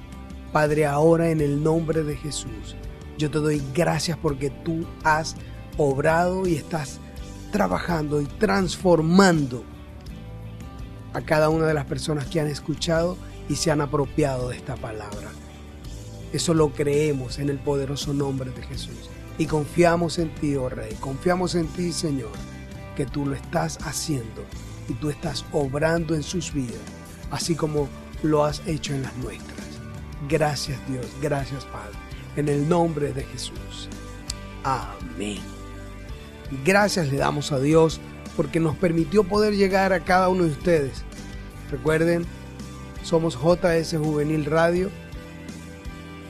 Padre, 0.54 0.86
ahora 0.86 1.32
en 1.32 1.42
el 1.42 1.64
nombre 1.64 2.04
de 2.04 2.16
Jesús, 2.16 2.76
yo 3.18 3.32
te 3.32 3.40
doy 3.40 3.62
gracias 3.74 4.18
porque 4.22 4.52
tú 4.52 4.86
has 5.04 5.36
obrado 5.78 6.46
y 6.46 6.56
estás 6.56 7.00
trabajando 7.52 8.22
y 8.22 8.26
transformando 8.26 9.64
a 11.14 11.22
cada 11.22 11.50
una 11.50 11.66
de 11.66 11.74
las 11.74 11.86
personas 11.86 12.28
que 12.28 12.40
han 12.40 12.48
escuchado 12.48 13.18
y 13.50 13.56
se 13.56 13.72
han 13.72 13.82
apropiado 13.82 14.50
de 14.50 14.58
esta 14.58 14.76
palabra. 14.76 15.32
Eso 16.34 16.54
lo 16.54 16.72
creemos 16.72 17.40
en 17.40 17.50
el 17.50 17.58
poderoso 17.58 18.14
nombre 18.14 18.52
de 18.52 18.62
Jesús. 18.62 19.10
Y 19.40 19.48
confiamos 19.48 20.20
en 20.20 20.34
ti, 20.36 20.56
oh 20.56 20.70
Rey, 20.70 20.94
confiamos 21.00 21.56
en 21.56 21.66
ti, 21.68 21.92
Señor, 21.92 22.32
que 22.96 23.08
tú 23.08 23.26
lo 23.26 23.34
estás 23.34 23.80
haciendo 23.82 24.44
y 24.88 24.94
tú 24.94 25.10
estás 25.10 25.46
obrando 25.52 26.16
en 26.16 26.24
sus 26.24 26.54
vidas, 26.54 26.82
así 27.32 27.56
como 27.56 27.88
lo 28.22 28.46
has 28.46 28.62
hecho 28.68 28.94
en 28.94 29.04
las 29.04 29.16
nuestras. 29.18 29.68
Gracias 30.30 30.80
Dios, 30.88 31.06
gracias 31.22 31.66
Padre, 31.66 31.98
en 32.36 32.50
el 32.50 32.68
nombre 32.68 33.14
de 33.14 33.24
Jesús. 33.24 33.90
Amén. 34.64 35.40
Gracias 36.64 37.12
le 37.12 37.18
damos 37.18 37.52
a 37.52 37.60
Dios 37.60 38.00
porque 38.36 38.60
nos 38.60 38.76
permitió 38.76 39.24
poder 39.24 39.56
llegar 39.56 39.94
a 39.94 40.04
cada 40.04 40.30
uno 40.30 40.44
de 40.44 40.52
ustedes. 40.52 41.04
Recuerden, 41.72 42.26
somos 43.04 43.36
JS 43.36 43.98
Juvenil 43.98 44.46
Radio 44.46 44.90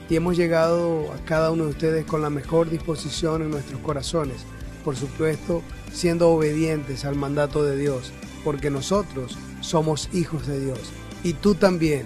y 0.09 0.15
hemos 0.15 0.35
llegado 0.35 1.11
a 1.13 1.17
cada 1.25 1.51
uno 1.51 1.65
de 1.65 1.69
ustedes 1.71 2.05
con 2.05 2.21
la 2.21 2.29
mejor 2.29 2.69
disposición 2.69 3.41
en 3.41 3.51
nuestros 3.51 3.79
corazones. 3.81 4.45
Por 4.83 4.95
supuesto, 4.95 5.61
siendo 5.91 6.29
obedientes 6.29 7.05
al 7.05 7.15
mandato 7.15 7.63
de 7.63 7.77
Dios, 7.77 8.11
porque 8.43 8.69
nosotros 8.69 9.37
somos 9.61 10.09
hijos 10.13 10.47
de 10.47 10.59
Dios. 10.59 10.79
Y 11.23 11.33
tú 11.33 11.55
también, 11.55 12.05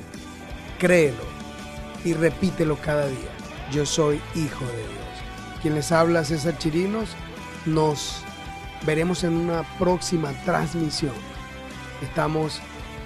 créelo 0.80 1.24
y 2.04 2.14
repítelo 2.14 2.78
cada 2.78 3.08
día. 3.08 3.30
Yo 3.72 3.86
soy 3.86 4.22
hijo 4.36 4.66
de 4.66 4.78
Dios. 4.78 5.62
Quien 5.62 5.76
les 5.76 5.92
habla 5.92 6.24
César 6.24 6.58
Chirinos, 6.58 7.10
nos 7.66 8.22
veremos 8.86 9.24
en 9.24 9.34
una 9.34 9.64
próxima 9.78 10.32
transmisión. 10.46 11.14
Estamos 12.02 12.62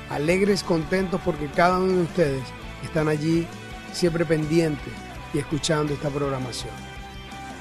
alegres, 0.10 0.64
contentos 0.64 1.22
porque 1.24 1.48
cada 1.48 1.80
uno 1.80 1.94
de 1.94 2.04
ustedes 2.04 2.44
están 2.84 3.08
allí 3.08 3.48
siempre 3.94 4.26
pendientes 4.26 4.94
y 5.34 5.40
escuchando 5.40 5.94
esta 5.94 6.10
programación. 6.10 6.74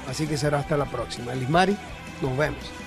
Así 0.09 0.27
que 0.27 0.37
será 0.37 0.59
hasta 0.59 0.75
la 0.75 0.85
próxima. 0.85 1.33
Elismari, 1.33 1.77
nos 2.21 2.37
vemos. 2.37 2.80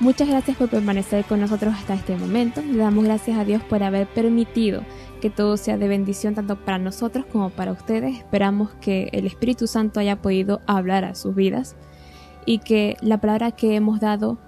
Muchas 0.00 0.28
gracias 0.28 0.56
por 0.56 0.70
permanecer 0.70 1.26
con 1.26 1.40
nosotros 1.40 1.74
hasta 1.74 1.92
este 1.92 2.16
momento. 2.16 2.62
Le 2.62 2.78
damos 2.78 3.04
gracias 3.04 3.38
a 3.38 3.44
Dios 3.44 3.62
por 3.62 3.82
haber 3.82 4.06
permitido 4.06 4.82
que 5.20 5.28
todo 5.28 5.58
sea 5.58 5.76
de 5.76 5.88
bendición 5.88 6.34
tanto 6.34 6.56
para 6.56 6.78
nosotros 6.78 7.26
como 7.26 7.50
para 7.50 7.72
ustedes. 7.72 8.16
Esperamos 8.16 8.70
que 8.80 9.10
el 9.12 9.26
Espíritu 9.26 9.66
Santo 9.66 10.00
haya 10.00 10.22
podido 10.22 10.62
hablar 10.66 11.04
a 11.04 11.14
sus 11.14 11.34
vidas 11.34 11.76
y 12.46 12.60
que 12.60 12.96
la 13.02 13.20
palabra 13.20 13.52
que 13.52 13.76
hemos 13.76 14.00
dado 14.00 14.38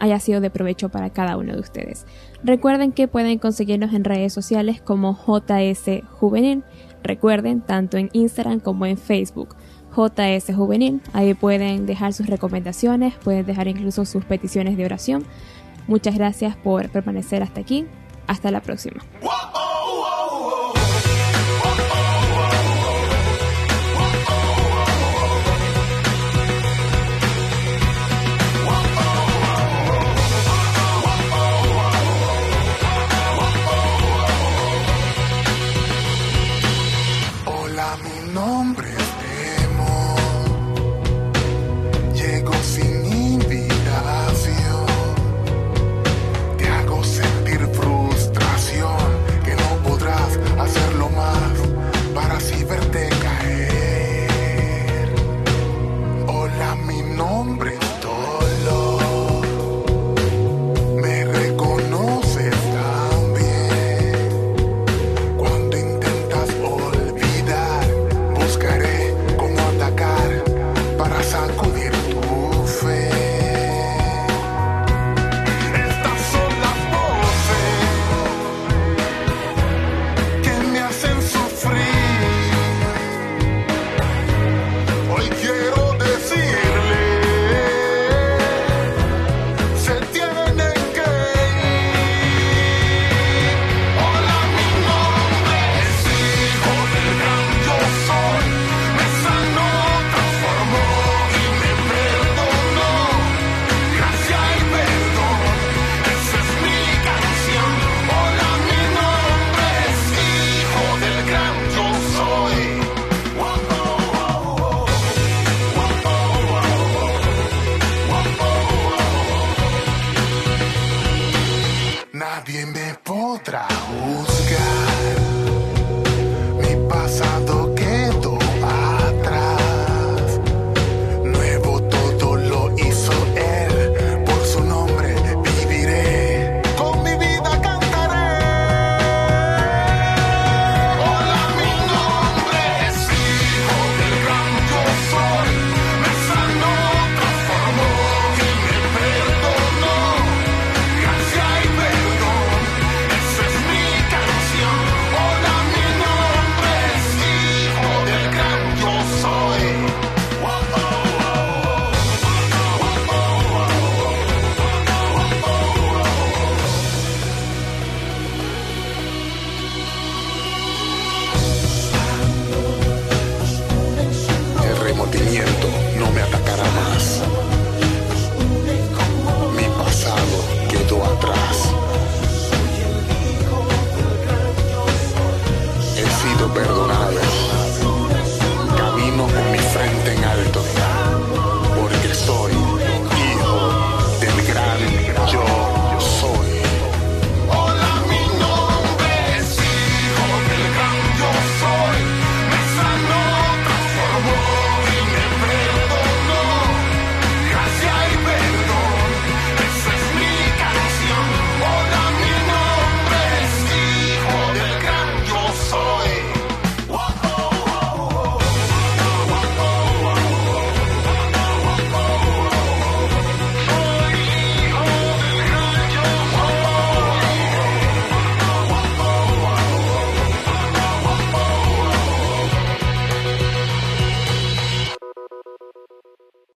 haya 0.00 0.20
sido 0.20 0.42
de 0.42 0.50
provecho 0.50 0.90
para 0.90 1.08
cada 1.08 1.38
uno 1.38 1.54
de 1.54 1.60
ustedes. 1.60 2.04
Recuerden 2.44 2.92
que 2.92 3.08
pueden 3.08 3.38
conseguirnos 3.38 3.94
en 3.94 4.04
redes 4.04 4.34
sociales 4.34 4.82
como 4.82 5.16
JS 5.16 6.02
Juvenil. 6.10 6.62
Recuerden, 7.02 7.62
tanto 7.62 7.96
en 7.96 8.10
Instagram 8.12 8.60
como 8.60 8.84
en 8.84 8.98
Facebook. 8.98 9.56
JS 9.96 10.54
Juvenil. 10.54 11.00
Ahí 11.12 11.34
pueden 11.34 11.86
dejar 11.86 12.12
sus 12.12 12.26
recomendaciones, 12.26 13.14
pueden 13.14 13.46
dejar 13.46 13.68
incluso 13.68 14.04
sus 14.04 14.24
peticiones 14.24 14.76
de 14.76 14.84
oración. 14.84 15.24
Muchas 15.86 16.14
gracias 16.14 16.56
por 16.56 16.88
permanecer 16.90 17.42
hasta 17.42 17.60
aquí. 17.60 17.86
Hasta 18.26 18.50
la 18.50 18.60
próxima. 18.60 19.02